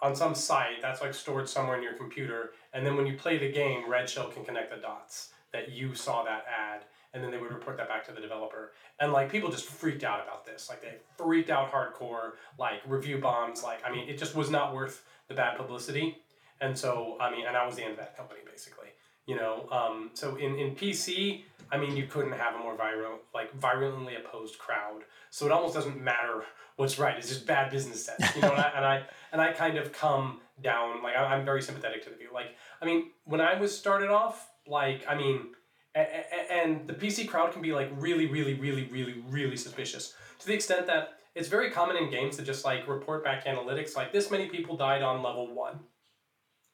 on 0.00 0.14
some 0.14 0.34
site, 0.34 0.82
that's 0.82 1.00
like 1.00 1.14
stored 1.14 1.48
somewhere 1.48 1.76
in 1.76 1.82
your 1.82 1.94
computer, 1.94 2.50
and 2.72 2.84
then 2.84 2.96
when 2.96 3.06
you 3.06 3.16
play 3.16 3.38
the 3.38 3.50
game, 3.50 3.88
Red 3.88 4.08
Shell 4.08 4.28
can 4.28 4.44
connect 4.44 4.70
the 4.70 4.76
dots 4.76 5.30
that 5.52 5.70
you 5.70 5.94
saw 5.94 6.22
that 6.24 6.44
ad, 6.46 6.84
and 7.14 7.24
then 7.24 7.30
they 7.30 7.38
would 7.38 7.52
report 7.52 7.76
that 7.78 7.88
back 7.88 8.04
to 8.06 8.12
the 8.12 8.20
developer. 8.20 8.72
And 9.00 9.12
like 9.12 9.30
people 9.30 9.50
just 9.50 9.64
freaked 9.64 10.04
out 10.04 10.22
about 10.22 10.44
this, 10.44 10.68
like 10.68 10.82
they 10.82 10.96
freaked 11.16 11.50
out 11.50 11.72
hardcore, 11.72 12.32
like 12.58 12.80
review 12.86 13.18
bombs. 13.18 13.62
Like 13.62 13.80
I 13.86 13.90
mean, 13.90 14.08
it 14.08 14.18
just 14.18 14.34
was 14.34 14.50
not 14.50 14.74
worth 14.74 15.04
the 15.28 15.34
bad 15.34 15.56
publicity. 15.56 16.18
And 16.60 16.76
so 16.76 17.16
I 17.20 17.30
mean, 17.30 17.46
and 17.46 17.54
that 17.54 17.66
was 17.66 17.76
the 17.76 17.82
end 17.82 17.92
of 17.92 17.98
that 17.98 18.16
company 18.16 18.40
basically. 18.44 18.88
You 19.26 19.36
know, 19.36 19.68
um, 19.72 20.10
so 20.14 20.36
in, 20.36 20.56
in 20.56 20.76
PC, 20.76 21.42
I 21.72 21.78
mean, 21.78 21.96
you 21.96 22.06
couldn't 22.06 22.32
have 22.32 22.54
a 22.54 22.58
more 22.58 22.76
viral, 22.76 23.18
like 23.34 23.52
virulently 23.54 24.14
opposed 24.14 24.58
crowd. 24.58 25.02
So 25.30 25.46
it 25.46 25.52
almost 25.52 25.74
doesn't 25.74 26.00
matter 26.00 26.44
what's 26.76 26.98
right. 26.98 27.16
It's 27.18 27.28
just 27.28 27.46
bad 27.46 27.70
business 27.70 28.04
sense, 28.04 28.34
you 28.36 28.42
know. 28.42 28.52
and, 28.52 28.60
I, 28.60 28.72
and 28.76 28.84
I 28.84 29.02
and 29.32 29.40
I 29.40 29.52
kind 29.52 29.76
of 29.78 29.92
come 29.92 30.40
down 30.62 31.02
like 31.02 31.16
I'm 31.16 31.44
very 31.44 31.60
sympathetic 31.60 32.04
to 32.04 32.10
the 32.10 32.16
view. 32.16 32.28
Like 32.32 32.54
I 32.80 32.84
mean, 32.84 33.10
when 33.24 33.40
I 33.40 33.58
was 33.58 33.76
started 33.76 34.10
off, 34.10 34.48
like 34.66 35.04
I 35.08 35.16
mean, 35.16 35.48
and 35.94 36.86
the 36.86 36.94
PC 36.94 37.26
crowd 37.26 37.52
can 37.52 37.62
be 37.62 37.72
like 37.72 37.90
really, 37.96 38.26
really, 38.26 38.54
really, 38.54 38.84
really, 38.84 39.24
really 39.28 39.56
suspicious 39.56 40.14
to 40.38 40.46
the 40.46 40.54
extent 40.54 40.86
that 40.86 41.18
it's 41.34 41.48
very 41.48 41.70
common 41.70 41.96
in 41.96 42.10
games 42.10 42.36
to 42.36 42.42
just 42.42 42.64
like 42.64 42.86
report 42.88 43.24
back 43.24 43.44
analytics 43.44 43.96
like 43.96 44.12
this 44.12 44.30
many 44.30 44.48
people 44.48 44.76
died 44.76 45.02
on 45.02 45.22
level 45.22 45.52
one, 45.52 45.80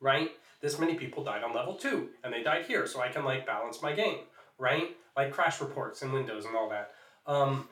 right? 0.00 0.30
This 0.62 0.78
many 0.78 0.94
people 0.94 1.22
died 1.22 1.42
on 1.42 1.52
level 1.52 1.74
two 1.74 2.08
and 2.24 2.32
they 2.32 2.42
died 2.42 2.64
here, 2.64 2.86
so 2.86 3.02
I 3.02 3.08
can 3.08 3.24
like 3.24 3.44
balance 3.44 3.82
my 3.82 3.92
game, 3.92 4.20
right? 4.58 4.96
Like 5.14 5.32
crash 5.32 5.60
reports 5.60 6.00
in 6.00 6.12
Windows 6.12 6.46
and 6.46 6.56
all 6.56 6.70
that. 6.70 6.92
Um, 7.26 7.68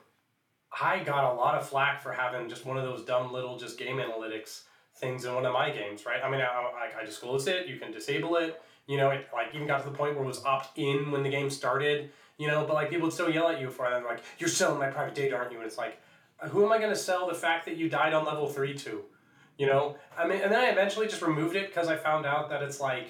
I 0.79 1.03
got 1.03 1.33
a 1.33 1.35
lot 1.35 1.55
of 1.55 1.67
flack 1.67 2.03
for 2.03 2.13
having 2.13 2.49
just 2.49 2.67
one 2.67 2.77
of 2.77 2.85
those 2.85 3.05
dumb 3.05 3.33
little 3.33 3.59
just 3.59 3.79
game 3.79 3.97
analytics 3.97 4.63
things 4.97 5.25
in 5.25 5.35
one 5.35 5.47
of 5.47 5.53
my 5.53 5.71
games, 5.71 6.05
right? 6.05 6.23
I 6.23 6.31
mean, 6.31 6.41
I, 6.41 6.91
I, 7.01 7.05
disclosed 7.05 7.49
it, 7.49 7.67
you 7.67 7.79
can 7.79 7.91
disable 7.91 8.37
it, 8.37 8.61
you 8.87 8.97
know, 8.97 9.11
it 9.11 9.29
like 9.33 9.55
even 9.55 9.67
got 9.67 9.83
to 9.83 9.91
the 9.91 9.97
point 9.97 10.15
where 10.15 10.25
it 10.25 10.27
was 10.27 10.45
opt 10.45 10.77
in 10.79 11.11
when 11.11 11.23
the 11.23 11.31
game 11.31 11.49
started, 11.49 12.11
you 12.39 12.49
know, 12.49 12.65
but 12.67 12.75
like 12.75 12.91
people 12.91 13.07
would 13.07 13.15
still 13.15 13.31
yell 13.31 13.49
at 13.49 13.61
you 13.61 13.71
for 13.71 13.87
it 13.87 13.95
and 13.95 14.05
like, 14.05 14.21
you're 14.39 14.49
selling 14.49 14.79
my 14.79 14.89
private 14.89 15.15
data, 15.15 15.37
aren't 15.37 15.53
you? 15.53 15.59
And 15.59 15.67
it's 15.67 15.79
like, 15.79 15.99
who 16.49 16.65
am 16.65 16.73
I 16.73 16.79
going 16.79 16.91
to 16.91 16.97
sell 16.97 17.29
the 17.29 17.35
fact 17.35 17.67
that 17.67 17.77
you 17.77 17.89
died 17.89 18.13
on 18.13 18.25
level 18.25 18.47
three 18.49 18.75
to? 18.75 19.05
You 19.61 19.67
know, 19.67 19.97
I 20.17 20.27
mean, 20.27 20.41
and 20.41 20.51
then 20.51 20.59
I 20.59 20.71
eventually 20.71 21.07
just 21.07 21.21
removed 21.21 21.55
it 21.55 21.67
because 21.67 21.89
I 21.89 21.95
found 21.95 22.25
out 22.25 22.49
that 22.49 22.63
it's 22.63 22.81
like 22.81 23.09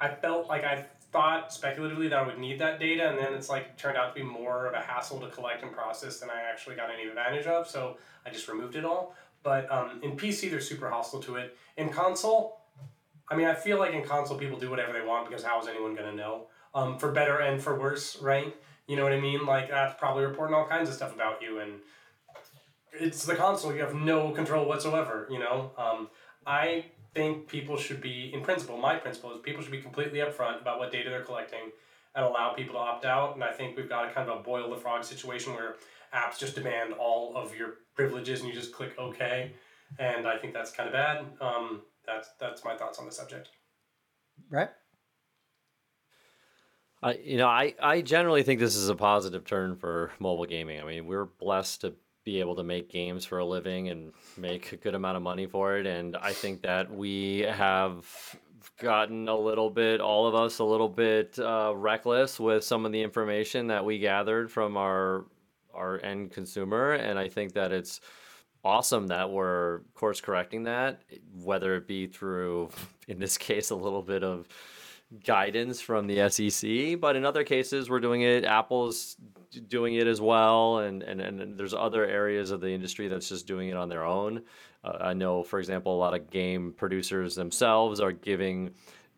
I 0.00 0.08
felt 0.08 0.48
like 0.48 0.64
I 0.64 0.86
thought 1.12 1.52
speculatively 1.52 2.08
that 2.08 2.18
I 2.18 2.26
would 2.26 2.36
need 2.36 2.58
that 2.58 2.80
data, 2.80 3.08
and 3.08 3.16
then 3.16 3.32
it's 3.32 3.48
like 3.48 3.78
turned 3.78 3.96
out 3.96 4.12
to 4.12 4.20
be 4.20 4.26
more 4.26 4.66
of 4.66 4.74
a 4.74 4.80
hassle 4.80 5.20
to 5.20 5.28
collect 5.28 5.62
and 5.62 5.70
process 5.70 6.18
than 6.18 6.30
I 6.30 6.50
actually 6.50 6.74
got 6.74 6.90
any 6.90 7.08
advantage 7.08 7.46
of. 7.46 7.68
So 7.68 7.96
I 8.26 8.30
just 8.30 8.48
removed 8.48 8.74
it 8.74 8.84
all. 8.84 9.14
But 9.44 9.70
um, 9.70 10.00
in 10.02 10.16
PC, 10.16 10.50
they're 10.50 10.60
super 10.60 10.90
hostile 10.90 11.20
to 11.20 11.36
it. 11.36 11.56
In 11.76 11.90
console, 11.90 12.58
I 13.28 13.36
mean, 13.36 13.46
I 13.46 13.54
feel 13.54 13.78
like 13.78 13.94
in 13.94 14.02
console 14.02 14.36
people 14.36 14.58
do 14.58 14.70
whatever 14.70 14.92
they 14.92 15.06
want 15.06 15.28
because 15.28 15.44
how 15.44 15.60
is 15.62 15.68
anyone 15.68 15.94
gonna 15.94 16.12
know? 16.12 16.48
Um, 16.74 16.98
for 16.98 17.12
better 17.12 17.38
and 17.38 17.62
for 17.62 17.78
worse, 17.78 18.20
right? 18.20 18.52
You 18.88 18.96
know 18.96 19.04
what 19.04 19.12
I 19.12 19.20
mean? 19.20 19.46
Like 19.46 19.70
that's 19.70 19.96
probably 20.00 20.24
reporting 20.24 20.56
all 20.56 20.66
kinds 20.66 20.88
of 20.88 20.96
stuff 20.96 21.14
about 21.14 21.40
you 21.40 21.60
and 21.60 21.74
it's 22.98 23.24
the 23.24 23.34
console. 23.34 23.74
You 23.74 23.80
have 23.80 23.94
no 23.94 24.30
control 24.30 24.66
whatsoever. 24.66 25.26
You 25.30 25.38
know, 25.38 25.72
um, 25.76 26.08
I 26.46 26.86
think 27.14 27.48
people 27.48 27.76
should 27.76 28.00
be, 28.00 28.30
in 28.32 28.42
principle, 28.42 28.76
my 28.76 28.96
principle 28.96 29.32
is 29.32 29.40
people 29.40 29.62
should 29.62 29.72
be 29.72 29.80
completely 29.80 30.18
upfront 30.18 30.60
about 30.60 30.78
what 30.78 30.90
data 30.90 31.10
they're 31.10 31.22
collecting 31.22 31.70
and 32.14 32.24
allow 32.24 32.52
people 32.52 32.74
to 32.74 32.78
opt 32.80 33.04
out. 33.04 33.34
And 33.34 33.44
I 33.44 33.52
think 33.52 33.76
we've 33.76 33.88
got 33.88 34.08
a 34.08 34.12
kind 34.12 34.28
of 34.28 34.40
a 34.40 34.42
boil 34.42 34.70
the 34.70 34.76
frog 34.76 35.04
situation 35.04 35.54
where 35.54 35.76
apps 36.14 36.38
just 36.38 36.54
demand 36.54 36.92
all 36.92 37.36
of 37.36 37.54
your 37.56 37.74
privileges 37.94 38.40
and 38.40 38.48
you 38.48 38.54
just 38.54 38.72
click 38.72 38.94
OK. 38.98 39.52
And 39.98 40.26
I 40.26 40.38
think 40.38 40.52
that's 40.52 40.72
kind 40.72 40.88
of 40.88 40.92
bad. 40.92 41.24
Um, 41.40 41.82
that's 42.06 42.30
that's 42.40 42.64
my 42.64 42.76
thoughts 42.76 42.98
on 42.98 43.06
the 43.06 43.12
subject. 43.12 43.48
Right. 44.50 44.68
I 47.02 47.14
you 47.14 47.36
know 47.36 47.48
I 47.48 47.74
I 47.80 48.00
generally 48.00 48.42
think 48.42 48.60
this 48.60 48.76
is 48.76 48.88
a 48.88 48.94
positive 48.94 49.44
turn 49.44 49.76
for 49.76 50.10
mobile 50.18 50.46
gaming. 50.46 50.80
I 50.80 50.84
mean 50.84 51.06
we're 51.06 51.26
blessed 51.26 51.82
to 51.82 51.94
be 52.24 52.40
able 52.40 52.56
to 52.56 52.64
make 52.64 52.88
games 52.88 53.24
for 53.24 53.38
a 53.38 53.44
living 53.44 53.88
and 53.88 54.12
make 54.36 54.72
a 54.72 54.76
good 54.76 54.94
amount 54.94 55.16
of 55.16 55.22
money 55.22 55.46
for 55.46 55.76
it. 55.76 55.86
And 55.86 56.16
I 56.16 56.32
think 56.32 56.62
that 56.62 56.90
we 56.90 57.40
have 57.40 58.06
gotten 58.80 59.28
a 59.28 59.36
little 59.36 59.70
bit, 59.70 60.00
all 60.00 60.26
of 60.26 60.34
us, 60.34 60.58
a 60.58 60.64
little 60.64 60.88
bit 60.88 61.38
uh, 61.38 61.72
reckless 61.76 62.40
with 62.40 62.64
some 62.64 62.86
of 62.86 62.92
the 62.92 63.02
information 63.02 63.66
that 63.68 63.84
we 63.84 63.98
gathered 63.98 64.50
from 64.50 64.76
our 64.76 65.26
our 65.74 66.00
end 66.02 66.30
consumer. 66.30 66.92
And 66.92 67.18
I 67.18 67.28
think 67.28 67.54
that 67.54 67.72
it's 67.72 68.00
awesome 68.64 69.08
that 69.08 69.30
we're 69.30 69.80
course 69.94 70.20
correcting 70.20 70.64
that, 70.64 71.02
whether 71.42 71.74
it 71.76 71.88
be 71.88 72.06
through, 72.06 72.70
in 73.08 73.18
this 73.18 73.36
case, 73.36 73.70
a 73.70 73.74
little 73.74 74.02
bit 74.02 74.22
of 74.22 74.48
guidance 75.24 75.80
from 75.80 76.06
the 76.06 76.28
SEC, 76.28 76.98
but 77.00 77.16
in 77.16 77.24
other 77.24 77.44
cases, 77.44 77.90
we're 77.90 78.00
doing 78.00 78.22
it. 78.22 78.44
Apple's 78.44 79.16
doing 79.68 79.94
it 79.94 80.06
as 80.06 80.20
well, 80.20 80.78
and, 80.78 81.02
and, 81.02 81.20
and 81.20 81.58
there's 81.58 81.74
other 81.74 82.04
areas 82.04 82.50
of 82.50 82.60
the 82.60 82.70
industry 82.70 83.08
that's 83.08 83.28
just 83.28 83.46
doing 83.46 83.68
it 83.68 83.76
on 83.76 83.88
their 83.88 84.04
own. 84.04 84.42
Uh, 84.82 84.98
I 85.00 85.14
know, 85.14 85.42
for 85.42 85.58
example, 85.58 85.94
a 85.94 85.98
lot 85.98 86.14
of 86.14 86.30
game 86.30 86.74
producers 86.76 87.34
themselves 87.34 88.00
are 88.00 88.12
giving 88.12 88.70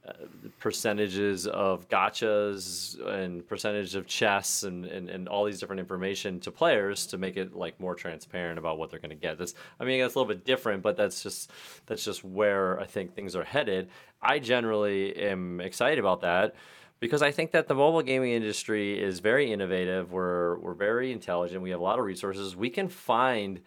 uh, 0.07 0.12
percentages 0.61 1.49
of 1.49 1.89
gachas 1.89 2.97
and 3.09 3.47
percentage 3.49 3.97
of 3.97 4.07
chess 4.07 4.62
and, 4.62 4.84
and, 4.84 5.11
and 5.11 5.28
all 5.28 5.45
these 5.45 5.59
different 5.59 5.80
information 5.80 6.39
to 6.39 6.53
players 6.53 7.07
to 7.09 7.18
make 7.18 7.37
it 7.37 7.57
like 7.57 7.78
more 7.80 7.97
transparent 7.97 8.59
about 8.59 8.78
what 8.78 8.89
they're 8.89 9.01
going 9.01 9.11
to 9.11 9.16
get. 9.16 9.37
This, 9.37 9.55
I 9.80 9.84
mean, 9.84 10.01
that's 10.01 10.14
a 10.14 10.18
little 10.18 10.32
bit 10.32 10.45
different, 10.45 10.82
but 10.82 10.97
that's 10.97 11.22
just 11.22 11.51
that's 11.87 12.05
just 12.05 12.22
where 12.22 12.78
I 12.78 12.84
think 12.87 13.14
things 13.14 13.34
are 13.34 13.43
headed. 13.43 13.89
I 14.22 14.39
generally 14.39 15.16
am 15.16 15.61
excited 15.61 15.99
about 15.99 16.20
that 16.20 16.55
because 17.01 17.22
I 17.22 17.30
think 17.30 17.53
that 17.53 17.68
the 17.68 17.74
mobile 17.74 18.03
gaming 18.03 18.32
industry 18.32 19.03
is 19.03 19.20
very 19.20 19.53
innovative. 19.53 20.12
We're 20.12 20.59
we're 20.59 20.74
very 20.74 21.12
intelligent. 21.12 21.62
We 21.62 21.70
have 21.70 21.80
a 21.80 21.82
lot 21.82 21.99
of 21.99 22.05
resources. 22.05 22.57
We 22.57 22.70
can 22.70 22.88
find 22.88 23.61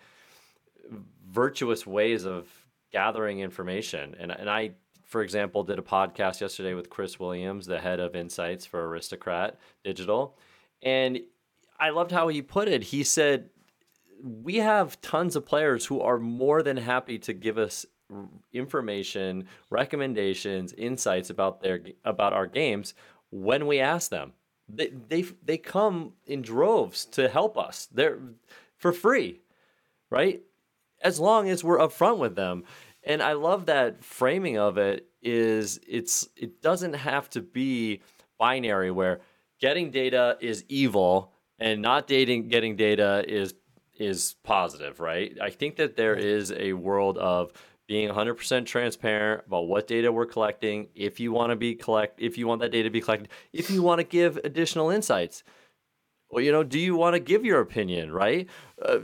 virtuous 1.29 1.85
ways 1.85 2.25
of 2.25 2.47
gathering 2.91 3.39
information. 3.39 4.15
And 4.19 4.31
and 4.31 4.49
I, 4.49 4.71
for 5.03 5.21
example, 5.21 5.63
did 5.63 5.79
a 5.79 5.83
podcast 5.83 6.41
yesterday 6.41 6.73
with 6.73 6.89
Chris 6.89 7.19
Williams, 7.19 7.65
the 7.65 7.79
head 7.79 7.99
of 7.99 8.15
insights 8.15 8.65
for 8.65 8.87
Aristocrat 8.87 9.59
Digital, 9.83 10.37
and 10.81 11.19
I 11.79 11.91
loved 11.91 12.11
how 12.11 12.27
he 12.27 12.41
put 12.41 12.67
it. 12.67 12.83
He 12.85 13.03
said, 13.03 13.49
"We 14.23 14.55
have 14.55 14.99
tons 15.01 15.35
of 15.35 15.45
players 15.45 15.85
who 15.85 16.01
are 16.01 16.17
more 16.17 16.63
than 16.63 16.77
happy 16.77 17.19
to 17.19 17.33
give 17.33 17.57
us 17.57 17.85
information, 18.51 19.47
recommendations, 19.69 20.73
insights 20.73 21.29
about 21.29 21.61
their 21.61 21.81
about 22.03 22.33
our 22.33 22.47
games 22.47 22.93
when 23.31 23.67
we 23.67 23.79
ask 23.79 24.09
them. 24.09 24.33
They 24.67 24.87
they 24.87 25.23
they 25.43 25.57
come 25.57 26.13
in 26.27 26.41
droves 26.41 27.05
to 27.05 27.27
help 27.27 27.57
us. 27.57 27.87
They're 27.91 28.19
for 28.77 28.91
free, 28.93 29.41
right? 30.09 30.41
As 31.01 31.19
long 31.19 31.49
as 31.49 31.63
we're 31.63 31.79
upfront 31.79 32.17
with 32.17 32.35
them. 32.35 32.63
And 33.03 33.23
I 33.23 33.33
love 33.33 33.65
that 33.67 34.03
framing 34.03 34.57
of 34.57 34.77
it 34.77 35.07
is 35.21 35.79
it's 35.87 36.27
it 36.35 36.61
doesn't 36.61 36.93
have 36.93 37.29
to 37.31 37.41
be 37.41 38.01
binary 38.37 38.91
where 38.91 39.21
getting 39.59 39.91
data 39.91 40.37
is 40.39 40.63
evil 40.69 41.33
and 41.59 41.81
not 41.81 42.07
dating 42.07 42.49
getting 42.49 42.75
data 42.75 43.23
is 43.27 43.53
is 43.97 44.35
positive, 44.43 44.99
right? 44.99 45.37
I 45.41 45.49
think 45.49 45.75
that 45.75 45.95
there 45.95 46.15
is 46.15 46.53
a 46.53 46.73
world 46.73 47.17
of 47.17 47.51
being 47.89 48.07
100% 48.07 48.67
transparent 48.67 49.43
about 49.47 49.67
what 49.67 49.87
data 49.87 50.11
we're 50.11 50.27
collecting 50.27 50.87
if 50.93 51.19
you 51.19 51.31
want 51.31 51.49
to 51.49 51.55
be 51.55 51.73
collect 51.73 52.21
if 52.21 52.37
you 52.37 52.47
want 52.47 52.61
that 52.61 52.71
data 52.71 52.83
to 52.83 52.91
be 52.91 53.01
collected 53.01 53.27
if 53.51 53.71
you 53.71 53.81
want 53.81 53.97
to 53.97 54.03
give 54.03 54.37
additional 54.43 54.91
insights. 54.91 55.43
Well 56.29 56.43
you 56.43 56.51
know 56.51 56.63
do 56.63 56.77
you 56.77 56.95
want 56.95 57.15
to 57.15 57.19
give 57.19 57.43
your 57.43 57.59
opinion 57.59 58.11
right? 58.11 58.47
Uh, 58.79 58.99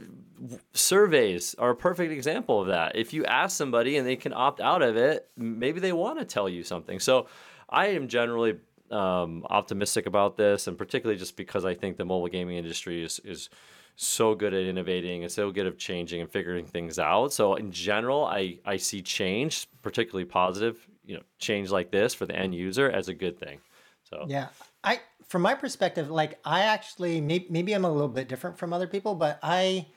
surveys 0.73 1.55
are 1.55 1.71
a 1.71 1.75
perfect 1.75 2.11
example 2.11 2.61
of 2.61 2.67
that. 2.67 2.95
If 2.95 3.11
you 3.11 3.25
ask 3.25 3.57
somebody 3.57 3.97
and 3.97 4.05
they 4.05 4.15
can 4.15 4.33
opt 4.33 4.61
out 4.61 4.83
of 4.83 4.95
it 4.95 5.31
maybe 5.35 5.79
they 5.79 5.91
want 5.91 6.19
to 6.19 6.25
tell 6.25 6.47
you 6.47 6.63
something. 6.63 6.99
So 6.99 7.25
i 7.67 7.87
am 7.87 8.07
generally 8.07 8.59
um, 8.91 9.47
optimistic 9.49 10.05
about 10.05 10.37
this 10.37 10.67
and 10.67 10.77
particularly 10.77 11.17
just 11.17 11.35
because 11.35 11.65
i 11.65 11.73
think 11.73 11.97
the 11.97 12.05
mobile 12.05 12.27
gaming 12.27 12.57
industry 12.57 13.03
is 13.03 13.19
is 13.25 13.49
so 13.95 14.35
good 14.35 14.53
at 14.53 14.63
innovating 14.63 15.23
and 15.23 15.31
so 15.31 15.51
good 15.51 15.65
at 15.65 15.77
changing 15.77 16.21
and 16.21 16.29
figuring 16.29 16.65
things 16.65 16.99
out. 16.99 17.31
So 17.31 17.55
in 17.55 17.71
general, 17.71 18.25
I, 18.25 18.59
I 18.65 18.77
see 18.77 19.01
change, 19.01 19.67
particularly 19.81 20.25
positive, 20.25 20.85
you 21.05 21.15
know, 21.15 21.23
change 21.39 21.71
like 21.71 21.91
this 21.91 22.13
for 22.13 22.25
the 22.25 22.35
end 22.35 22.53
user 22.53 22.89
as 22.89 23.07
a 23.07 23.13
good 23.13 23.39
thing. 23.39 23.59
So 24.03 24.25
yeah, 24.27 24.47
I 24.83 24.99
from 25.27 25.41
my 25.41 25.55
perspective, 25.55 26.09
like 26.11 26.39
I 26.45 26.61
actually 26.61 27.21
maybe, 27.21 27.47
maybe 27.49 27.73
I'm 27.73 27.85
a 27.85 27.91
little 27.91 28.07
bit 28.07 28.27
different 28.27 28.57
from 28.57 28.73
other 28.73 28.87
people, 28.87 29.15
but 29.15 29.39
I 29.41 29.87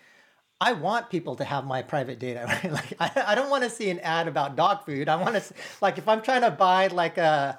I 0.61 0.72
want 0.72 1.11
people 1.11 1.36
to 1.36 1.44
have 1.44 1.64
my 1.64 1.82
private 1.82 2.18
data. 2.18 2.44
Right? 2.49 2.72
Like 2.72 2.94
I, 3.01 3.24
I 3.28 3.34
don't 3.34 3.51
want 3.51 3.64
to 3.64 3.70
see 3.70 3.90
an 3.90 4.01
ad 4.01 4.28
about 4.28 4.57
dog 4.57 4.84
food. 4.84 5.09
I 5.09 5.16
want 5.16 5.34
to 5.34 5.55
like 5.80 5.99
if 5.99 6.09
I'm 6.09 6.22
trying 6.22 6.42
to 6.42 6.51
buy 6.51 6.86
like 6.88 7.18
a 7.18 7.59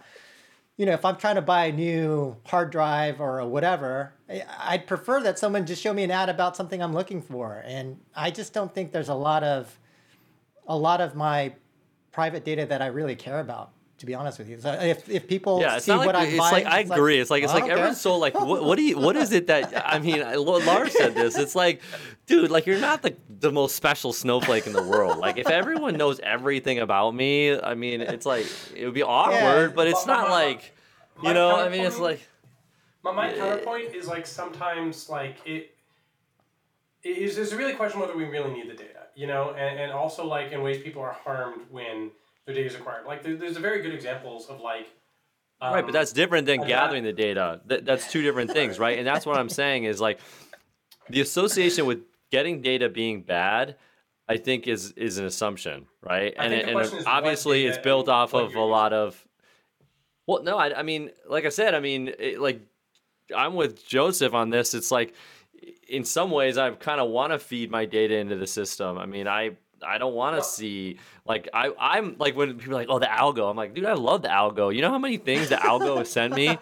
you 0.80 0.86
know, 0.86 0.94
if 0.94 1.04
I'm 1.04 1.18
trying 1.18 1.36
to 1.36 1.42
buy 1.42 1.66
a 1.66 1.74
new 1.74 2.38
hard 2.46 2.72
drive 2.72 3.20
or 3.20 3.46
whatever, 3.46 4.14
I'd 4.60 4.88
prefer 4.88 5.22
that 5.24 5.38
someone 5.38 5.66
just 5.66 5.82
show 5.82 5.94
me 5.94 6.06
an 6.06 6.12
ad 6.12 6.30
about 6.30 6.56
something 6.56 6.82
I'm 6.82 6.94
looking 6.94 7.22
for. 7.22 7.62
And 7.66 8.00
I 8.16 8.32
just 8.32 8.54
don't 8.54 8.74
think 8.74 8.94
there's 8.94 9.10
a 9.10 9.14
lot 9.14 9.44
of 9.44 9.78
a 10.70 10.78
lot 10.78 11.02
of 11.02 11.16
my 11.16 11.54
private 12.14 12.46
data 12.46 12.66
that 12.66 12.82
I 12.82 12.86
really 12.86 13.18
care 13.18 13.42
about 13.42 13.72
to 14.00 14.06
be 14.06 14.16
honest 14.16 14.40
with 14.40 14.50
you. 14.50 14.60
So 14.60 14.72
if, 14.72 15.10
if 15.10 15.28
people 15.28 15.60
yeah, 15.62 15.76
it's 15.76 15.86
see 15.86 15.92
not 15.92 16.06
what 16.06 16.16
like, 16.16 16.28
I'm 16.28 16.30
it's 16.30 16.38
buying, 16.38 16.54
like 16.54 16.74
I 16.74 16.80
it's 16.80 16.92
agree. 16.92 17.14
Like, 17.16 17.22
it's 17.22 17.30
like 17.30 17.44
it's 17.44 17.54
like 17.54 17.64
oh, 17.66 17.68
everyone's 17.68 18.02
so 18.02 18.18
like 18.18 18.34
what, 18.34 18.64
what 18.64 18.78
do 18.78 18.84
you 18.84 18.98
what 18.98 19.16
is 19.16 19.32
it 19.32 19.48
that 19.48 19.84
I 19.86 20.00
mean 20.00 20.22
Lars 20.22 20.98
said 20.98 21.16
this. 21.16 21.38
It's 21.38 21.56
like 21.56 21.82
dude, 22.26 22.50
like 22.50 22.66
you're 22.66 22.80
not 22.80 23.02
the 23.02 23.16
the 23.30 23.52
most 23.52 23.76
special 23.76 24.14
snowflake 24.14 24.68
in 24.68 24.74
the 24.74 24.84
world. 24.84 25.18
Like 25.18 25.38
if 25.38 25.50
everyone 25.50 25.98
knows 25.98 26.20
everything 26.22 26.80
about 26.80 27.14
me, 27.14 27.60
I 27.60 27.76
mean 27.76 28.02
it's 28.02 28.26
like 28.26 28.48
it 28.76 28.86
would 28.86 28.94
be 28.94 29.04
awkward, 29.04 29.70
yeah. 29.70 29.76
but 29.76 29.88
it's 29.88 30.06
not 30.06 30.30
my, 30.30 30.34
like 30.34 30.74
you 31.22 31.34
know, 31.34 31.56
I 31.56 31.70
mean 31.70 31.84
it's 31.86 32.00
like 32.00 32.22
my, 33.04 33.12
my 33.12 33.34
counterpoint 33.34 33.94
is 33.94 34.08
like 34.08 34.26
sometimes 34.26 35.10
like 35.10 35.38
it 35.46 35.76
it 37.04 37.18
is 37.18 37.36
there's 37.36 37.52
a 37.52 37.58
really 37.58 37.74
question 37.74 38.00
whether 38.00 38.16
we 38.16 38.26
really 38.26 38.52
need 38.52 38.70
the 38.70 38.76
data, 38.76 39.08
you 39.16 39.28
know, 39.28 39.52
and, 39.52 39.80
and 39.80 39.92
also 39.92 40.26
like 40.26 40.52
in 40.52 40.62
ways 40.62 40.82
people 40.82 41.02
are 41.02 41.14
harmed 41.14 41.62
when 41.70 42.12
their 42.50 42.64
data 42.64 42.74
is 42.74 42.76
acquired. 42.76 43.06
Like 43.06 43.24
there, 43.24 43.36
there's 43.36 43.58
a 43.58 43.60
very 43.60 43.82
good 43.82 43.94
examples 43.94 44.48
of 44.48 44.60
like. 44.60 44.88
Um, 45.62 45.74
right, 45.74 45.86
but 45.86 45.92
that's 45.92 46.14
different 46.14 46.46
than 46.46 46.66
gathering 46.66 47.04
the 47.04 47.14
data. 47.14 47.62
That, 47.66 47.86
that's 47.86 48.10
two 48.12 48.22
different 48.22 48.52
things, 48.52 48.80
right? 48.80 48.98
And 48.98 49.06
that's 49.06 49.26
what 49.26 49.38
I'm 49.38 49.50
saying 49.50 49.84
is 49.84 50.00
like 50.00 50.20
the 51.10 51.22
association 51.22 51.86
with 51.86 52.00
getting 52.32 52.62
data 52.62 52.90
being 52.90 53.22
bad. 53.22 53.76
I 54.28 54.38
think 54.38 54.68
is 54.68 54.92
is 54.92 55.18
an 55.18 55.26
assumption, 55.26 55.88
right? 56.02 56.36
I 56.38 56.46
and, 56.46 56.54
it, 56.54 56.70
and 56.70 57.08
obviously 57.08 57.66
it's 57.66 57.80
built 57.80 58.08
off 58.08 58.34
of 58.34 58.56
a 58.56 58.62
lot 58.62 58.94
of. 58.94 59.28
Well, 60.28 60.44
no, 60.44 60.58
I, 60.58 60.80
I 60.80 60.84
mean, 60.84 61.10
like 61.28 61.46
I 61.46 61.50
said, 61.50 61.74
I 61.74 61.80
mean, 61.80 62.14
it, 62.20 62.40
like 62.40 62.62
I'm 63.36 63.56
with 63.56 63.88
Joseph 63.88 64.36
on 64.36 64.52
this. 64.52 64.76
It's 64.76 64.92
like, 64.92 65.16
in 65.88 66.04
some 66.04 66.30
ways, 66.30 66.58
I 66.58 66.70
kind 66.72 67.02
of 67.02 67.10
want 67.10 67.34
to 67.34 67.40
feed 67.40 67.72
my 67.72 67.86
data 67.86 68.18
into 68.18 68.36
the 68.36 68.46
system. 68.48 68.98
I 69.00 69.08
mean, 69.08 69.28
I 69.28 69.58
I 69.86 69.98
don't 69.98 70.14
want 70.14 70.38
to 70.38 70.44
see 70.44 71.00
like 71.26 71.48
I 71.54 71.72
I'm 71.80 72.16
like 72.18 72.36
when 72.36 72.58
people 72.58 72.74
are 72.74 72.78
like 72.78 72.88
oh 72.90 73.00
the 73.00 73.06
algo 73.06 73.50
I'm 73.50 73.56
like 73.56 73.74
dude 73.74 73.86
I 73.86 73.94
love 73.94 74.22
the 74.22 74.28
algo. 74.28 74.74
You 74.74 74.82
know 74.82 74.90
how 74.90 74.98
many 74.98 75.18
things 75.18 75.50
the 75.50 75.56
algo 75.56 75.98
has 76.00 76.12
sent 76.12 76.34
me 76.34 76.58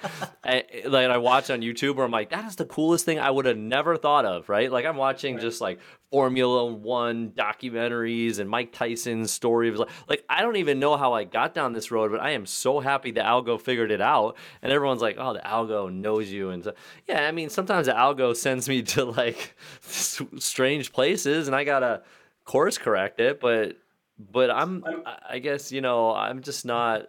like 0.45 1.09
I 1.09 1.17
watch 1.17 1.49
on 1.49 1.61
YouTube 1.61 1.95
where 1.95 2.05
I'm 2.05 2.11
like 2.11 2.29
that 2.31 2.45
is 2.45 2.55
the 2.55 2.65
coolest 2.65 3.05
thing 3.05 3.19
I 3.19 3.31
would 3.31 3.45
have 3.45 3.57
never 3.57 3.97
thought 3.97 4.25
of 4.25 4.49
right? 4.49 4.71
Like 4.71 4.85
I'm 4.85 4.97
watching 4.97 5.35
right. 5.35 5.41
just 5.41 5.61
like 5.61 5.79
Formula 6.11 6.65
One 6.65 7.31
documentaries 7.31 8.39
and 8.39 8.49
Mike 8.49 8.71
Tyson's 8.71 9.31
story 9.31 9.69
of 9.69 9.81
like 10.07 10.23
I 10.29 10.41
don't 10.41 10.57
even 10.57 10.79
know 10.79 10.97
how 10.97 11.13
I 11.13 11.23
got 11.23 11.53
down 11.53 11.73
this 11.73 11.91
road 11.91 12.11
but 12.11 12.21
I 12.21 12.31
am 12.31 12.45
so 12.45 12.79
happy 12.79 13.11
the 13.11 13.21
algo 13.21 13.59
figured 13.59 13.91
it 13.91 14.01
out 14.01 14.37
and 14.61 14.71
everyone's 14.71 15.01
like 15.01 15.17
oh 15.19 15.33
the 15.33 15.39
algo 15.39 15.93
knows 15.93 16.29
you 16.29 16.49
and 16.49 16.63
so 16.63 16.73
yeah 17.07 17.27
I 17.27 17.31
mean 17.31 17.49
sometimes 17.49 17.87
the 17.87 17.93
algo 17.93 18.35
sends 18.35 18.69
me 18.69 18.81
to 18.83 19.05
like 19.05 19.55
strange 19.81 20.93
places 20.93 21.47
and 21.47 21.55
I 21.55 21.63
gotta 21.63 22.03
course 22.47 22.79
correct 22.79 23.19
it, 23.19 23.39
but 23.39 23.77
but 24.17 24.49
I'm, 24.49 24.83
I'm 24.85 25.03
I 25.29 25.37
guess 25.37 25.71
you 25.71 25.81
know 25.81 26.13
I'm 26.13 26.41
just 26.41 26.65
not. 26.65 27.03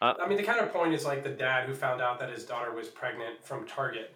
Uh, 0.00 0.14
I 0.20 0.28
mean, 0.28 0.36
the 0.36 0.44
counterpoint 0.44 0.94
is 0.94 1.04
like 1.04 1.24
the 1.24 1.30
dad 1.30 1.68
who 1.68 1.74
found 1.74 2.00
out 2.00 2.20
that 2.20 2.30
his 2.30 2.44
daughter 2.44 2.72
was 2.72 2.88
pregnant 2.88 3.42
from 3.42 3.66
Target 3.66 4.14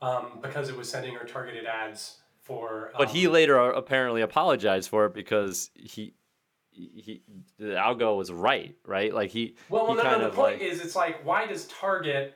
um, 0.00 0.38
because 0.42 0.68
it 0.68 0.76
was 0.76 0.88
sending 0.88 1.14
her 1.14 1.24
targeted 1.24 1.66
ads 1.66 2.18
for. 2.42 2.88
Um, 2.88 2.94
but 2.98 3.08
he 3.10 3.26
um, 3.26 3.32
later 3.32 3.58
apparently 3.58 4.22
apologized 4.22 4.88
for 4.88 5.06
it 5.06 5.14
because 5.14 5.70
he 5.74 6.14
he 6.70 7.22
the 7.58 7.74
algo 7.74 8.16
was 8.16 8.32
right, 8.32 8.74
right? 8.84 9.14
Like 9.14 9.30
he. 9.30 9.56
Well, 9.68 9.86
well 9.86 9.96
he 9.96 10.02
no, 10.02 10.18
no. 10.18 10.30
The 10.30 10.36
point 10.36 10.60
like, 10.60 10.62
is, 10.62 10.80
it's 10.80 10.96
like, 10.96 11.24
why 11.24 11.46
does 11.46 11.66
Target 11.66 12.34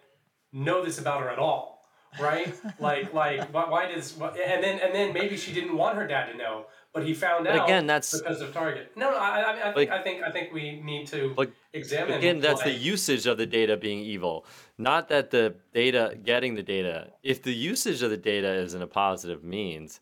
know 0.52 0.84
this 0.84 0.98
about 0.98 1.20
her 1.22 1.30
at 1.30 1.38
all? 1.38 1.84
Right? 2.20 2.52
like, 2.80 3.14
like, 3.14 3.52
why, 3.54 3.68
why 3.68 3.86
does? 3.86 4.18
And 4.18 4.64
then, 4.64 4.80
and 4.80 4.94
then 4.94 5.12
maybe 5.12 5.36
she 5.36 5.52
didn't 5.52 5.76
want 5.76 5.96
her 5.96 6.06
dad 6.06 6.32
to 6.32 6.36
know 6.36 6.66
but 6.92 7.04
he 7.04 7.14
found 7.14 7.44
but 7.44 7.56
out 7.56 7.64
again 7.64 7.86
that's 7.86 8.18
because 8.18 8.40
of 8.40 8.52
Target. 8.52 8.92
No, 8.96 9.10
no, 9.10 9.16
I, 9.16 9.40
I, 9.40 9.70
I 9.70 9.72
think, 9.72 9.90
I 9.90 10.02
think 10.02 10.22
I 10.22 10.30
think 10.30 10.52
we 10.52 10.80
need 10.80 11.06
to 11.08 11.34
like, 11.36 11.52
examine. 11.72 12.14
Again, 12.14 12.40
that's 12.40 12.62
the 12.62 12.72
usage 12.72 13.26
of 13.26 13.38
the 13.38 13.46
data 13.46 13.76
being 13.76 14.00
evil, 14.00 14.44
not 14.78 15.08
that 15.08 15.30
the 15.30 15.54
data 15.72 16.18
getting 16.24 16.54
the 16.54 16.62
data. 16.62 17.12
If 17.22 17.42
the 17.42 17.54
usage 17.54 18.02
of 18.02 18.10
the 18.10 18.16
data 18.16 18.52
is 18.52 18.74
in 18.74 18.82
a 18.82 18.86
positive 18.86 19.44
means. 19.44 20.00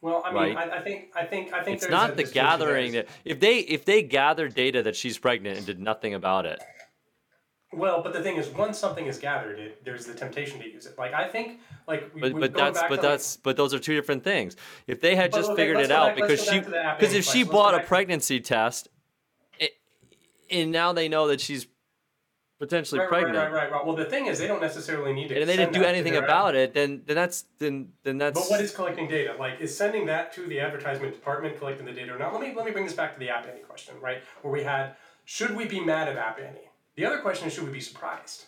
Well, 0.00 0.22
I 0.24 0.32
mean, 0.32 0.56
right? 0.56 0.56
I, 0.56 0.78
I, 0.78 0.80
think 0.80 1.10
I 1.14 1.24
think 1.24 1.52
I 1.52 1.62
think 1.62 1.76
it's 1.76 1.88
not 1.88 2.16
the 2.16 2.24
gathering. 2.24 2.92
That, 2.92 3.06
if 3.24 3.38
they 3.38 3.58
if 3.58 3.84
they 3.84 4.02
gathered 4.02 4.52
data 4.52 4.82
that 4.82 4.96
she's 4.96 5.16
pregnant 5.16 5.58
and 5.58 5.66
did 5.66 5.78
nothing 5.78 6.14
about 6.14 6.44
it, 6.44 6.60
well, 7.72 8.02
but 8.02 8.12
the 8.12 8.22
thing 8.22 8.36
is, 8.36 8.48
once 8.50 8.78
something 8.78 9.06
is 9.06 9.18
gathered, 9.18 9.58
it, 9.58 9.84
there's 9.84 10.04
the 10.04 10.14
temptation 10.14 10.60
to 10.60 10.70
use 10.70 10.86
it. 10.86 10.98
Like 10.98 11.14
I 11.14 11.26
think, 11.26 11.60
like 11.88 12.14
we, 12.14 12.20
but, 12.20 12.38
but 12.38 12.54
that's 12.54 12.80
but 12.88 13.00
that's 13.00 13.36
like, 13.36 13.42
but 13.42 13.56
those 13.56 13.72
are 13.72 13.78
two 13.78 13.94
different 13.94 14.22
things. 14.24 14.56
If 14.86 15.00
they 15.00 15.16
had 15.16 15.32
just 15.32 15.50
okay, 15.50 15.62
figured 15.62 15.80
it 15.80 15.90
out, 15.90 16.08
back, 16.08 16.16
because 16.16 16.44
she 16.44 16.60
because 16.60 17.14
if 17.14 17.24
she 17.24 17.44
bought 17.44 17.74
a 17.74 17.80
pregnancy 17.80 18.40
test, 18.40 18.88
it, 19.58 19.72
and 20.50 20.70
now 20.70 20.92
they 20.92 21.08
know 21.08 21.28
that 21.28 21.40
she's 21.40 21.66
potentially 22.58 23.00
right, 23.00 23.08
pregnant. 23.08 23.36
Right, 23.36 23.44
right, 23.50 23.52
right, 23.52 23.72
right. 23.72 23.86
Well, 23.86 23.96
the 23.96 24.04
thing 24.04 24.26
is, 24.26 24.38
they 24.38 24.46
don't 24.46 24.60
necessarily 24.60 25.12
need 25.12 25.28
to. 25.28 25.40
And 25.40 25.48
they 25.48 25.56
didn't 25.56 25.72
do 25.72 25.82
anything 25.82 26.16
about 26.16 26.54
it. 26.54 26.74
Then, 26.74 27.02
then 27.06 27.16
that's 27.16 27.46
then 27.58 27.88
then 28.04 28.18
that's. 28.18 28.38
But 28.38 28.50
what 28.50 28.60
is 28.60 28.72
collecting 28.74 29.08
data? 29.08 29.34
Like, 29.38 29.60
is 29.60 29.76
sending 29.76 30.06
that 30.06 30.32
to 30.34 30.46
the 30.46 30.60
advertisement 30.60 31.14
department 31.14 31.58
collecting 31.58 31.86
the 31.86 31.92
data 31.92 32.14
or 32.14 32.18
not? 32.18 32.32
Let 32.32 32.42
me 32.42 32.52
let 32.54 32.64
me 32.64 32.70
bring 32.70 32.84
this 32.84 32.94
back 32.94 33.14
to 33.14 33.18
the 33.18 33.30
App 33.30 33.48
Annie 33.48 33.60
question, 33.60 33.94
right? 34.00 34.18
Where 34.42 34.52
we 34.52 34.62
had, 34.62 34.94
should 35.24 35.56
we 35.56 35.64
be 35.64 35.80
mad 35.80 36.08
at 36.08 36.16
App 36.16 36.38
Annie? 36.38 36.68
The 36.96 37.06
other 37.06 37.18
question 37.18 37.48
is 37.48 37.54
should 37.54 37.64
we 37.64 37.72
be 37.72 37.80
surprised? 37.80 38.44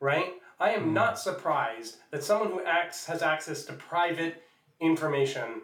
Right? 0.00 0.34
I 0.58 0.70
am 0.70 0.92
not 0.92 1.14
hmm. 1.14 1.18
surprised 1.18 1.96
that 2.10 2.24
someone 2.24 2.50
who 2.50 2.64
acts, 2.64 3.06
has 3.06 3.22
access 3.22 3.64
to 3.64 3.72
private 3.74 4.42
information 4.80 5.62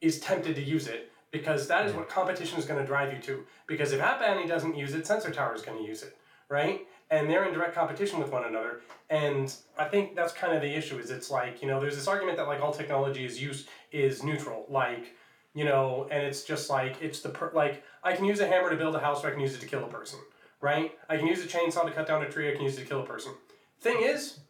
is 0.00 0.20
tempted 0.20 0.56
to 0.56 0.62
use 0.62 0.86
it 0.86 1.10
because 1.30 1.66
that 1.68 1.86
is 1.86 1.92
hmm. 1.92 1.98
what 1.98 2.08
competition 2.08 2.58
is 2.58 2.66
going 2.66 2.80
to 2.80 2.86
drive 2.86 3.12
you 3.12 3.20
to. 3.22 3.44
Because 3.66 3.92
if 3.92 4.00
App 4.00 4.22
Annie 4.22 4.46
doesn't 4.46 4.76
use 4.76 4.94
it, 4.94 5.06
Sensor 5.06 5.30
Tower 5.30 5.54
is 5.54 5.62
going 5.62 5.78
to 5.78 5.84
use 5.84 6.02
it, 6.02 6.16
right? 6.48 6.86
And 7.10 7.30
they're 7.30 7.44
in 7.44 7.52
direct 7.52 7.74
competition 7.74 8.18
with 8.18 8.30
one 8.30 8.44
another. 8.44 8.80
And 9.10 9.54
I 9.78 9.84
think 9.84 10.16
that's 10.16 10.32
kind 10.32 10.54
of 10.54 10.62
the 10.62 10.76
issue. 10.76 10.98
Is 10.98 11.10
it's 11.10 11.30
like 11.30 11.62
you 11.62 11.68
know, 11.68 11.80
there's 11.80 11.96
this 11.96 12.08
argument 12.08 12.36
that 12.38 12.48
like 12.48 12.60
all 12.60 12.72
technology 12.72 13.24
is 13.24 13.40
use 13.40 13.66
is 13.92 14.22
neutral, 14.22 14.66
like 14.68 15.14
you 15.54 15.64
know, 15.64 16.08
and 16.10 16.22
it's 16.24 16.42
just 16.42 16.68
like 16.68 16.96
it's 17.00 17.20
the 17.20 17.28
per- 17.28 17.52
like 17.54 17.84
I 18.02 18.14
can 18.14 18.24
use 18.24 18.40
a 18.40 18.46
hammer 18.46 18.70
to 18.70 18.76
build 18.76 18.96
a 18.96 18.98
house, 18.98 19.24
or 19.24 19.28
I 19.28 19.30
can 19.30 19.40
use 19.40 19.54
it 19.54 19.60
to 19.60 19.66
kill 19.66 19.84
a 19.84 19.88
person 19.88 20.18
right? 20.60 20.92
I 21.08 21.16
can 21.16 21.26
use 21.26 21.44
a 21.44 21.48
chainsaw 21.48 21.84
to 21.84 21.90
cut 21.90 22.06
down 22.06 22.22
a 22.22 22.30
tree, 22.30 22.50
I 22.50 22.52
can 22.52 22.62
use 22.62 22.76
it 22.76 22.82
to 22.82 22.86
kill 22.86 23.02
a 23.02 23.06
person. 23.06 23.32
Thing 23.80 24.02
is, 24.02 24.40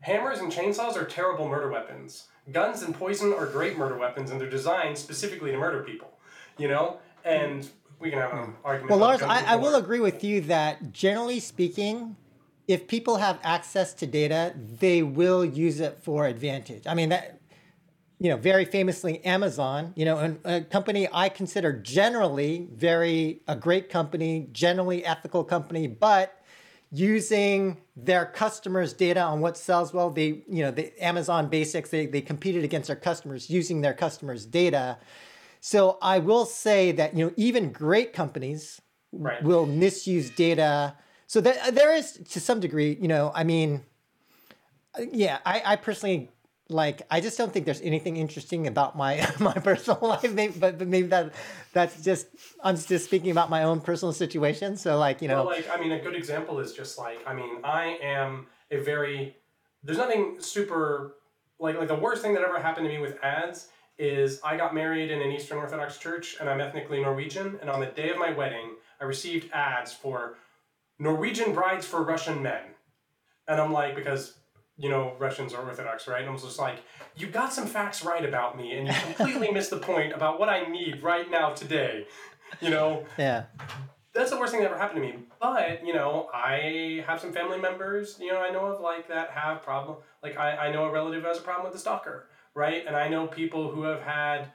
hammers 0.00 0.38
and 0.38 0.50
chainsaws 0.50 0.96
are 0.96 1.04
terrible 1.04 1.48
murder 1.48 1.70
weapons. 1.70 2.28
Guns 2.50 2.82
and 2.82 2.94
poison 2.94 3.32
are 3.32 3.46
great 3.46 3.76
murder 3.76 3.96
weapons, 3.96 4.30
and 4.30 4.40
they're 4.40 4.48
designed 4.48 4.96
specifically 4.96 5.50
to 5.50 5.58
murder 5.58 5.82
people, 5.82 6.18
you 6.56 6.68
know? 6.68 6.98
And 7.24 7.68
we 7.98 8.10
can 8.10 8.18
have 8.18 8.32
an 8.32 8.38
hmm. 8.38 8.50
argument. 8.64 8.90
Well, 8.90 9.00
Lars, 9.00 9.22
I, 9.22 9.52
I 9.52 9.56
will 9.56 9.74
agree 9.74 10.00
with 10.00 10.24
you 10.24 10.40
that 10.42 10.92
generally 10.92 11.40
speaking, 11.40 12.16
if 12.66 12.86
people 12.86 13.16
have 13.16 13.38
access 13.42 13.92
to 13.94 14.06
data, 14.06 14.54
they 14.56 15.02
will 15.02 15.44
use 15.44 15.80
it 15.80 15.98
for 16.02 16.26
advantage. 16.26 16.86
I 16.86 16.94
mean, 16.94 17.08
that 17.08 17.37
you 18.18 18.30
know, 18.30 18.36
very 18.36 18.64
famously 18.64 19.24
Amazon, 19.24 19.92
you 19.96 20.04
know, 20.04 20.36
a 20.44 20.62
company 20.62 21.08
I 21.12 21.28
consider 21.28 21.72
generally 21.72 22.68
very 22.72 23.42
a 23.46 23.54
great 23.54 23.88
company, 23.90 24.48
generally 24.52 25.04
ethical 25.04 25.44
company, 25.44 25.86
but 25.86 26.40
using 26.90 27.76
their 27.96 28.26
customers' 28.26 28.92
data 28.92 29.20
on 29.20 29.40
what 29.40 29.56
sells 29.56 29.92
well. 29.92 30.10
They, 30.10 30.42
you 30.48 30.62
know, 30.62 30.70
the 30.70 30.92
Amazon 31.04 31.48
Basics, 31.48 31.90
they, 31.90 32.06
they 32.06 32.20
competed 32.20 32.64
against 32.64 32.86
their 32.88 32.96
customers 32.96 33.50
using 33.50 33.82
their 33.82 33.94
customers' 33.94 34.46
data. 34.46 34.98
So 35.60 35.98
I 36.00 36.18
will 36.18 36.46
say 36.46 36.92
that, 36.92 37.14
you 37.14 37.26
know, 37.26 37.32
even 37.36 37.72
great 37.72 38.12
companies 38.12 38.80
Right. 39.10 39.42
will 39.42 39.64
misuse 39.64 40.28
data. 40.28 40.94
So 41.26 41.40
there, 41.40 41.70
there 41.70 41.94
is 41.94 42.20
to 42.30 42.40
some 42.40 42.60
degree, 42.60 42.98
you 43.00 43.08
know, 43.08 43.32
I 43.34 43.42
mean, 43.42 43.82
yeah, 45.12 45.38
I, 45.46 45.62
I 45.64 45.76
personally 45.76 46.30
like 46.70 47.02
I 47.10 47.20
just 47.20 47.38
don't 47.38 47.52
think 47.52 47.64
there's 47.64 47.80
anything 47.80 48.16
interesting 48.16 48.66
about 48.66 48.96
my 48.96 49.26
my 49.38 49.54
personal 49.54 50.00
life. 50.02 50.32
Maybe, 50.32 50.54
but, 50.58 50.78
but 50.78 50.86
maybe 50.86 51.08
that 51.08 51.32
that's 51.72 52.02
just 52.02 52.26
I'm 52.62 52.76
just 52.76 53.04
speaking 53.04 53.30
about 53.30 53.50
my 53.50 53.62
own 53.62 53.80
personal 53.80 54.12
situation. 54.12 54.76
So 54.76 54.98
like 54.98 55.22
you 55.22 55.28
know, 55.28 55.44
Well, 55.44 55.56
like 55.56 55.68
I 55.70 55.80
mean, 55.80 55.92
a 55.92 56.00
good 56.00 56.14
example 56.14 56.58
is 56.60 56.72
just 56.72 56.98
like 56.98 57.18
I 57.26 57.34
mean, 57.34 57.60
I 57.64 57.98
am 58.02 58.46
a 58.70 58.78
very 58.78 59.36
there's 59.82 59.98
nothing 59.98 60.36
super 60.40 61.14
like 61.58 61.76
like 61.78 61.88
the 61.88 61.94
worst 61.94 62.22
thing 62.22 62.34
that 62.34 62.42
ever 62.42 62.60
happened 62.60 62.86
to 62.86 62.92
me 62.92 62.98
with 62.98 63.22
ads 63.22 63.68
is 63.98 64.40
I 64.44 64.56
got 64.56 64.74
married 64.74 65.10
in 65.10 65.20
an 65.20 65.32
Eastern 65.32 65.58
Orthodox 65.58 65.98
church 65.98 66.36
and 66.38 66.48
I'm 66.48 66.60
ethnically 66.60 67.00
Norwegian 67.00 67.58
and 67.60 67.68
on 67.68 67.80
the 67.80 67.86
day 67.86 68.10
of 68.10 68.18
my 68.18 68.30
wedding 68.30 68.76
I 69.00 69.04
received 69.04 69.50
ads 69.52 69.92
for 69.92 70.36
Norwegian 70.98 71.52
brides 71.52 71.86
for 71.86 72.02
Russian 72.02 72.42
men. 72.42 72.62
And 73.48 73.60
I'm 73.60 73.72
like 73.72 73.96
because 73.96 74.34
you 74.78 74.88
know 74.88 75.14
Russians 75.18 75.52
are 75.52 75.66
Orthodox, 75.66 76.06
right? 76.06 76.20
And 76.20 76.28
I 76.28 76.32
was 76.32 76.44
just 76.44 76.58
like, 76.58 76.76
you 77.16 77.26
got 77.26 77.52
some 77.52 77.66
facts 77.66 78.04
right 78.04 78.24
about 78.24 78.56
me 78.56 78.78
and 78.78 78.88
you 78.88 78.94
completely 79.16 79.50
missed 79.50 79.70
the 79.70 79.78
point 79.78 80.12
about 80.12 80.38
what 80.38 80.48
I 80.48 80.64
need 80.64 81.02
right 81.02 81.30
now 81.30 81.50
today. 81.50 82.06
You 82.60 82.70
know, 82.70 83.04
yeah, 83.18 83.44
that's 84.14 84.30
the 84.30 84.38
worst 84.38 84.52
thing 84.52 84.62
that 84.62 84.70
ever 84.70 84.78
happened 84.78 85.02
to 85.02 85.08
me. 85.08 85.24
But 85.40 85.84
you 85.84 85.92
know, 85.92 86.28
I 86.32 87.04
have 87.06 87.20
some 87.20 87.32
family 87.32 87.58
members, 87.58 88.16
you 88.20 88.32
know, 88.32 88.40
I 88.40 88.50
know 88.50 88.66
of 88.66 88.80
like 88.80 89.08
that 89.08 89.30
have 89.30 89.62
problem. 89.62 89.98
Like 90.22 90.38
I, 90.38 90.68
I 90.68 90.72
know 90.72 90.84
a 90.84 90.92
relative 90.92 91.22
who 91.22 91.28
has 91.28 91.38
a 91.38 91.42
problem 91.42 91.64
with 91.64 91.72
the 91.72 91.78
stalker, 91.78 92.28
right? 92.54 92.84
And 92.86 92.96
I 92.96 93.08
know 93.08 93.26
people 93.26 93.70
who 93.70 93.82
have 93.82 94.00
had 94.00 94.48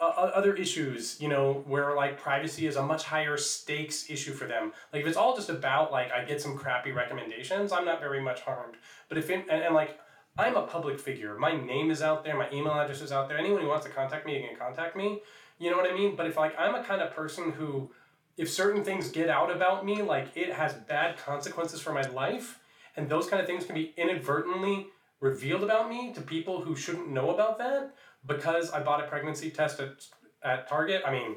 uh, 0.00 0.04
other 0.04 0.54
issues, 0.54 1.20
you 1.20 1.28
know, 1.28 1.64
where 1.66 1.94
like 1.94 2.18
privacy 2.18 2.66
is 2.66 2.76
a 2.76 2.82
much 2.82 3.04
higher 3.04 3.36
stakes 3.36 4.10
issue 4.10 4.32
for 4.32 4.46
them. 4.46 4.72
Like 4.92 5.02
if 5.02 5.08
it's 5.08 5.16
all 5.16 5.34
just 5.34 5.48
about 5.48 5.90
like 5.90 6.12
I 6.12 6.24
get 6.24 6.40
some 6.40 6.56
crappy 6.56 6.92
recommendations, 6.92 7.72
I'm 7.72 7.84
not 7.84 8.00
very 8.00 8.20
much 8.20 8.40
harmed. 8.40 8.74
But 9.08 9.18
if 9.18 9.30
it, 9.30 9.46
and, 9.50 9.62
and 9.62 9.74
like 9.74 9.98
I'm 10.38 10.56
a 10.56 10.62
public 10.62 11.00
figure, 11.00 11.38
my 11.38 11.56
name 11.58 11.90
is 11.90 12.02
out 12.02 12.24
there, 12.24 12.36
my 12.36 12.50
email 12.50 12.74
address 12.74 13.00
is 13.00 13.12
out 13.12 13.28
there. 13.28 13.38
Anyone 13.38 13.62
who 13.62 13.68
wants 13.68 13.86
to 13.86 13.92
contact 13.92 14.26
me 14.26 14.46
can 14.46 14.56
contact 14.56 14.96
me. 14.96 15.22
You 15.58 15.70
know 15.70 15.78
what 15.78 15.90
I 15.90 15.94
mean? 15.94 16.14
But 16.14 16.26
if 16.26 16.36
like 16.36 16.54
I'm 16.58 16.74
a 16.74 16.84
kind 16.84 17.00
of 17.00 17.14
person 17.14 17.52
who 17.52 17.90
if 18.36 18.50
certain 18.50 18.84
things 18.84 19.10
get 19.10 19.30
out 19.30 19.50
about 19.50 19.86
me, 19.86 20.02
like 20.02 20.28
it 20.34 20.52
has 20.52 20.74
bad 20.74 21.16
consequences 21.16 21.80
for 21.80 21.92
my 21.92 22.02
life, 22.02 22.58
and 22.96 23.08
those 23.08 23.28
kind 23.28 23.40
of 23.40 23.46
things 23.46 23.64
can 23.64 23.74
be 23.74 23.94
inadvertently 23.96 24.88
revealed 25.20 25.62
about 25.62 25.88
me 25.88 26.12
to 26.12 26.20
people 26.20 26.60
who 26.60 26.76
shouldn't 26.76 27.08
know 27.08 27.30
about 27.30 27.58
that 27.58 27.94
because 28.26 28.70
I 28.70 28.80
bought 28.82 29.02
a 29.02 29.06
pregnancy 29.06 29.50
test 29.50 29.80
at, 29.80 30.04
at 30.42 30.68
Target. 30.68 31.02
I 31.06 31.12
mean, 31.12 31.36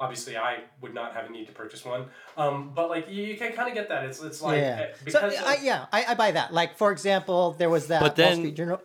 obviously, 0.00 0.36
I 0.36 0.60
would 0.80 0.94
not 0.94 1.14
have 1.14 1.26
a 1.26 1.30
need 1.30 1.46
to 1.46 1.52
purchase 1.52 1.84
one, 1.84 2.06
um, 2.36 2.72
but 2.74 2.90
like 2.90 3.08
you, 3.10 3.22
you 3.24 3.36
can 3.36 3.52
kind 3.52 3.68
of 3.68 3.74
get 3.74 3.88
that. 3.88 4.04
It's 4.04 4.22
it's 4.22 4.42
like 4.42 4.58
yeah. 4.58 4.88
eh, 5.06 5.10
So 5.10 5.20
I, 5.44 5.58
yeah, 5.62 5.86
I, 5.92 6.04
I 6.08 6.14
buy 6.14 6.32
that. 6.32 6.52
Like 6.52 6.76
for 6.76 6.92
example, 6.92 7.52
there 7.52 7.70
was 7.70 7.86
that 7.88 8.00
But 8.00 8.18
Wall 8.18 8.26
then- 8.28 8.36
Street 8.38 8.56
Journal. 8.56 8.82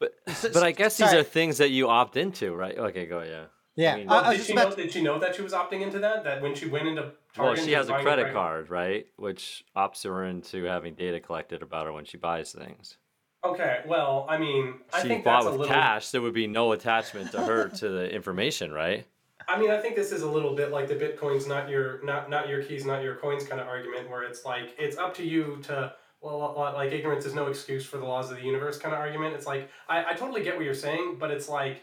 But 0.00 0.14
but 0.26 0.62
I 0.62 0.72
guess 0.72 0.96
these 0.96 1.08
sorry. 1.08 1.20
are 1.20 1.24
things 1.24 1.58
that 1.58 1.70
you 1.70 1.88
opt 1.88 2.16
into, 2.16 2.54
right? 2.54 2.76
Okay, 2.76 3.06
go 3.06 3.22
yeah. 3.22 3.44
Yeah, 3.76 3.94
I 3.94 3.96
mean, 3.96 4.08
I- 4.08 4.28
I 4.28 4.36
did 4.36 4.46
she 4.46 4.52
about 4.52 4.70
know? 4.70 4.76
Did 4.76 4.92
she 4.92 5.02
know 5.02 5.18
that 5.18 5.34
she 5.34 5.42
was 5.42 5.52
opting 5.52 5.80
into 5.80 5.98
that? 6.00 6.24
That 6.24 6.42
when 6.42 6.54
she 6.54 6.66
went 6.66 6.86
into 6.88 7.02
Target, 7.02 7.38
well, 7.38 7.54
she 7.56 7.62
and 7.62 7.70
has 7.74 7.90
was 7.90 8.00
a 8.00 8.02
credit 8.02 8.32
card, 8.32 8.70
right? 8.70 9.06
Which 9.16 9.64
opts 9.76 10.04
her 10.04 10.24
into 10.24 10.64
having 10.64 10.94
data 10.94 11.20
collected 11.20 11.62
about 11.62 11.86
her 11.86 11.92
when 11.92 12.04
she 12.04 12.16
buys 12.16 12.52
things. 12.52 12.98
Okay, 13.44 13.82
well, 13.86 14.24
I 14.28 14.38
mean, 14.38 14.74
I 14.92 15.02
She 15.02 15.08
think 15.08 15.24
bought 15.24 15.44
that's 15.44 15.46
a 15.46 15.50
with 15.50 15.60
little. 15.60 15.74
cash, 15.74 16.10
there 16.10 16.22
would 16.22 16.32
be 16.32 16.46
no 16.46 16.72
attachment 16.72 17.30
to 17.32 17.42
her 17.42 17.68
to 17.68 17.88
the 17.88 18.10
information, 18.10 18.72
right? 18.72 19.06
I 19.48 19.58
mean, 19.58 19.70
I 19.70 19.78
think 19.78 19.96
this 19.96 20.12
is 20.12 20.22
a 20.22 20.30
little 20.30 20.54
bit 20.54 20.70
like 20.70 20.88
the 20.88 20.94
Bitcoin's 20.94 21.46
not 21.46 21.68
your 21.68 22.02
not 22.02 22.30
not 22.30 22.48
your 22.48 22.62
keys, 22.62 22.86
not 22.86 23.02
your 23.02 23.16
coins 23.16 23.46
kind 23.46 23.60
of 23.60 23.66
argument, 23.66 24.08
where 24.08 24.22
it's 24.22 24.44
like 24.46 24.74
it's 24.78 24.96
up 24.96 25.14
to 25.16 25.24
you 25.24 25.58
to 25.64 25.92
well, 26.22 26.54
like 26.74 26.92
ignorance 26.92 27.26
is 27.26 27.34
no 27.34 27.48
excuse 27.48 27.84
for 27.84 27.98
the 27.98 28.06
laws 28.06 28.30
of 28.30 28.38
the 28.38 28.42
universe 28.42 28.78
kind 28.78 28.94
of 28.94 29.00
argument. 29.00 29.34
It's 29.34 29.46
like 29.46 29.68
I, 29.88 30.12
I 30.12 30.14
totally 30.14 30.42
get 30.42 30.56
what 30.56 30.64
you're 30.64 30.72
saying, 30.72 31.16
but 31.20 31.30
it's 31.30 31.48
like 31.48 31.82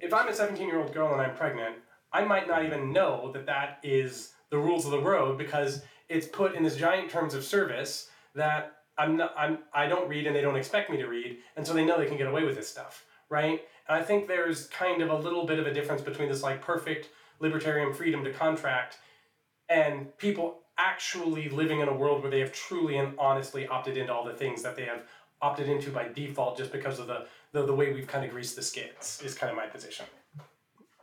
if 0.00 0.12
I'm 0.12 0.26
a 0.28 0.34
17 0.34 0.66
year 0.66 0.80
old 0.80 0.92
girl 0.92 1.12
and 1.12 1.22
I'm 1.22 1.36
pregnant, 1.36 1.76
I 2.12 2.24
might 2.24 2.48
not 2.48 2.64
even 2.64 2.92
know 2.92 3.30
that 3.32 3.46
that 3.46 3.78
is 3.84 4.32
the 4.50 4.58
rules 4.58 4.84
of 4.84 4.90
the 4.90 5.00
road 5.00 5.38
because 5.38 5.82
it's 6.08 6.26
put 6.26 6.56
in 6.56 6.64
this 6.64 6.76
giant 6.76 7.08
terms 7.08 7.34
of 7.34 7.44
service 7.44 8.08
that 8.34 8.79
I'm 9.00 9.16
not 9.16 9.34
I'm 9.36 9.58
I 9.72 9.86
don't 9.86 10.08
read 10.08 10.26
and 10.26 10.36
they 10.36 10.42
don't 10.42 10.56
expect 10.56 10.90
me 10.90 10.98
to 10.98 11.06
read, 11.06 11.38
and 11.56 11.66
so 11.66 11.72
they 11.72 11.84
know 11.84 11.98
they 11.98 12.06
can 12.06 12.18
get 12.18 12.26
away 12.26 12.44
with 12.44 12.56
this 12.56 12.68
stuff, 12.68 13.04
right? 13.30 13.62
And 13.88 13.98
I 13.98 14.02
think 14.02 14.28
there's 14.28 14.66
kind 14.68 15.00
of 15.02 15.10
a 15.10 15.16
little 15.16 15.46
bit 15.46 15.58
of 15.58 15.66
a 15.66 15.72
difference 15.72 16.02
between 16.02 16.28
this 16.28 16.42
like 16.42 16.60
perfect 16.60 17.08
libertarian 17.40 17.94
freedom 17.94 18.22
to 18.24 18.32
contract 18.32 18.98
and 19.70 20.16
people 20.18 20.58
actually 20.76 21.48
living 21.48 21.80
in 21.80 21.88
a 21.88 21.94
world 21.94 22.22
where 22.22 22.30
they 22.30 22.40
have 22.40 22.52
truly 22.52 22.98
and 22.98 23.14
honestly 23.18 23.66
opted 23.66 23.96
into 23.96 24.12
all 24.12 24.24
the 24.24 24.34
things 24.34 24.62
that 24.62 24.76
they 24.76 24.84
have 24.84 25.02
opted 25.40 25.68
into 25.68 25.90
by 25.90 26.08
default 26.08 26.58
just 26.58 26.70
because 26.70 26.98
of 26.98 27.06
the 27.06 27.26
the, 27.52 27.64
the 27.64 27.74
way 27.74 27.92
we've 27.92 28.06
kind 28.06 28.24
of 28.24 28.30
greased 28.30 28.54
the 28.54 28.62
skids 28.62 29.22
is 29.24 29.34
kind 29.34 29.50
of 29.50 29.56
my 29.56 29.66
position. 29.66 30.04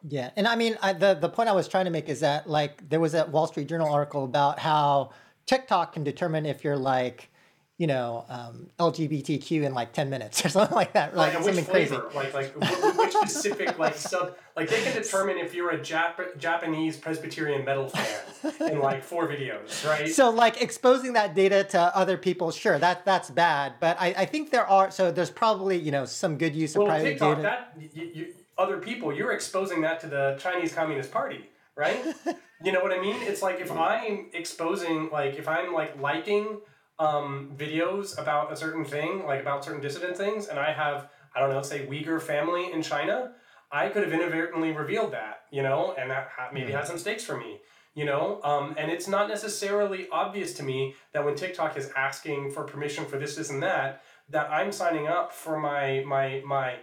Yeah, 0.07 0.29
and 0.37 0.47
I 0.47 0.55
mean, 0.55 0.77
I, 0.81 0.93
the 0.93 1.15
the 1.15 1.29
point 1.29 1.49
I 1.49 1.53
was 1.53 1.67
trying 1.67 1.85
to 1.85 1.91
make 1.91 2.09
is 2.09 2.19
that 2.19 2.47
like 2.47 2.87
there 2.87 2.99
was 2.99 3.15
a 3.15 3.25
Wall 3.25 3.47
Street 3.47 3.67
Journal 3.67 3.91
article 3.91 4.23
about 4.23 4.59
how 4.59 5.09
TikTok 5.47 5.93
can 5.93 6.03
determine 6.03 6.45
if 6.45 6.63
you're 6.63 6.77
like, 6.77 7.29
you 7.77 7.85
know, 7.85 8.25
um, 8.27 8.69
LGBTQ 8.79 9.63
in 9.63 9.73
like 9.73 9.93
ten 9.93 10.09
minutes 10.09 10.43
or 10.45 10.49
something 10.49 10.75
like 10.75 10.93
that, 10.93 11.15
like 11.15 11.35
and 11.35 11.43
something 11.43 11.63
which 11.63 11.71
crazy. 11.71 11.95
flavor? 11.95 12.09
Like 12.15 12.33
like 12.33 12.53
wh- 12.63 12.67
wh- 12.67 12.97
which 12.97 13.13
specific 13.13 13.77
like 13.77 13.95
sub 13.95 14.35
like 14.55 14.69
they 14.69 14.81
can 14.81 14.93
determine 14.93 15.37
if 15.37 15.53
you're 15.53 15.69
a 15.69 15.79
Jap- 15.79 16.37
Japanese 16.37 16.97
Presbyterian 16.97 17.63
metal 17.63 17.89
fan 17.89 18.71
in 18.71 18.79
like 18.79 19.03
four 19.03 19.27
videos, 19.27 19.87
right? 19.87 20.09
So 20.09 20.29
like 20.31 20.61
exposing 20.61 21.13
that 21.13 21.35
data 21.35 21.63
to 21.65 21.95
other 21.95 22.17
people, 22.17 22.51
sure, 22.51 22.79
that 22.79 23.05
that's 23.05 23.29
bad. 23.29 23.73
But 23.79 23.97
I, 23.99 24.07
I 24.17 24.25
think 24.25 24.49
there 24.51 24.65
are 24.67 24.89
so 24.89 25.11
there's 25.11 25.31
probably 25.31 25.77
you 25.77 25.91
know 25.91 26.05
some 26.05 26.37
good 26.37 26.55
use 26.55 26.75
of 26.75 26.79
well, 26.79 26.87
private 26.87 27.09
TikTok, 27.11 27.37
data. 27.37 27.41
that 27.75 27.95
you, 27.95 28.11
you, 28.13 28.33
other 28.57 28.77
people, 28.77 29.13
you're 29.13 29.33
exposing 29.33 29.81
that 29.81 29.99
to 29.99 30.07
the 30.07 30.35
Chinese 30.39 30.73
Communist 30.73 31.11
Party, 31.11 31.47
right? 31.75 32.03
you 32.63 32.71
know 32.71 32.81
what 32.81 32.91
I 32.91 32.99
mean? 32.99 33.15
It's 33.21 33.43
like 33.43 33.59
if 33.59 33.71
I'm 33.71 34.29
exposing, 34.33 35.09
like 35.11 35.35
if 35.35 35.47
I'm 35.47 35.73
like 35.73 35.99
liking 36.01 36.59
um, 36.99 37.51
videos 37.55 38.17
about 38.19 38.51
a 38.51 38.55
certain 38.55 38.85
thing, 38.85 39.25
like 39.25 39.41
about 39.41 39.63
certain 39.63 39.81
dissident 39.81 40.17
things, 40.17 40.47
and 40.47 40.59
I 40.59 40.73
have, 40.73 41.09
I 41.35 41.39
don't 41.39 41.49
know, 41.49 41.61
say 41.61 41.85
Uyghur 41.85 42.21
family 42.21 42.71
in 42.71 42.81
China, 42.81 43.33
I 43.71 43.89
could 43.89 44.03
have 44.03 44.13
inadvertently 44.13 44.71
revealed 44.71 45.11
that, 45.13 45.41
you 45.51 45.61
know, 45.61 45.93
and 45.97 46.09
that 46.09 46.29
ha- 46.35 46.49
maybe 46.53 46.71
had 46.71 46.87
some 46.87 46.97
stakes 46.97 47.23
for 47.23 47.37
me. 47.37 47.59
You 47.93 48.05
know, 48.05 48.39
um, 48.43 48.75
and 48.77 48.91
it's 48.91 49.07
not 49.07 49.27
necessarily 49.27 50.07
obvious 50.11 50.53
to 50.55 50.63
me 50.63 50.93
that 51.13 51.25
when 51.25 51.33
TikTok 51.33 51.75
is 51.77 51.89
asking 51.97 52.51
for 52.51 52.63
permission 52.63 53.05
for 53.05 53.17
this, 53.17 53.35
this, 53.35 53.49
and 53.49 53.63
that, 53.63 54.03
that 54.29 54.51
I'm 54.51 54.71
signing 54.71 55.07
up 55.07 55.33
for 55.33 55.59
my 55.59 56.03
my 56.05 56.43
my 56.45 56.75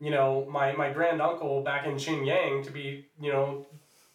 you 0.00 0.10
know, 0.10 0.46
my, 0.50 0.72
my 0.72 0.90
grand 0.90 1.20
uncle 1.20 1.62
back 1.62 1.86
in 1.86 1.94
Xinjiang 1.94 2.64
to 2.64 2.70
be, 2.70 3.06
you 3.20 3.30
know, 3.30 3.66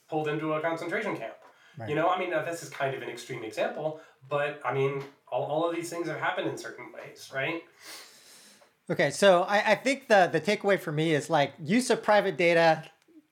pulled 0.10 0.28
into 0.28 0.54
a 0.54 0.62
concentration 0.62 1.16
camp. 1.16 1.36
Right. 1.78 1.90
You 1.90 1.96
know, 1.96 2.10
I 2.10 2.18
mean, 2.18 2.32
now 2.32 2.44
this 2.44 2.64
is 2.64 2.70
kind 2.70 2.96
of 2.96 3.02
an 3.02 3.10
extreme 3.10 3.44
example, 3.44 4.00
but 4.28 4.60
I 4.66 4.74
mean, 4.74 5.04
all, 5.36 5.44
all 5.46 5.70
of 5.70 5.76
these 5.76 5.90
things 5.90 6.08
have 6.08 6.20
happened 6.20 6.48
in 6.48 6.58
certain 6.58 6.86
ways, 6.94 7.30
right? 7.34 7.64
Okay, 8.90 9.10
so 9.10 9.44
I, 9.44 9.72
I 9.72 9.76
think 9.76 10.08
the 10.08 10.30
the 10.32 10.40
takeaway 10.40 10.80
for 10.80 10.92
me 10.92 11.14
is 11.14 11.30
like 11.30 11.54
use 11.60 11.90
of 11.90 12.04
private 12.04 12.38
data, 12.38 12.84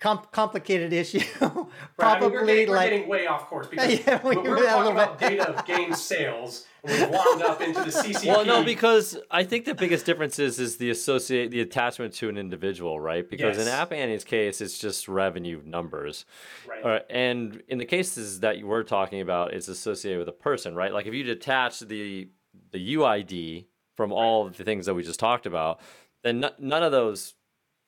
com- 0.03 0.25
complicated 0.31 0.93
issue. 0.93 1.21
Right, 1.95 2.17
I 2.17 2.19
mean, 2.19 2.29
Probably 2.29 2.29
we're 2.29 2.45
getting, 2.45 2.69
we're 2.69 2.75
like 2.75 2.89
getting 2.91 3.07
way 3.07 3.27
off 3.27 3.47
course 3.47 3.67
because 3.67 3.99
Yeah, 4.07 4.19
we 4.27 4.35
we're, 4.35 4.43
were 4.43 4.49
we're 4.57 4.65
talking 4.65 4.91
about 4.91 5.19
bit- 5.19 5.37
data 5.39 5.49
of 5.51 5.65
game 5.65 5.93
sales, 5.93 6.65
and 6.83 6.91
we've 6.99 7.09
wound 7.09 7.41
up 7.43 7.61
into 7.61 7.79
the 7.83 7.89
CCP. 7.91 8.27
Well, 8.27 8.45
no, 8.45 8.63
because 8.63 9.17
I 9.31 9.43
think 9.43 9.65
the 9.65 9.75
biggest 9.75 10.05
difference 10.05 10.37
is 10.39 10.59
is 10.59 10.77
the 10.77 10.89
associate 10.89 11.51
the 11.51 11.61
attachment 11.61 12.13
to 12.15 12.29
an 12.29 12.37
individual, 12.37 12.99
right? 12.99 13.27
Because 13.29 13.57
in 13.57 13.67
App 13.67 13.91
Annie's 13.93 14.23
case, 14.23 14.59
it's 14.61 14.77
just 14.77 15.07
revenue 15.07 15.61
numbers, 15.65 16.25
Right. 16.67 16.83
Uh, 16.85 16.99
and 17.09 17.61
in 17.67 17.77
the 17.77 17.85
cases 17.85 18.39
that 18.41 18.57
you 18.57 18.67
were 18.67 18.83
talking 18.83 19.21
about, 19.21 19.53
it's 19.53 19.67
associated 19.67 20.19
with 20.19 20.27
a 20.27 20.33
person, 20.33 20.75
right? 20.75 20.91
Like 20.93 21.05
if 21.05 21.13
you 21.13 21.23
detach 21.23 21.79
the 21.79 22.29
the 22.71 22.95
UID 22.95 23.65
from 23.95 24.11
all 24.11 24.45
of 24.47 24.57
the 24.57 24.63
things 24.63 24.85
that 24.87 24.93
we 24.95 25.03
just 25.03 25.19
talked 25.19 25.45
about, 25.45 25.79
then 26.23 26.43
n- 26.43 26.51
none 26.59 26.83
of 26.83 26.91
those 26.91 27.35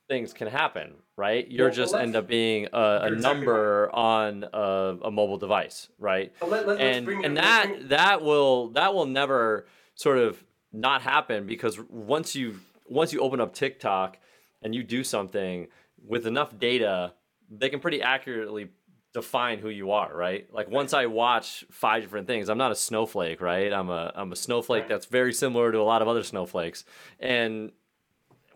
things 0.08 0.34
can 0.34 0.48
happen, 0.48 0.94
right? 1.18 1.50
You're 1.50 1.68
Well, 1.68 1.76
just 1.76 1.94
let's- 1.94 2.04
end 2.04 2.16
up 2.16 2.28
being 2.28 2.68
a, 2.74 3.00
a 3.04 3.10
number 3.12 3.90
on 3.94 4.46
a, 4.54 4.98
a 5.04 5.12
mobile 5.12 5.38
device, 5.38 5.90
right? 6.00 6.32
But 6.40 6.50
let, 6.50 6.68
let, 6.68 6.80
let's 6.80 6.82
and 6.98 7.10
it- 7.10 7.26
and 7.26 7.38
that 7.38 7.68
bring- 7.68 7.88
that 7.90 8.22
will 8.22 8.70
that 8.70 8.94
will 8.94 9.06
never 9.08 9.66
sort 9.96 10.18
of 10.18 10.44
not 10.72 11.02
happen 11.02 11.46
because 11.48 11.80
once 11.90 12.36
you 12.36 12.60
once 12.88 13.14
you 13.14 13.20
open 13.22 13.40
up 13.42 13.54
TikTok 13.54 14.18
and 14.62 14.76
you 14.76 14.84
do 14.84 15.04
something 15.04 15.68
with 16.08 16.28
enough 16.28 16.58
data, 16.60 17.14
they 17.50 17.70
can 17.70 17.80
pretty 17.80 18.02
accurately 18.02 18.70
define 19.14 19.60
who 19.60 19.70
you 19.70 19.92
are, 19.92 20.14
right? 20.16 20.46
Like 20.54 20.70
once 20.70 20.94
I 20.94 21.06
watch 21.06 21.66
five 21.72 22.04
different 22.04 22.28
things, 22.28 22.50
I'm 22.50 22.58
not 22.58 22.72
a 22.72 22.76
snowflake, 22.76 23.40
right? 23.42 23.72
I'm 23.74 23.90
a 23.90 24.12
I'm 24.14 24.32
a 24.32 24.36
snowflake 24.36 24.82
Right. 24.82 24.90
that's 24.90 25.06
very 25.08 25.34
similar 25.34 25.72
to 25.72 25.80
a 25.80 25.84
lot 25.84 26.02
of 26.02 26.08
other 26.08 26.22
snowflakes. 26.24 26.84
And 27.20 27.72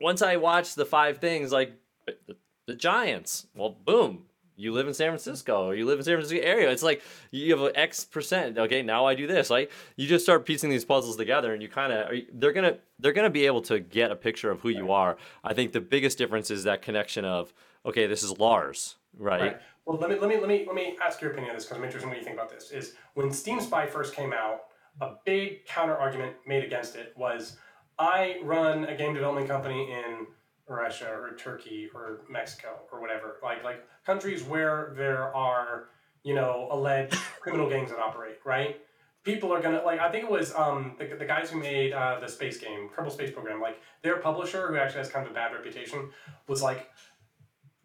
once 0.02 0.22
I 0.22 0.38
watch 0.38 0.76
the 0.76 0.86
five 0.86 1.18
things, 1.18 1.52
like 1.52 1.74
uh, 2.08 2.14
the, 2.28 2.36
the 2.68 2.76
Giants, 2.76 3.48
well, 3.56 3.76
boom, 3.86 4.26
you 4.60 4.74
live 4.74 4.88
in 4.88 4.94
San 4.94 5.10
Francisco 5.10 5.68
or 5.68 5.76
you 5.76 5.86
live 5.86 6.00
in 6.00 6.06
San 6.06 6.16
Francisco 6.16 6.44
area. 6.44 6.70
It's 6.70 6.84
like 6.84 7.02
you 7.32 7.56
have 7.56 7.66
an 7.66 7.72
X 7.76 8.04
percent. 8.04 8.58
Okay, 8.58 8.82
now 8.82 9.06
I 9.06 9.16
do 9.16 9.26
this. 9.26 9.50
Like 9.50 9.72
you 9.96 10.06
just 10.08 10.26
start 10.26 10.46
piecing 10.46 10.70
these 10.70 10.84
puzzles 10.84 11.16
together, 11.16 11.54
and 11.54 11.62
you 11.62 11.70
kind 11.70 11.94
of 11.94 12.10
they're 12.34 12.52
gonna 12.52 12.78
they're 13.00 13.14
gonna 13.14 13.30
be 13.30 13.46
able 13.46 13.62
to 13.64 13.80
get 13.80 14.12
a 14.12 14.16
picture 14.16 14.52
of 14.52 14.60
who 14.60 14.70
you 14.70 14.92
are. 14.92 15.18
I 15.44 15.54
think 15.54 15.72
the 15.72 15.82
biggest 15.82 16.18
difference 16.18 16.52
is 16.52 16.66
that 16.66 16.82
connection 16.82 17.24
of 17.24 17.54
okay, 17.86 18.06
this 18.06 18.22
is 18.22 18.38
Lars, 18.38 18.96
right? 19.18 19.42
Right. 19.42 19.62
Well, 19.86 19.98
let 19.98 20.10
me 20.10 20.20
let 20.20 20.30
me 20.30 20.38
let 20.38 20.50
me 20.50 20.66
let 20.68 20.76
me 20.76 20.98
ask 21.04 21.22
your 21.22 21.32
opinion 21.32 21.52
on 21.52 21.56
this 21.56 21.66
because 21.66 21.78
I'm 21.78 21.84
interested 21.84 22.06
in 22.06 22.10
what 22.10 22.18
you 22.20 22.24
think 22.24 22.36
about 22.36 22.50
this. 22.50 22.72
Is 22.72 22.96
when 23.14 23.32
Steam 23.32 23.62
Spy 23.62 23.86
first 23.88 24.14
came 24.14 24.34
out, 24.34 24.66
a 25.02 25.14
big 25.26 25.66
counter 25.66 25.96
argument 25.96 26.36
made 26.46 26.64
against 26.64 26.96
it 26.96 27.14
was, 27.16 27.58
I 28.00 28.38
run 28.44 28.86
a 28.86 28.96
game 28.96 29.14
development 29.14 29.50
company 29.50 29.92
in 29.92 30.28
Russia 30.68 31.10
or 31.12 31.36
Turkey 31.36 31.90
or 31.94 32.22
Mexico 32.30 32.80
or 32.92 33.02
whatever, 33.02 33.38
like 33.44 33.64
like 33.64 33.86
countries 34.06 34.42
where 34.44 34.94
there 34.96 35.36
are 35.36 35.90
you 36.24 36.34
know 36.34 36.70
alleged 36.72 37.14
criminal 37.42 37.70
gangs 37.74 37.90
that 37.92 38.00
operate, 38.00 38.38
right? 38.46 38.80
People 39.24 39.52
are 39.54 39.62
gonna 39.62 39.84
like. 39.84 40.00
I 40.00 40.10
think 40.10 40.24
it 40.24 40.32
was 40.32 40.56
um, 40.56 40.96
the, 40.98 41.14
the 41.18 41.26
guys 41.26 41.50
who 41.50 41.60
made 41.60 41.92
uh, 41.92 42.20
the 42.20 42.28
space 42.30 42.58
game, 42.58 42.90
Kerbal 42.96 43.12
Space 43.12 43.32
Program. 43.32 43.60
Like 43.60 43.82
their 44.02 44.18
publisher, 44.18 44.68
who 44.68 44.78
actually 44.78 45.00
has 45.00 45.10
kind 45.10 45.26
of 45.26 45.32
a 45.32 45.36
bad 45.36 45.52
reputation, 45.52 46.10
was 46.48 46.62
like, 46.64 46.90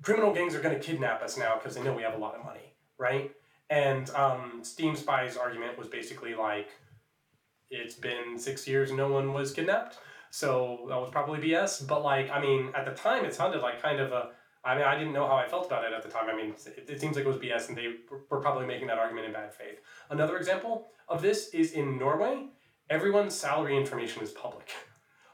criminal 0.02 0.32
gangs 0.32 0.54
are 0.54 0.60
going 0.60 0.78
to 0.78 0.80
kidnap 0.80 1.22
us 1.22 1.36
now 1.36 1.56
because 1.56 1.74
they 1.74 1.82
know 1.82 1.92
we 1.92 2.02
have 2.02 2.14
a 2.14 2.18
lot 2.18 2.36
of 2.36 2.44
money, 2.44 2.74
right? 2.98 3.32
And 3.68 4.08
um, 4.10 4.60
Steam 4.62 4.94
Spy's 4.94 5.36
argument 5.36 5.76
was 5.76 5.88
basically 5.88 6.34
like, 6.34 6.68
it's 7.75 7.95
been 7.95 8.39
six 8.39 8.66
years, 8.66 8.93
no 8.93 9.09
one 9.09 9.33
was 9.33 9.53
kidnapped, 9.53 9.99
so 10.31 10.87
that 10.89 10.97
was 10.97 11.11
probably 11.11 11.39
BS. 11.39 11.87
But 11.87 12.03
like, 12.03 12.31
I 12.31 12.41
mean, 12.41 12.70
at 12.75 12.85
the 12.85 12.93
time, 12.93 13.25
it 13.25 13.35
sounded 13.35 13.61
like 13.61 13.81
kind 13.83 14.01
of 14.01 14.12
a. 14.12 14.31
I 14.66 14.75
mean, 14.75 14.85
I 14.85 14.97
didn't 14.97 15.12
know 15.12 15.27
how 15.27 15.37
I 15.37 15.47
felt 15.47 15.66
about 15.66 15.85
it 15.85 15.93
at 15.93 16.03
the 16.03 16.09
time. 16.09 16.31
I 16.31 16.35
mean, 16.35 16.55
it, 16.64 16.89
it 16.89 17.01
seems 17.01 17.16
like 17.16 17.27
it 17.27 17.29
was 17.29 17.37
BS, 17.37 17.68
and 17.68 17.77
they 17.77 17.97
were 18.31 18.41
probably 18.41 18.66
making 18.66 18.87
that 18.87 18.99
argument 18.99 19.27
in 19.27 19.33
bad 19.33 19.53
faith. 19.53 19.81
Another 20.09 20.39
example 20.39 20.87
of 21.09 21.20
this 21.20 21.49
is 21.49 21.72
in 21.72 21.99
Norway. 21.99 22.47
Everyone's 22.89 23.35
salary 23.35 23.77
information 23.77 24.22
is 24.22 24.31
public. 24.31 24.70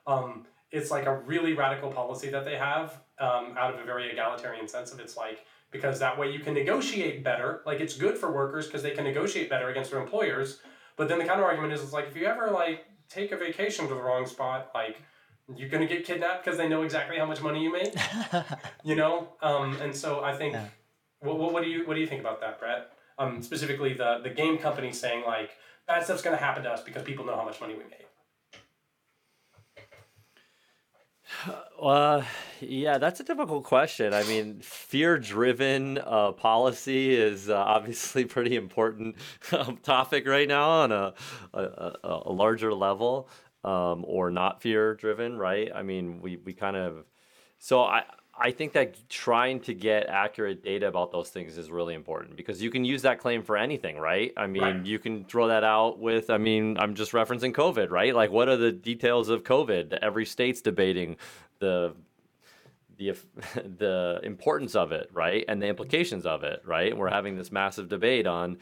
Um, 0.07 0.47
it's 0.71 0.91
like 0.91 1.07
a 1.07 1.17
really 1.21 1.53
radical 1.53 1.91
policy 1.91 2.31
that 2.31 2.45
they 2.45 2.57
have 2.57 3.01
um, 3.19 3.55
out 3.59 3.75
of 3.75 3.81
a 3.81 3.85
very 3.85 4.11
egalitarian 4.11 4.69
sense 4.69 4.93
of 4.93 5.01
it's 5.01 5.17
like 5.17 5.45
because 5.71 5.99
that 5.99 6.19
way 6.19 6.31
you 6.31 6.41
can 6.41 6.55
negotiate 6.55 7.23
better 7.23 7.63
like 7.67 7.81
it's 7.81 7.97
good 7.97 8.17
for 8.17 8.33
workers 8.33 8.67
because 8.67 8.83
they 8.83 8.93
can 8.93 9.05
negotiate 9.05 9.51
better 9.51 9.69
against 9.69 9.91
their 9.91 10.01
employers 10.01 10.61
but 11.01 11.09
then 11.09 11.19
the 11.19 11.25
counter 11.25 11.45
argument 11.45 11.73
is 11.73 11.83
it's 11.83 11.95
like 11.95 12.09
if 12.09 12.15
you 12.15 12.27
ever 12.27 12.51
like 12.51 12.85
take 13.09 13.33
a 13.33 13.37
vacation 13.37 13.89
to 13.89 13.95
the 13.95 14.03
wrong 14.03 14.27
spot 14.27 14.71
like 14.75 15.01
you're 15.57 15.71
gonna 15.71 15.87
get 15.87 16.05
kidnapped 16.05 16.45
because 16.45 16.59
they 16.59 16.69
know 16.69 16.83
exactly 16.83 17.17
how 17.17 17.25
much 17.25 17.41
money 17.41 17.63
you 17.63 17.73
make 17.73 17.95
you 18.85 18.95
know? 18.95 19.15
Um, 19.41 19.81
and 19.81 19.97
so 19.97 20.21
i 20.23 20.37
think 20.37 20.53
Yeah. 20.53 20.67
what, 21.21 21.39
what, 21.39 21.55
what 21.55 21.63
do 21.65 21.71
you 21.71 21.87
what 21.87 21.95
do 21.95 22.01
you 22.01 22.07
think 22.07 22.21
about 22.21 22.39
that 22.43 22.61
brett? 22.61 22.93
Um, 23.19 23.43
specifically 23.43 23.95
the 23.95 24.21
the 24.23 24.29
game 24.29 24.59
company 24.59 24.93
saying 24.93 25.25
like 25.27 25.51
bad 25.89 26.05
stuff's 26.05 26.21
gonna 26.21 26.37
happen 26.37 26.63
to 26.65 26.71
us 26.71 26.83
because 26.83 27.03
people 27.03 27.25
know 27.25 27.35
how 27.35 27.45
much 27.45 27.59
money 27.63 27.73
we 27.73 27.85
made 27.85 28.07
Uh, 31.81 32.23
yeah, 32.61 32.99
that's 32.99 33.21
a 33.21 33.25
difficult 33.25 33.65
question. 33.65 34.13
I 34.13 34.23
mean, 34.25 34.61
fear-driven 34.61 35.99
uh, 35.99 36.33
policy 36.33 37.15
is 37.15 37.49
uh, 37.49 37.57
obviously 37.57 38.25
pretty 38.27 38.57
important 38.57 39.17
um, 39.53 39.79
topic 39.83 40.27
right 40.27 40.49
now 40.49 40.69
on 40.69 40.93
a 40.93 41.15
a, 41.55 41.93
a, 42.05 42.33
larger 42.33 42.75
level, 42.75 43.29
um, 43.65 44.05
or 44.07 44.31
not 44.31 44.61
fear-driven, 44.61 45.39
right? 45.39 45.71
I 45.75 45.83
mean, 45.83 46.21
we 46.21 46.37
we 46.37 46.53
kind 46.53 46.77
of 46.77 47.05
so 47.59 47.83
I 47.83 48.05
I 48.43 48.51
think 48.53 48.73
that 48.73 48.97
trying 49.11 49.61
to 49.61 49.75
get 49.75 50.07
accurate 50.07 50.65
data 50.65 50.89
about 50.89 51.13
those 51.13 51.29
things 51.29 51.59
is 51.59 51.71
really 51.71 51.95
important 51.95 52.37
because 52.37 52.63
you 52.63 52.71
can 52.71 52.87
use 52.87 53.03
that 53.03 53.19
claim 53.19 53.43
for 53.43 53.57
anything, 53.57 53.99
right? 53.99 54.33
I 54.35 54.47
mean, 54.47 54.63
Right. 54.63 54.87
you 54.87 54.99
can 54.99 55.25
throw 55.25 55.49
that 55.49 55.63
out 55.63 55.99
with 55.99 56.31
I 56.31 56.39
mean, 56.39 56.79
I'm 56.79 56.95
just 56.95 57.13
referencing 57.13 57.53
COVID, 57.53 57.91
right? 57.91 58.15
Like 58.15 58.31
what 58.31 58.49
are 58.49 58.57
the 58.57 58.73
details 58.73 59.29
of 59.29 59.45
COVID? 59.45 59.99
Every 60.01 60.25
state's 60.25 60.63
debating 60.63 61.17
the 61.59 61.95
the 62.97 63.15
the 63.79 64.21
importance 64.23 64.75
of 64.75 64.91
it, 64.93 65.11
right? 65.13 65.45
And 65.47 65.61
the 65.61 65.67
implications 65.67 66.25
of 66.25 66.43
it, 66.43 66.63
right? 66.65 66.97
We're 66.97 67.11
having 67.11 67.37
this 67.37 67.53
massive 67.53 67.89
debate 67.91 68.27
on 68.27 68.57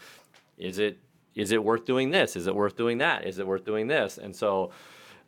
is 0.56 0.78
it 0.80 0.98
is 1.36 1.52
it 1.52 1.62
worth 1.62 1.84
doing 1.84 2.10
this? 2.10 2.34
Is 2.34 2.48
it 2.48 2.54
worth 2.54 2.76
doing 2.76 2.98
that? 2.98 3.24
Is 3.24 3.38
it 3.38 3.46
worth 3.46 3.64
doing 3.64 3.86
this? 3.86 4.18
And 4.18 4.34
so 4.34 4.72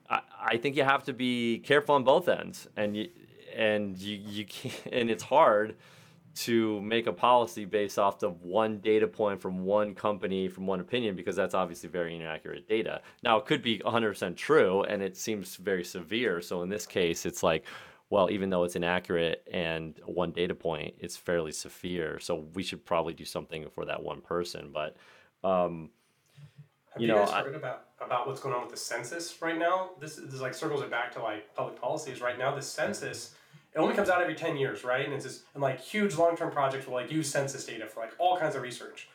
I, 0.09 0.21
I 0.43 0.57
think 0.57 0.75
you 0.77 0.83
have 0.83 1.05
to 1.05 1.13
be 1.13 1.61
careful 1.61 1.95
on 1.95 2.03
both 2.03 2.29
ends, 2.29 2.69
and 2.77 2.97
you 2.97 3.09
and 3.55 3.97
you 3.99 4.17
you 4.17 4.45
can't, 4.47 4.75
and 4.93 5.11
it's 5.11 5.23
hard 5.23 5.77
to 6.33 6.81
make 6.83 7.07
a 7.09 7.13
policy 7.13 7.65
based 7.65 7.99
off 7.99 8.23
of 8.23 8.41
one 8.43 8.79
data 8.79 9.07
point 9.09 9.41
from 9.43 9.65
one 9.65 9.95
company 9.95 10.47
from 10.49 10.65
one 10.67 10.79
opinion 10.81 11.17
because 11.17 11.35
that's 11.35 11.55
obviously 11.55 11.89
very 11.89 12.15
inaccurate 12.15 12.69
data. 12.69 13.03
Now 13.25 13.37
it 13.39 13.47
could 13.47 13.63
be 13.63 13.81
100% 13.81 14.37
true 14.37 14.85
and 14.85 15.03
it 15.03 15.17
seems 15.17 15.57
very 15.57 15.83
severe. 15.83 16.41
So 16.41 16.63
in 16.63 16.69
this 16.69 16.87
case, 16.87 17.27
it's 17.27 17.43
like, 17.43 17.65
well, 18.11 18.31
even 18.31 18.49
though 18.49 18.63
it's 18.63 18.77
inaccurate 18.77 19.47
and 19.53 20.01
one 20.07 20.31
data 20.31 20.55
point, 20.55 20.95
it's 21.01 21.17
fairly 21.17 21.51
severe. 21.51 22.21
So 22.21 22.47
we 22.55 22.63
should 22.63 22.87
probably 22.87 23.13
do 23.13 23.25
something 23.25 23.69
for 23.69 23.85
that 23.87 24.01
one 24.01 24.21
person. 24.21 24.71
But 24.73 24.97
um, 25.43 25.91
Have 26.93 27.03
You 27.03 27.09
you, 27.09 27.13
know, 27.13 27.25
guys 27.25 27.31
I- 27.33 27.43
heard 27.43 27.57
about 27.57 27.87
about 28.01 28.27
what's 28.27 28.41
going 28.41 28.55
on 28.55 28.63
with 28.63 28.71
the 28.71 28.77
census 28.79 29.43
right 29.43 29.59
now? 29.59 29.91
This 30.01 30.17
is 30.17 30.41
like 30.41 30.55
circles 30.55 30.81
it 30.81 30.91
back 30.91 31.13
to 31.13 31.21
like 31.23 31.55
public 31.55 31.79
policies. 31.79 32.21
Right 32.23 32.39
now, 32.39 32.55
the 32.55 32.63
census 32.63 33.35
it 33.75 33.79
only 33.79 33.95
comes 33.95 34.09
out 34.09 34.21
every 34.21 34.35
ten 34.35 34.57
years, 34.57 34.85
right? 34.85 35.05
And 35.05 35.14
it's 35.14 35.25
just 35.25 35.43
and 35.55 35.62
like 35.62 35.81
huge 35.81 36.16
long 36.16 36.37
term 36.37 36.51
projects 36.51 36.87
will 36.87 36.95
like 36.95 37.11
use 37.11 37.31
census 37.31 37.64
data 37.64 37.87
for 37.87 38.01
like 38.01 38.12
all 38.18 38.37
kinds 38.37 38.57
of 38.57 38.62
research. 38.62 39.09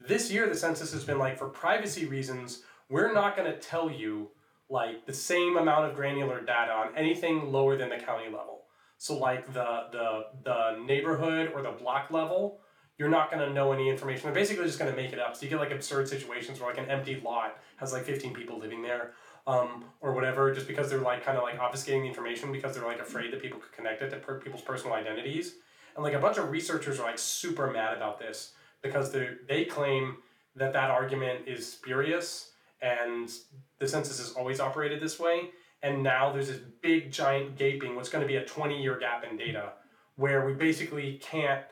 This 0.00 0.30
year, 0.30 0.48
the 0.48 0.54
census 0.54 0.92
has 0.92 1.04
been 1.04 1.18
like 1.18 1.36
for 1.36 1.48
privacy 1.48 2.06
reasons, 2.06 2.62
we're 2.88 3.12
not 3.12 3.36
going 3.36 3.50
to 3.50 3.58
tell 3.58 3.90
you 3.90 4.28
like 4.70 5.06
the 5.06 5.12
same 5.12 5.56
amount 5.56 5.90
of 5.90 5.96
granular 5.96 6.40
data 6.40 6.72
on 6.72 6.96
anything 6.96 7.50
lower 7.52 7.76
than 7.76 7.88
the 7.88 7.96
county 7.96 8.26
level. 8.26 8.62
So 8.96 9.16
like 9.16 9.52
the 9.52 9.86
the 9.92 10.26
the 10.44 10.84
neighborhood 10.84 11.52
or 11.54 11.62
the 11.62 11.72
block 11.72 12.10
level, 12.10 12.60
you're 12.98 13.08
not 13.08 13.30
going 13.30 13.46
to 13.46 13.52
know 13.52 13.72
any 13.72 13.88
information. 13.88 14.24
They're 14.24 14.34
basically 14.34 14.64
just 14.64 14.78
going 14.78 14.90
to 14.90 14.96
make 14.96 15.12
it 15.12 15.18
up. 15.18 15.36
So 15.36 15.44
you 15.44 15.50
get 15.50 15.58
like 15.58 15.70
absurd 15.70 16.08
situations 16.08 16.60
where 16.60 16.68
like 16.68 16.78
an 16.78 16.90
empty 16.90 17.20
lot 17.24 17.58
has 17.76 17.92
like 17.92 18.04
15 18.04 18.34
people 18.34 18.58
living 18.58 18.82
there 18.82 19.12
um, 19.46 19.84
or 20.00 20.12
whatever, 20.12 20.52
just 20.52 20.68
because 20.68 20.90
they're 20.90 21.00
like 21.00 21.24
kind 21.24 21.38
of 21.38 21.44
like 21.44 21.58
obfuscating 21.58 22.02
the 22.02 22.08
information 22.08 22.52
because 22.52 22.74
they're 22.74 22.86
like 22.86 23.00
afraid 23.00 23.32
that 23.32 23.42
people 23.42 23.58
could 23.58 23.72
connect 23.72 24.02
it 24.02 24.10
to 24.10 24.16
per- 24.16 24.40
people's 24.40 24.62
personal 24.62 24.94
identities. 24.94 25.54
And 25.94 26.04
like 26.04 26.14
a 26.14 26.18
bunch 26.18 26.38
of 26.38 26.50
researchers 26.50 27.00
are 27.00 27.04
like 27.04 27.18
super 27.18 27.70
mad 27.70 27.96
about 27.96 28.18
this 28.18 28.52
because 28.82 29.10
they 29.12 29.30
they 29.48 29.64
claim 29.64 30.18
that 30.56 30.72
that 30.72 30.90
argument 30.90 31.46
is 31.46 31.70
spurious 31.70 32.52
and 32.82 33.30
the 33.78 33.88
census 33.88 34.18
has 34.18 34.32
always 34.32 34.60
operated 34.60 35.00
this 35.00 35.18
way. 35.18 35.50
And 35.82 36.02
now 36.02 36.32
there's 36.32 36.48
this 36.48 36.60
big 36.82 37.12
giant 37.12 37.56
gaping, 37.56 37.94
what's 37.94 38.08
going 38.08 38.22
to 38.22 38.28
be 38.28 38.36
a 38.36 38.44
20 38.44 38.82
year 38.82 38.98
gap 38.98 39.24
in 39.28 39.36
data 39.36 39.72
where 40.16 40.44
we 40.44 40.52
basically 40.52 41.20
can't 41.22 41.62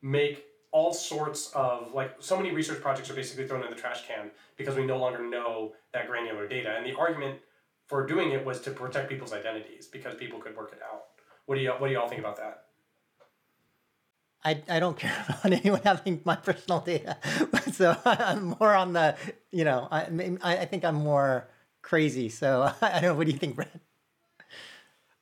make 0.00 0.45
all 0.72 0.92
sorts 0.92 1.50
of 1.54 1.92
like 1.94 2.16
so 2.18 2.36
many 2.36 2.50
research 2.50 2.80
projects 2.80 3.10
are 3.10 3.14
basically 3.14 3.46
thrown 3.46 3.62
in 3.64 3.70
the 3.70 3.76
trash 3.76 4.06
can 4.06 4.30
because 4.56 4.76
we 4.76 4.84
no 4.84 4.98
longer 4.98 5.22
know 5.22 5.72
that 5.92 6.06
granular 6.06 6.46
data 6.46 6.74
and 6.76 6.84
the 6.84 6.94
argument 6.96 7.38
for 7.86 8.06
doing 8.06 8.32
it 8.32 8.44
was 8.44 8.60
to 8.60 8.70
protect 8.70 9.08
people's 9.08 9.32
identities 9.32 9.86
because 9.86 10.14
people 10.14 10.38
could 10.38 10.56
work 10.56 10.72
it 10.72 10.80
out 10.82 11.04
what 11.46 11.56
do 11.56 11.62
you 11.62 11.70
what 11.70 11.88
do 11.88 11.94
y'all 11.94 12.08
think 12.08 12.20
about 12.20 12.36
that 12.36 12.66
I, 14.46 14.62
I 14.68 14.78
don't 14.78 14.96
care 14.96 15.24
about 15.28 15.52
anyone 15.52 15.80
having 15.82 16.20
my 16.24 16.36
personal 16.36 16.80
data. 16.80 17.16
so 17.72 17.96
I'm 18.04 18.54
more 18.60 18.74
on 18.74 18.92
the, 18.92 19.16
you 19.50 19.64
know, 19.64 19.88
I, 19.90 20.06
I 20.40 20.64
think 20.66 20.84
I'm 20.84 20.94
more 20.94 21.48
crazy. 21.82 22.28
So 22.28 22.72
I 22.80 23.00
don't 23.00 23.02
know. 23.02 23.14
What 23.14 23.26
do 23.26 23.32
you 23.32 23.38
think, 23.38 23.56
Brett? 23.56 23.80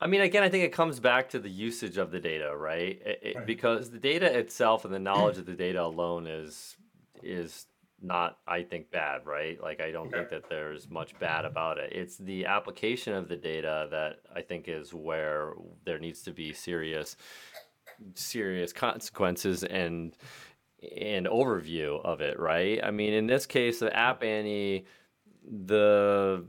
I 0.04 0.06
mean, 0.06 0.20
again, 0.20 0.42
I 0.42 0.50
think 0.50 0.64
it 0.64 0.72
comes 0.72 1.00
back 1.00 1.30
to 1.30 1.38
the 1.38 1.48
usage 1.48 1.96
of 1.96 2.10
the 2.10 2.20
data, 2.20 2.54
right? 2.54 3.00
It, 3.04 3.18
it- 3.22 3.36
Right. 3.36 3.46
Because 3.46 3.90
the 3.90 3.98
data 3.98 4.26
itself 4.38 4.84
and 4.84 4.92
the 4.92 4.98
knowledge 4.98 5.38
of 5.42 5.46
the 5.46 5.54
data 5.54 5.82
alone 5.82 6.26
is 6.26 6.76
is 7.22 7.66
not, 8.02 8.36
I 8.46 8.62
think, 8.64 8.90
bad, 8.90 9.24
right? 9.24 9.58
Like, 9.62 9.80
I 9.80 9.90
don't 9.90 10.12
think 10.12 10.28
that 10.28 10.50
there's 10.50 10.90
much 10.90 11.18
bad 11.18 11.46
about 11.46 11.78
it. 11.78 11.90
It's 11.92 12.18
the 12.18 12.44
application 12.44 13.14
of 13.14 13.28
the 13.28 13.36
data 13.36 13.88
that 13.92 14.16
I 14.34 14.42
think 14.42 14.68
is 14.68 14.92
where 14.92 15.54
there 15.86 15.98
needs 15.98 16.20
to 16.24 16.32
be 16.32 16.52
serious 16.52 17.16
serious 18.14 18.72
consequences 18.74 19.64
and 19.64 20.14
and 20.96 21.24
overview 21.26 22.04
of 22.04 22.20
it, 22.20 22.38
right? 22.38 22.78
I 22.84 22.90
mean, 22.90 23.14
in 23.14 23.26
this 23.26 23.46
case, 23.46 23.78
the 23.78 23.96
App 23.96 24.22
Annie, 24.22 24.84
the 25.50 26.44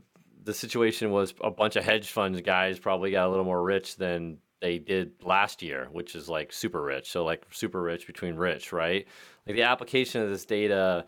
the 0.46 0.54
situation 0.54 1.10
was 1.10 1.34
a 1.42 1.50
bunch 1.50 1.74
of 1.76 1.84
hedge 1.84 2.08
funds 2.08 2.40
guys 2.40 2.78
probably 2.78 3.10
got 3.10 3.26
a 3.26 3.30
little 3.30 3.44
more 3.44 3.62
rich 3.62 3.96
than 3.96 4.38
they 4.60 4.78
did 4.78 5.12
last 5.22 5.60
year, 5.60 5.88
which 5.90 6.14
is 6.14 6.28
like 6.28 6.52
super 6.52 6.80
rich. 6.82 7.10
So 7.10 7.24
like 7.24 7.44
super 7.50 7.82
rich 7.82 8.06
between 8.06 8.36
rich, 8.36 8.72
right? 8.72 9.06
Like 9.46 9.56
the 9.56 9.64
application 9.64 10.22
of 10.22 10.30
this 10.30 10.46
data. 10.46 11.04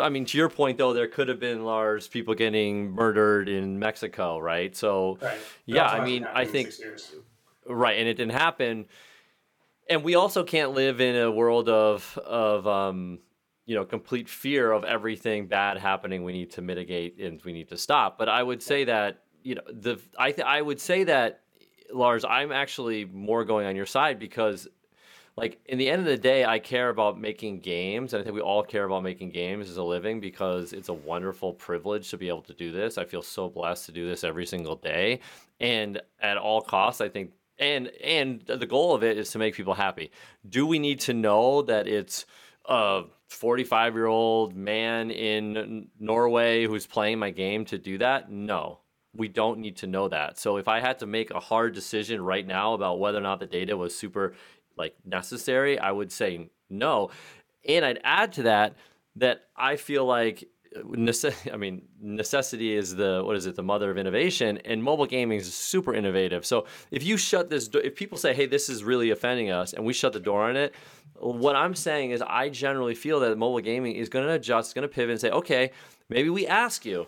I 0.00 0.08
mean, 0.08 0.24
to 0.26 0.38
your 0.38 0.48
point 0.48 0.78
though, 0.78 0.92
there 0.94 1.08
could 1.08 1.28
have 1.28 1.40
been 1.40 1.64
large 1.64 2.10
people 2.10 2.34
getting 2.34 2.92
murdered 2.92 3.48
in 3.48 3.78
Mexico, 3.78 4.38
right? 4.38 4.74
So, 4.74 5.18
Right. 5.20 5.38
Yeah, 5.66 5.86
I 5.86 6.04
mean, 6.04 6.26
I 6.32 6.44
think 6.44 6.72
right, 7.66 7.98
and 7.98 8.08
it 8.08 8.14
didn't 8.14 8.32
happen. 8.32 8.86
And 9.90 10.04
we 10.04 10.14
also 10.14 10.44
can't 10.44 10.72
live 10.72 11.00
in 11.00 11.16
a 11.16 11.30
world 11.30 11.68
of 11.68 12.16
of 12.24 12.66
um, 12.66 13.18
you 13.68 13.74
know 13.74 13.84
complete 13.84 14.30
fear 14.30 14.72
of 14.72 14.82
everything 14.82 15.46
bad 15.46 15.76
happening. 15.76 16.24
We 16.24 16.32
need 16.32 16.50
to 16.52 16.62
mitigate 16.62 17.18
and 17.20 17.40
we 17.44 17.52
need 17.52 17.68
to 17.68 17.76
stop. 17.76 18.18
But 18.18 18.30
I 18.30 18.42
would 18.42 18.62
say 18.62 18.84
that 18.84 19.22
you 19.42 19.56
know 19.56 19.62
the 19.70 20.00
I 20.18 20.32
th- 20.32 20.46
I 20.46 20.62
would 20.62 20.80
say 20.80 21.04
that 21.04 21.42
Lars, 21.92 22.24
I'm 22.24 22.50
actually 22.50 23.04
more 23.04 23.44
going 23.44 23.66
on 23.66 23.76
your 23.76 23.86
side 23.86 24.18
because 24.18 24.68
like 25.36 25.60
in 25.66 25.76
the 25.78 25.88
end 25.88 26.00
of 26.00 26.06
the 26.06 26.16
day 26.16 26.44
i 26.44 26.58
care 26.58 26.88
about 26.88 27.16
making 27.16 27.60
games 27.60 28.12
and 28.12 28.20
i 28.20 28.24
think 28.24 28.34
we 28.34 28.40
all 28.40 28.64
care 28.64 28.82
about 28.82 29.04
making 29.04 29.30
games 29.30 29.70
as 29.70 29.76
a 29.76 29.82
living 29.82 30.18
because 30.18 30.72
it's 30.72 30.88
a 30.88 30.92
wonderful 30.92 31.52
privilege 31.52 32.10
to 32.10 32.16
be 32.16 32.26
able 32.26 32.42
to 32.42 32.54
do 32.54 32.72
this 32.72 32.98
i 32.98 33.04
feel 33.04 33.22
so 33.22 33.48
blessed 33.48 33.86
to 33.86 33.92
do 33.92 34.08
this 34.08 34.24
every 34.24 34.44
single 34.44 34.74
day 34.74 35.20
and 35.60 36.02
at 36.20 36.36
all 36.36 36.60
costs 36.60 37.00
i 37.00 37.08
think 37.08 37.30
and 37.60 37.86
and 38.02 38.40
the 38.46 38.66
goal 38.66 38.96
of 38.96 39.04
it 39.04 39.16
is 39.16 39.30
to 39.30 39.38
make 39.38 39.54
people 39.54 39.74
happy 39.74 40.10
do 40.48 40.66
we 40.66 40.80
need 40.80 40.98
to 40.98 41.14
know 41.14 41.62
that 41.62 41.86
it's 41.86 42.26
a 42.64 43.02
45 43.28 43.94
year 43.94 44.06
old 44.06 44.56
man 44.56 45.10
in 45.10 45.88
norway 45.98 46.66
who's 46.66 46.86
playing 46.86 47.18
my 47.18 47.30
game 47.30 47.64
to 47.66 47.78
do 47.78 47.98
that 47.98 48.30
no 48.30 48.80
we 49.14 49.28
don't 49.28 49.58
need 49.58 49.76
to 49.76 49.86
know 49.86 50.08
that 50.08 50.38
so 50.38 50.56
if 50.56 50.68
i 50.68 50.80
had 50.80 50.98
to 50.98 51.06
make 51.06 51.30
a 51.30 51.40
hard 51.40 51.74
decision 51.74 52.22
right 52.22 52.46
now 52.46 52.74
about 52.74 52.98
whether 52.98 53.18
or 53.18 53.22
not 53.22 53.40
the 53.40 53.46
data 53.46 53.76
was 53.76 53.96
super 53.96 54.34
like 54.78 54.94
necessary, 55.04 55.78
I 55.78 55.90
would 55.90 56.12
say 56.12 56.48
no. 56.70 57.10
And 57.68 57.84
I'd 57.84 58.00
add 58.04 58.32
to 58.34 58.44
that 58.44 58.76
that 59.16 59.46
I 59.56 59.76
feel 59.76 60.06
like 60.06 60.48
uh, 60.74 60.80
necess- 60.82 61.52
I 61.52 61.56
mean 61.56 61.82
necessity 62.00 62.74
is 62.74 62.94
the 62.94 63.22
what 63.24 63.36
is 63.36 63.46
it 63.46 63.56
the 63.56 63.62
mother 63.62 63.90
of 63.90 63.98
innovation 63.98 64.58
and 64.64 64.82
mobile 64.82 65.06
gaming 65.06 65.40
is 65.40 65.52
super 65.52 65.92
innovative. 65.92 66.46
So 66.46 66.66
if 66.90 67.02
you 67.02 67.16
shut 67.16 67.50
this 67.50 67.68
if 67.74 67.96
people 67.96 68.16
say 68.16 68.32
hey 68.32 68.46
this 68.46 68.68
is 68.68 68.84
really 68.84 69.10
offending 69.10 69.50
us 69.50 69.72
and 69.72 69.84
we 69.84 69.92
shut 69.92 70.12
the 70.12 70.20
door 70.20 70.48
on 70.48 70.56
it 70.56 70.74
what 71.20 71.56
I'm 71.56 71.74
saying 71.74 72.10
is 72.10 72.22
I 72.22 72.48
generally 72.48 72.94
feel 72.94 73.20
that 73.20 73.36
mobile 73.36 73.60
gaming 73.60 73.96
is 73.96 74.08
going 74.08 74.26
to 74.26 74.32
adjust, 74.32 74.74
going 74.74 74.82
to 74.82 74.92
pivot 74.92 75.10
and 75.10 75.20
say 75.20 75.30
okay, 75.30 75.70
maybe 76.08 76.30
we 76.30 76.46
ask 76.46 76.84
you. 76.84 77.06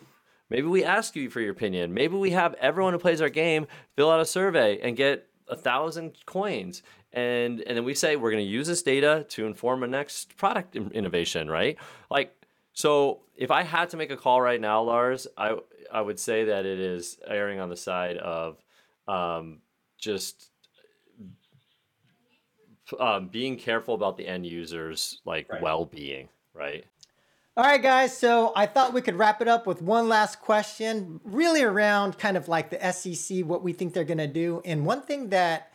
Maybe 0.48 0.66
we 0.66 0.82
ask 0.82 1.14
you 1.14 1.30
for 1.30 1.40
your 1.40 1.52
opinion. 1.52 1.94
Maybe 1.94 2.16
we 2.16 2.30
have 2.30 2.54
everyone 2.54 2.92
who 2.92 2.98
plays 2.98 3.20
our 3.20 3.28
game 3.28 3.68
fill 3.94 4.10
out 4.10 4.20
a 4.20 4.24
survey 4.24 4.80
and 4.82 4.96
get 4.96 5.28
a 5.46 5.56
thousand 5.56 6.14
coins. 6.26 6.82
And 7.12 7.60
and 7.60 7.76
then 7.76 7.84
we 7.84 7.94
say 7.94 8.16
we're 8.16 8.30
going 8.30 8.44
to 8.44 8.50
use 8.50 8.66
this 8.66 8.82
data 8.82 9.26
to 9.30 9.46
inform 9.46 9.82
a 9.82 9.86
next 9.86 10.36
product 10.36 10.76
innovation 10.76 11.48
right? 11.48 11.76
Like 12.10 12.40
so 12.72 13.20
if 13.36 13.50
i 13.50 13.62
had 13.62 13.90
to 13.90 13.96
make 13.96 14.10
a 14.10 14.16
call 14.16 14.40
right 14.40 14.60
now 14.60 14.82
lars 14.82 15.26
i 15.36 15.54
i 15.92 16.00
would 16.00 16.18
say 16.18 16.44
that 16.44 16.66
it 16.66 16.78
is 16.78 17.18
erring 17.26 17.58
on 17.58 17.68
the 17.68 17.76
side 17.76 18.16
of 18.16 18.56
um, 19.08 19.58
just 19.98 20.49
um, 22.98 23.28
being 23.28 23.56
careful 23.56 23.94
about 23.94 24.16
the 24.16 24.26
end 24.26 24.46
users 24.46 25.20
like 25.24 25.48
Right. 25.50 25.62
well-being 25.62 26.28
right 26.54 26.84
All 27.56 27.64
right, 27.64 27.82
guys. 27.82 28.16
So 28.16 28.52
I 28.56 28.66
thought 28.66 28.94
we 28.94 29.02
could 29.02 29.16
wrap 29.16 29.42
it 29.42 29.48
up 29.48 29.66
with 29.66 29.82
one 29.82 30.08
last 30.08 30.40
question, 30.40 31.20
really 31.24 31.62
around 31.62 32.16
kind 32.16 32.36
of 32.36 32.48
like 32.48 32.70
the 32.70 32.92
SEC, 32.92 33.44
what 33.44 33.62
we 33.62 33.72
think 33.72 33.92
they're 33.92 34.04
going 34.04 34.18
to 34.18 34.26
do. 34.26 34.62
And 34.64 34.86
one 34.86 35.02
thing 35.02 35.28
that 35.30 35.72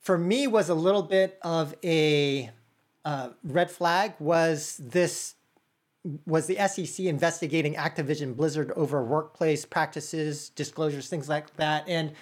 for 0.00 0.18
me 0.18 0.46
was 0.46 0.68
a 0.68 0.74
little 0.74 1.02
bit 1.02 1.38
of 1.40 1.74
a 1.82 2.50
uh, 3.04 3.30
red 3.42 3.70
flag 3.70 4.14
was 4.18 4.76
this 4.82 5.34
was 6.26 6.46
the 6.46 6.56
SEC 6.68 7.06
investigating 7.06 7.74
Activision 7.74 8.36
Blizzard 8.36 8.70
over 8.72 9.02
workplace 9.02 9.64
practices, 9.64 10.50
disclosures, 10.50 11.08
things 11.08 11.28
like 11.28 11.54
that. 11.56 11.88
And 11.88 12.12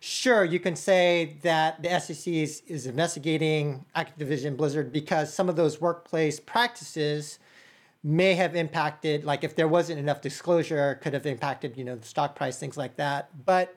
sure, 0.00 0.44
you 0.44 0.60
can 0.60 0.76
say 0.76 1.36
that 1.42 1.82
the 1.82 1.98
SEC 2.00 2.32
is, 2.32 2.62
is 2.66 2.86
investigating 2.86 3.84
Activision 3.96 4.56
Blizzard 4.56 4.92
because 4.92 5.32
some 5.32 5.48
of 5.48 5.56
those 5.56 5.80
workplace 5.80 6.40
practices 6.40 7.38
may 8.04 8.34
have 8.34 8.54
impacted, 8.54 9.24
like 9.24 9.44
if 9.44 9.56
there 9.56 9.68
wasn't 9.68 9.98
enough 9.98 10.20
disclosure, 10.20 10.98
could 11.02 11.14
have 11.14 11.26
impacted, 11.26 11.76
you 11.76 11.84
know, 11.84 11.96
the 11.96 12.06
stock 12.06 12.36
price, 12.36 12.58
things 12.58 12.76
like 12.76 12.96
that. 12.96 13.28
But 13.44 13.74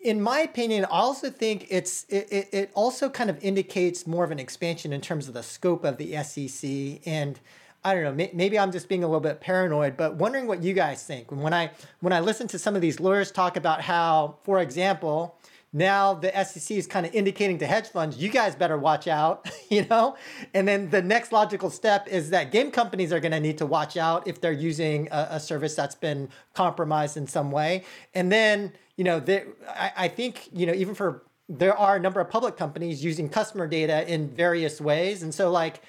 in 0.00 0.20
my 0.20 0.40
opinion, 0.40 0.84
I 0.86 0.88
also 0.88 1.30
think 1.30 1.66
it's 1.68 2.04
it, 2.08 2.48
it, 2.52 2.70
also 2.74 3.08
kind 3.08 3.30
of 3.30 3.42
indicates 3.44 4.06
more 4.06 4.24
of 4.24 4.30
an 4.30 4.38
expansion 4.38 4.92
in 4.92 5.00
terms 5.00 5.28
of 5.28 5.34
the 5.34 5.42
scope 5.42 5.84
of 5.84 5.98
the 5.98 6.22
SEC. 6.22 7.06
And 7.06 7.38
I 7.82 7.94
don't 7.94 8.16
know, 8.16 8.28
maybe 8.34 8.58
I'm 8.58 8.72
just 8.72 8.88
being 8.88 9.04
a 9.04 9.06
little 9.06 9.20
bit 9.20 9.40
paranoid, 9.40 9.96
but 9.96 10.16
wondering 10.16 10.46
what 10.46 10.62
you 10.62 10.74
guys 10.74 11.02
think. 11.02 11.32
When 11.32 11.54
I 11.54 11.70
when 12.00 12.12
I 12.12 12.20
listen 12.20 12.46
to 12.48 12.58
some 12.58 12.76
of 12.76 12.82
these 12.82 13.00
lawyers 13.00 13.30
talk 13.30 13.56
about 13.56 13.80
how, 13.80 14.36
for 14.44 14.60
example, 14.60 15.38
now 15.72 16.14
the 16.14 16.32
SEC 16.44 16.76
is 16.76 16.86
kind 16.86 17.06
of 17.06 17.14
indicating 17.14 17.58
to 17.58 17.66
hedge 17.66 17.86
funds, 17.86 18.16
you 18.16 18.28
guys 18.28 18.56
better 18.56 18.76
watch 18.76 19.06
out, 19.06 19.48
you 19.70 19.86
know? 19.88 20.16
And 20.52 20.66
then 20.66 20.90
the 20.90 21.00
next 21.00 21.32
logical 21.32 21.70
step 21.70 22.08
is 22.08 22.30
that 22.30 22.50
game 22.50 22.70
companies 22.70 23.12
are 23.12 23.20
going 23.20 23.32
to 23.32 23.40
need 23.40 23.58
to 23.58 23.66
watch 23.66 23.96
out 23.96 24.26
if 24.26 24.40
they're 24.40 24.52
using 24.52 25.08
a, 25.12 25.28
a 25.32 25.40
service 25.40 25.74
that's 25.74 25.94
been 25.94 26.28
compromised 26.54 27.16
in 27.16 27.26
some 27.26 27.50
way. 27.52 27.84
And 28.14 28.32
then, 28.32 28.72
you 28.96 29.04
know, 29.04 29.22
I, 29.68 29.92
I 29.96 30.08
think, 30.08 30.48
you 30.52 30.66
know, 30.66 30.74
even 30.74 30.94
for 30.94 31.22
there 31.48 31.76
are 31.76 31.96
a 31.96 32.00
number 32.00 32.20
of 32.20 32.30
public 32.30 32.56
companies 32.56 33.02
using 33.04 33.28
customer 33.28 33.66
data 33.66 34.08
in 34.12 34.28
various 34.28 34.80
ways. 34.80 35.22
And 35.22 35.32
so, 35.34 35.50
like, 35.50 35.82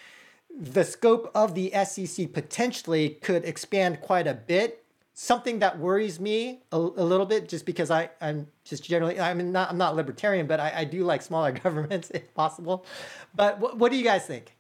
the 0.60 0.84
scope 0.84 1.32
of 1.34 1.56
the 1.56 1.72
SEC 1.86 2.34
potentially 2.34 3.10
could 3.10 3.46
expand 3.46 4.02
quite 4.02 4.28
a 4.28 4.34
bit 4.34 4.82
something 5.14 5.60
that 5.60 5.78
worries 5.78 6.20
me 6.20 6.62
a, 6.72 6.78
a, 6.78 7.06
little 7.06 7.26
bit 7.26 7.48
just 7.48 7.66
because 7.66 7.92
I, 7.92 8.10
I'm 8.22 8.48
just 8.64 8.84
generally 8.84 9.20
I'm 9.20 9.52
not 9.52 9.70
I'm 9.70 9.78
not 9.78 9.96
libertarian, 9.96 10.48
but 10.48 10.60
I, 10.60 10.74
I 10.78 10.84
do 10.86 11.04
like 11.04 11.22
smaller 11.22 11.52
governments 11.64 12.12
if 12.12 12.34
possible. 12.34 12.86
But 13.36 13.60
what, 13.60 13.78
what 13.78 13.92
do 13.92 13.98
you 13.98 14.04
guys 14.04 14.26
think? 14.26 14.56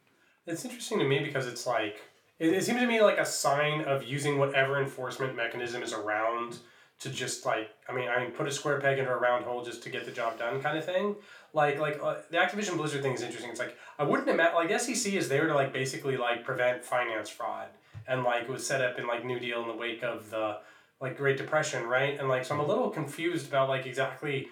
It's 0.47 0.65
interesting 0.65 0.99
to 0.99 1.05
me 1.05 1.19
because 1.19 1.47
it's 1.47 1.65
like 1.65 2.01
it, 2.39 2.49
it 2.49 2.63
seems 2.63 2.79
to 2.79 2.87
me 2.87 3.01
like 3.01 3.17
a 3.17 3.25
sign 3.25 3.81
of 3.81 4.03
using 4.03 4.37
whatever 4.37 4.81
enforcement 4.81 5.35
mechanism 5.35 5.81
is 5.83 5.93
around 5.93 6.59
to 7.01 7.09
just 7.09 7.45
like 7.45 7.71
I 7.89 7.93
mean 7.93 8.07
I 8.07 8.19
mean 8.19 8.31
put 8.31 8.47
a 8.47 8.51
square 8.51 8.79
peg 8.79 8.99
into 8.99 9.11
a 9.11 9.17
round 9.17 9.45
hole 9.45 9.63
just 9.63 9.83
to 9.83 9.89
get 9.89 10.05
the 10.05 10.11
job 10.11 10.39
done 10.39 10.61
kind 10.61 10.77
of 10.77 10.85
thing. 10.85 11.15
Like 11.53 11.79
like 11.79 11.99
uh, 12.01 12.17
the 12.29 12.37
Activision 12.37 12.77
Blizzard 12.77 13.01
thing 13.01 13.13
is 13.13 13.21
interesting. 13.21 13.51
It's 13.51 13.59
like 13.59 13.77
I 13.99 14.03
wouldn't 14.03 14.29
imagine 14.29 14.55
like 14.55 14.79
SEC 14.79 15.13
is 15.13 15.27
there 15.27 15.47
to 15.47 15.53
like 15.53 15.73
basically 15.73 16.15
like 16.15 16.43
prevent 16.45 16.85
finance 16.85 17.29
fraud 17.29 17.67
and 18.07 18.23
like 18.23 18.43
it 18.43 18.49
was 18.49 18.65
set 18.65 18.81
up 18.81 18.99
in 18.99 19.07
like 19.07 19.25
New 19.25 19.39
Deal 19.39 19.61
in 19.61 19.67
the 19.67 19.75
wake 19.75 20.03
of 20.03 20.29
the 20.29 20.57
like 21.01 21.17
Great 21.17 21.37
Depression, 21.37 21.85
right? 21.87 22.19
And 22.19 22.29
like 22.29 22.45
so 22.45 22.53
I'm 22.53 22.61
a 22.61 22.65
little 22.65 22.89
confused 22.89 23.47
about 23.47 23.67
like 23.67 23.85
exactly 23.85 24.47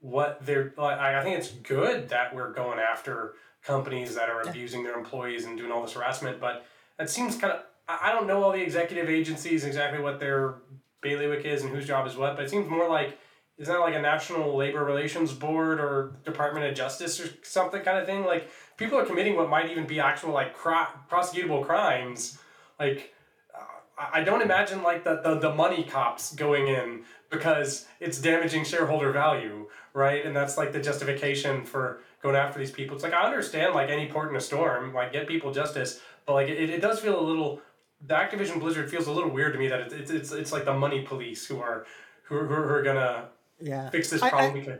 what 0.00 0.44
they're 0.46 0.72
like. 0.76 0.98
I 0.98 1.22
think 1.24 1.36
it's 1.36 1.50
good 1.50 2.08
that 2.10 2.34
we're 2.34 2.52
going 2.52 2.78
after 2.78 3.34
companies 3.64 4.14
that 4.14 4.30
are 4.30 4.42
abusing 4.42 4.84
their 4.84 4.96
employees 4.96 5.44
and 5.44 5.58
doing 5.58 5.72
all 5.72 5.82
this 5.82 5.94
harassment, 5.94 6.40
but 6.40 6.64
it 7.00 7.10
seems 7.10 7.36
kind 7.36 7.52
of 7.52 7.62
I 7.88 8.12
don't 8.12 8.26
know 8.26 8.42
all 8.42 8.52
the 8.52 8.60
executive 8.60 9.08
agencies 9.08 9.64
exactly 9.64 9.98
what 9.98 10.20
their 10.20 10.56
bailiwick 11.00 11.44
is 11.44 11.62
and 11.62 11.74
whose 11.74 11.86
job 11.86 12.06
is 12.06 12.16
what, 12.16 12.36
but 12.36 12.44
it 12.44 12.50
seems 12.50 12.68
more 12.68 12.88
like 12.88 13.18
isn't 13.58 13.74
that 13.74 13.80
like 13.80 13.94
a 13.94 14.00
national 14.00 14.56
labor 14.56 14.84
relations 14.84 15.32
board 15.32 15.80
or 15.80 16.12
department 16.24 16.64
of 16.66 16.76
justice 16.76 17.18
or 17.20 17.28
something 17.42 17.82
kind 17.82 17.98
of 17.98 18.06
thing? 18.06 18.24
Like 18.24 18.48
people 18.76 18.96
are 18.96 19.04
committing 19.04 19.34
what 19.34 19.48
might 19.48 19.68
even 19.70 19.84
be 19.84 19.98
actual 19.98 20.32
like 20.32 20.56
prosecutable 20.56 21.66
crimes. 21.66 22.38
Like 22.78 23.14
uh, 23.52 23.64
i 24.12 24.22
don't 24.22 24.42
imagine 24.42 24.82
like 24.84 25.02
the, 25.02 25.20
the, 25.24 25.40
the 25.40 25.54
money 25.54 25.82
cops 25.82 26.34
going 26.34 26.68
in 26.68 27.02
because 27.30 27.86
it's 27.98 28.20
damaging 28.20 28.64
shareholder 28.64 29.10
value 29.10 29.66
right? 29.94 30.24
And 30.24 30.36
that's 30.36 30.56
like 30.56 30.72
the 30.72 30.80
justification 30.80 31.64
for 31.64 32.00
going 32.22 32.36
after 32.36 32.58
these 32.58 32.70
people. 32.70 32.94
It's 32.94 33.02
like 33.02 33.14
i 33.14 33.24
understand 33.24 33.74
like 33.74 33.90
any 33.90 34.06
port 34.06 34.30
in 34.30 34.36
a 34.36 34.40
storm 34.40 34.94
like 34.94 35.12
get 35.12 35.26
people 35.26 35.52
justice 35.52 36.00
but 36.26 36.34
like 36.34 36.48
it, 36.48 36.70
it 36.70 36.80
does 36.80 37.00
feel 37.00 37.18
a 37.18 37.22
little 37.22 37.60
the 38.06 38.14
activision 38.14 38.60
blizzard 38.60 38.90
feels 38.90 39.06
a 39.06 39.12
little 39.12 39.30
weird 39.30 39.52
to 39.52 39.58
me 39.58 39.68
that 39.68 39.80
it's, 39.80 39.92
it's, 39.94 40.10
it's, 40.10 40.32
it's 40.32 40.52
like 40.52 40.64
the 40.64 40.72
money 40.74 41.02
police 41.02 41.46
who 41.46 41.60
are 41.60 41.86
who, 42.24 42.38
who 42.38 42.54
are 42.54 42.82
gonna 42.82 43.28
yeah. 43.60 43.90
fix 43.90 44.10
this 44.10 44.20
problem 44.20 44.50
I- 44.56 44.60
because 44.60 44.78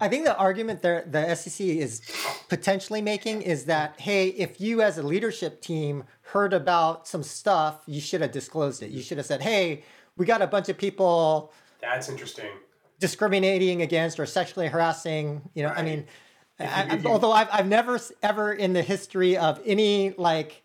I 0.00 0.08
think 0.08 0.24
the 0.24 0.34
argument 0.38 0.80
there 0.80 1.04
the 1.06 1.34
SEC 1.34 1.66
is 1.66 2.00
potentially 2.48 3.02
making 3.02 3.42
is 3.42 3.66
that 3.66 4.00
hey, 4.00 4.28
if 4.28 4.58
you 4.58 4.80
as 4.80 4.96
a 4.96 5.02
leadership 5.02 5.60
team 5.60 6.04
heard 6.22 6.54
about 6.54 7.06
some 7.06 7.22
stuff, 7.22 7.82
you 7.86 8.00
should 8.00 8.22
have 8.22 8.32
disclosed 8.32 8.82
it. 8.82 8.90
You 8.90 9.02
should 9.02 9.18
have 9.18 9.26
said, 9.26 9.42
"Hey, 9.42 9.84
we 10.16 10.24
got 10.24 10.40
a 10.40 10.46
bunch 10.46 10.70
of 10.70 10.78
people 10.78 11.52
that's 11.82 12.08
interesting. 12.08 12.48
discriminating 13.00 13.82
against 13.82 14.18
or 14.18 14.24
sexually 14.24 14.66
harassing." 14.68 15.42
You 15.52 15.64
know, 15.64 15.74
I 15.76 15.82
mean, 15.82 16.06
you- 16.58 16.66
I- 16.66 17.02
although 17.04 17.32
I've 17.32 17.48
I've 17.52 17.68
never 17.68 18.00
ever 18.22 18.50
in 18.54 18.72
the 18.72 18.82
history 18.82 19.36
of 19.36 19.60
any 19.66 20.12
like 20.16 20.61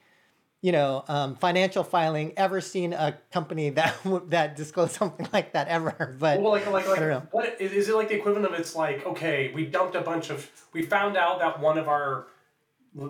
you 0.68 0.74
know 0.74 1.02
um, 1.08 1.36
financial 1.36 1.82
filing 1.82 2.34
ever 2.36 2.60
seen 2.60 2.92
a 2.92 3.18
company 3.32 3.70
that 3.70 3.96
that 4.30 4.58
disclosed 4.58 4.92
something 4.92 5.26
like 5.32 5.54
that 5.54 5.70
ever. 5.70 6.18
But 6.20 6.42
Well, 6.42 6.52
like, 6.52 6.66
like, 6.66 6.86
like, 6.86 6.98
I 6.98 7.00
don't 7.00 7.10
know. 7.10 7.28
what 7.32 7.62
is, 7.62 7.88
it 7.88 7.96
like 7.96 8.10
the 8.10 8.16
equivalent 8.16 8.46
of? 8.46 8.60
It's 8.60 8.76
like, 8.76 9.06
okay, 9.06 9.50
we 9.56 9.66
dumped 9.66 9.96
a 9.96 10.02
bunch 10.02 10.30
of, 10.30 10.50
we 10.74 10.82
found 10.82 11.16
out 11.16 11.40
that 11.40 11.62
one 11.62 11.78
of 11.78 11.88
our 11.88 12.28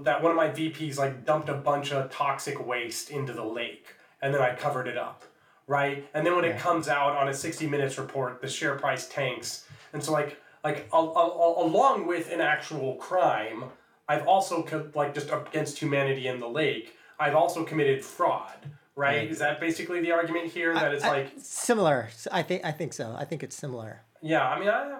that 0.04 0.22
one 0.22 0.32
of 0.32 0.38
my 0.38 0.50
VPs 0.50 1.00
like 1.00 1.26
dumped 1.26 1.50
a 1.50 1.56
bunch 1.56 1.92
of 1.92 2.12
toxic 2.12 2.64
waste 2.64 3.10
into 3.10 3.34
the 3.34 3.44
lake 3.44 3.88
and 4.22 4.34
then 4.34 4.42
I 4.42 4.54
covered 4.54 4.88
it 4.88 4.98
up, 4.98 5.24
right? 5.66 6.06
And 6.14 6.24
then 6.26 6.36
when 6.36 6.46
it 6.46 6.60
comes 6.60 6.88
out 6.88 7.16
on 7.16 7.28
a 7.30 7.34
60 7.34 7.66
minutes 7.66 7.98
report, 7.98 8.40
the 8.42 8.50
share 8.50 8.76
price 8.76 9.08
tanks. 9.08 9.66
And 9.94 10.04
so 10.04 10.12
like 10.12 10.38
like 10.64 10.88
a, 10.94 10.98
a, 10.98 11.66
along 11.66 12.06
with 12.06 12.32
an 12.32 12.42
actual 12.42 12.96
crime, 12.98 13.64
I've 14.08 14.28
also 14.28 14.64
like 14.94 15.16
just 15.16 15.32
against 15.32 15.80
humanity 15.80 16.28
in 16.28 16.40
the 16.40 16.50
lake, 16.50 16.97
I've 17.20 17.36
also 17.36 17.64
committed 17.64 18.04
fraud, 18.04 18.70
right? 18.96 19.30
Is 19.30 19.40
that 19.40 19.60
basically 19.60 20.02
the 20.02 20.12
argument 20.12 20.48
here 20.52 20.74
that 20.74 20.94
it's 20.94 21.04
I- 21.04 21.10
like 21.10 21.32
similar. 21.38 22.10
I 22.32 22.44
think 22.44 22.64
I 22.66 22.72
think 22.72 22.94
so. 22.94 23.16
I 23.18 23.26
think 23.26 23.44
it's 23.44 23.56
similar. 23.56 24.02
yeah, 24.22 24.48
I 24.48 24.60
mean, 24.60 24.70
I 24.70 24.94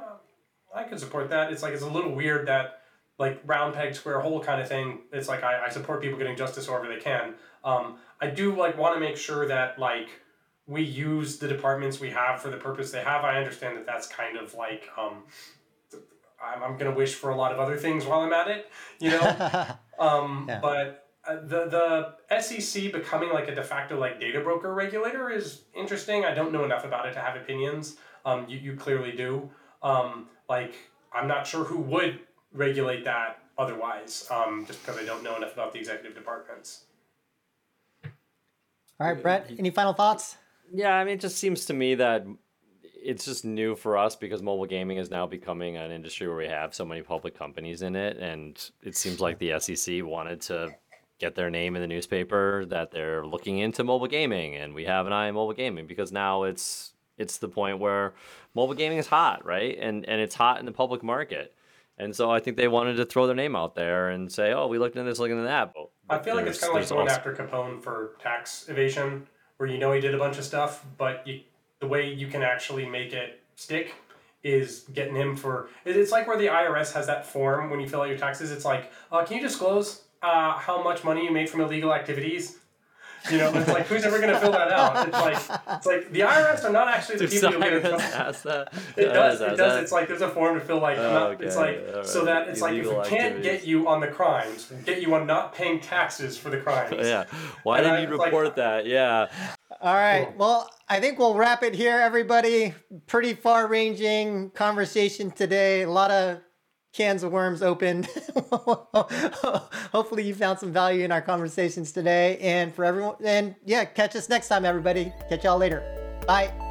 I 0.76 0.84
could 0.84 1.00
support 1.00 1.30
that. 1.30 1.52
It's 1.52 1.64
like 1.64 1.74
it's 1.74 1.84
a 1.84 1.90
little 1.90 2.14
weird 2.14 2.48
that 2.48 2.82
like 3.20 3.42
round 3.46 3.74
peg 3.74 3.96
square 3.96 4.20
hole 4.20 4.40
kind 4.44 4.62
of 4.62 4.68
thing. 4.68 5.00
It's 5.12 5.28
like 5.28 5.44
I, 5.44 5.66
I 5.66 5.70
support 5.70 6.02
people 6.02 6.18
getting 6.20 6.36
justice 6.36 6.68
wherever 6.68 6.88
they 6.88 7.00
can. 7.00 7.34
Um, 7.64 7.98
I 8.22 8.28
do 8.28 8.56
like 8.56 8.78
want 8.78 8.96
to 8.96 9.00
make 9.00 9.18
sure 9.18 9.48
that 9.48 9.80
like 9.80 10.08
we 10.68 10.84
use 10.84 11.38
the 11.38 11.48
departments 11.48 12.00
we 12.00 12.10
have 12.12 12.42
for 12.42 12.50
the 12.50 12.58
purpose 12.58 12.92
they 12.92 13.02
have. 13.02 13.24
I 13.24 13.38
understand 13.38 13.78
that 13.78 13.86
that's 13.86 14.08
kind 14.08 14.38
of 14.38 14.54
like 14.54 14.88
um, 14.98 15.24
I'm, 16.44 16.62
I'm 16.64 16.78
gonna 16.78 16.92
wish 16.94 17.16
for 17.16 17.32
a 17.32 17.36
lot 17.36 17.52
of 17.52 17.60
other 17.60 17.78
things 17.78 18.06
while 18.06 18.20
I'm 18.22 18.34
at 18.34 18.48
it, 18.50 18.70
you 19.00 19.10
know. 19.12 19.66
um, 20.00 20.46
Yeah. 20.48 20.60
But 20.62 21.07
uh, 21.28 21.36
the 21.44 22.16
the 22.30 22.42
SEC 22.42 22.92
becoming 22.92 23.30
like 23.30 23.48
a 23.48 23.56
de 23.56 23.64
facto 23.64 24.00
like 24.00 24.20
data 24.20 24.40
broker 24.40 24.74
regulator 24.74 25.30
is 25.30 25.62
interesting. 25.76 26.26
I 26.26 26.34
don't 26.34 26.52
know 26.52 26.64
enough 26.64 26.86
about 26.86 27.08
it 27.08 27.14
to 27.14 27.20
have 27.20 27.36
opinions. 27.36 27.98
Um, 28.26 28.46
you, 28.48 28.58
you 28.58 28.76
clearly 28.76 29.12
do. 29.12 29.50
Um, 29.84 30.28
like 30.50 30.76
I'm 31.14 31.28
not 31.28 31.46
sure 31.46 31.64
who 31.64 31.80
would 31.80 32.20
regulate 32.54 33.04
that 33.06 33.40
otherwise. 33.58 34.28
Um, 34.32 34.66
just 34.66 34.86
because 34.86 35.00
I 35.00 35.06
don't 35.06 35.24
know 35.24 35.36
enough 35.36 35.54
about 35.54 35.74
the 35.74 35.80
executive 35.80 36.16
departments. 36.16 36.86
All 39.00 39.08
right, 39.08 39.22
Brett. 39.22 39.52
Any 39.60 39.70
final 39.70 39.94
thoughts? 39.94 40.38
Yeah, 40.74 40.96
I 40.96 41.04
mean, 41.04 41.16
it 41.16 41.22
just 41.22 41.38
seems 41.38 41.66
to 41.66 41.74
me 41.74 41.96
that 41.96 42.26
it's 43.04 43.26
just 43.26 43.46
new 43.46 43.76
for 43.76 43.98
us 43.98 44.16
because 44.16 44.42
mobile 44.42 44.66
gaming 44.66 44.98
is 44.98 45.12
now 45.12 45.28
becoming 45.28 45.78
an 45.78 45.92
industry 45.92 46.28
where 46.28 46.36
we 46.36 46.48
have 46.48 46.74
so 46.74 46.84
many 46.84 47.02
public 47.02 47.38
companies 47.38 47.82
in 47.82 47.96
it, 47.96 48.18
and 48.18 48.72
it 48.84 48.96
seems 48.96 49.20
like 49.20 49.40
the 49.40 49.60
SEC 49.60 50.04
wanted 50.04 50.42
to 50.42 50.76
get 51.20 51.36
their 51.36 51.50
name 51.50 51.76
in 51.76 51.82
the 51.82 51.88
newspaper 51.88 52.66
that 52.66 52.92
they're 52.92 53.26
looking 53.26 53.60
into 53.60 53.84
mobile 53.84 54.08
gaming, 54.08 54.56
and 54.56 54.74
we 54.74 54.86
have 54.86 55.08
an 55.08 55.14
eye 55.14 55.28
on 55.28 55.36
mobile 55.36 55.54
gaming 55.54 55.88
because 55.88 56.12
now 56.12 56.44
it's 56.44 56.94
it's 57.18 57.38
the 57.38 57.48
point 57.48 57.80
where 57.80 58.14
mobile 58.54 58.76
gaming 58.76 58.98
is 58.98 59.08
hot, 59.08 59.46
right? 59.46 59.78
And 59.80 60.08
and 60.08 60.22
it's 60.22 60.36
hot 60.36 60.60
in 60.60 60.66
the 60.66 60.72
public 60.72 61.04
market. 61.04 61.54
And 62.00 62.16
so 62.16 62.30
I 62.30 62.40
think 62.40 62.58
they 62.58 62.68
wanted 62.68 62.98
to 62.98 63.06
throw 63.06 63.26
their 63.26 63.36
name 63.36 63.56
out 63.56 63.74
there 63.74 64.10
and 64.10 64.32
say, 64.32 64.54
"Oh, 64.54 64.68
we 64.68 64.78
looked 64.78 64.96
into 64.96 65.10
this, 65.10 65.20
looking 65.20 65.38
into 65.38 65.48
that." 65.48 65.74
But 65.74 65.90
I 66.10 66.24
feel 66.24 66.36
like 66.36 66.46
it's 66.46 66.60
kind 66.60 66.76
of 66.78 66.82
like 66.82 66.90
going 66.90 67.02
also- 67.02 67.16
after 67.16 67.34
Capone 67.34 67.82
for 67.82 68.16
tax 68.20 68.70
evasion, 68.70 69.28
where 69.58 69.68
you 69.68 69.80
know 69.80 69.92
he 69.92 70.00
did 70.00 70.14
a 70.14 70.18
bunch 70.20 70.38
of 70.38 70.44
stuff, 70.44 70.86
but 70.98 71.26
you, 71.26 71.42
the 71.80 71.88
way 71.88 72.12
you 72.14 72.28
can 72.28 72.44
actually 72.44 72.86
make 72.88 73.14
it 73.14 73.42
stick 73.56 73.96
is 74.44 74.86
getting 74.94 75.16
him 75.16 75.36
for. 75.36 75.70
It's 75.84 76.12
like 76.12 76.28
where 76.28 76.38
the 76.38 76.48
IRS 76.48 76.94
has 76.94 77.08
that 77.08 77.26
form 77.26 77.72
when 77.72 77.80
you 77.80 77.90
fill 77.90 78.02
out 78.02 78.08
your 78.08 78.18
taxes. 78.18 78.52
It's 78.52 78.64
like, 78.64 78.92
uh, 79.12 79.26
can 79.26 79.38
you 79.38 79.42
disclose 79.42 80.04
uh, 80.22 80.54
how 80.58 80.84
much 80.84 81.04
money 81.04 81.24
you 81.24 81.32
made 81.32 81.50
from 81.50 81.62
illegal 81.62 81.94
activities? 81.94 82.58
You 83.32 83.40
know, 83.40 83.52
it's 83.56 83.68
like 83.68 83.88
who's 83.88 84.06
ever 84.06 84.20
going 84.22 84.32
to 84.32 84.40
fill 84.40 84.52
that 84.54 84.72
out? 84.72 85.06
It's 85.08 85.18
like 85.50 85.60
it's 85.76 85.86
like 85.86 86.12
the 86.14 86.22
IRS 86.22 86.64
are 86.64 86.72
not 86.72 86.88
actually 86.88 87.18
the 87.18 87.28
people 87.28 87.52
you're 87.52 87.62
Cyrus 87.62 87.84
going 87.84 88.00
to. 88.00 88.06
ask 88.06 88.44
that? 88.44 88.74
It 88.96 89.06
does. 89.08 89.42
It 89.42 89.58
does. 89.58 89.84
It's 89.84 89.92
like 89.92 90.08
there's 90.08 90.22
a 90.22 90.30
form 90.30 90.58
to 90.58 90.64
fill 90.64 90.80
like 90.80 90.98
Oh, 90.98 91.12
not- 91.32 91.42
it's 91.42 91.58
like 91.58 91.84
all 91.94 92.04
so 92.06 92.24
that 92.26 92.48
it's 92.48 92.62
like 92.62 92.76
if 92.76 92.86
we 92.86 92.92
Illegal 92.92 93.04
can't 93.04 93.44
get 93.44 93.66
you 93.66 93.88
on 93.90 94.00
the 94.00 94.08
crimes, 94.08 94.72
get 94.86 95.02
you 95.02 95.14
on 95.16 95.28
not 95.28 95.54
paying 95.54 95.82
taxes 95.82 96.38
for 96.38 96.50
the 96.52 96.58
crimes. 96.60 96.96
Yeah. 97.08 97.26
Why 97.64 97.80
And 97.80 97.86
didn't 97.86 97.98
I 98.00 98.02
you 98.04 98.10
was 98.10 98.20
like- 98.20 98.26
report 98.28 98.56
that? 98.58 98.86
Yeah. 98.86 99.28
All 99.82 99.94
right. 99.96 100.34
Well, 100.38 100.70
I 100.88 101.02
think 101.02 101.20
we'll 101.20 101.36
wrap 101.36 101.64
it 101.64 101.76
here, 101.76 101.98
everybody. 102.00 102.76
Pretty 103.08 103.34
far 103.34 103.68
ranging 103.68 104.52
conversation 104.52 105.32
today. 105.32 105.82
A 105.82 105.90
lot 105.90 106.12
of 106.12 106.40
cans 106.94 107.24
of 107.24 107.32
worms 107.32 107.62
opened. 107.62 108.06
Hopefully, 109.92 110.24
you 110.24 110.34
found 110.34 110.60
some 110.60 110.72
value 110.72 111.04
in 111.04 111.12
our 111.12 111.22
conversations 111.22 111.92
today. 111.92 112.38
And 112.40 112.74
for 112.74 112.86
everyone, 112.86 113.16
and 113.24 113.56
yeah, 113.66 113.86
catch 113.86 114.16
us 114.16 114.30
next 114.30 114.48
time, 114.48 114.66
everybody. 114.66 115.14
Catch 115.30 115.44
y'all 115.44 115.58
later. 115.58 115.84
Bye. 116.28 116.67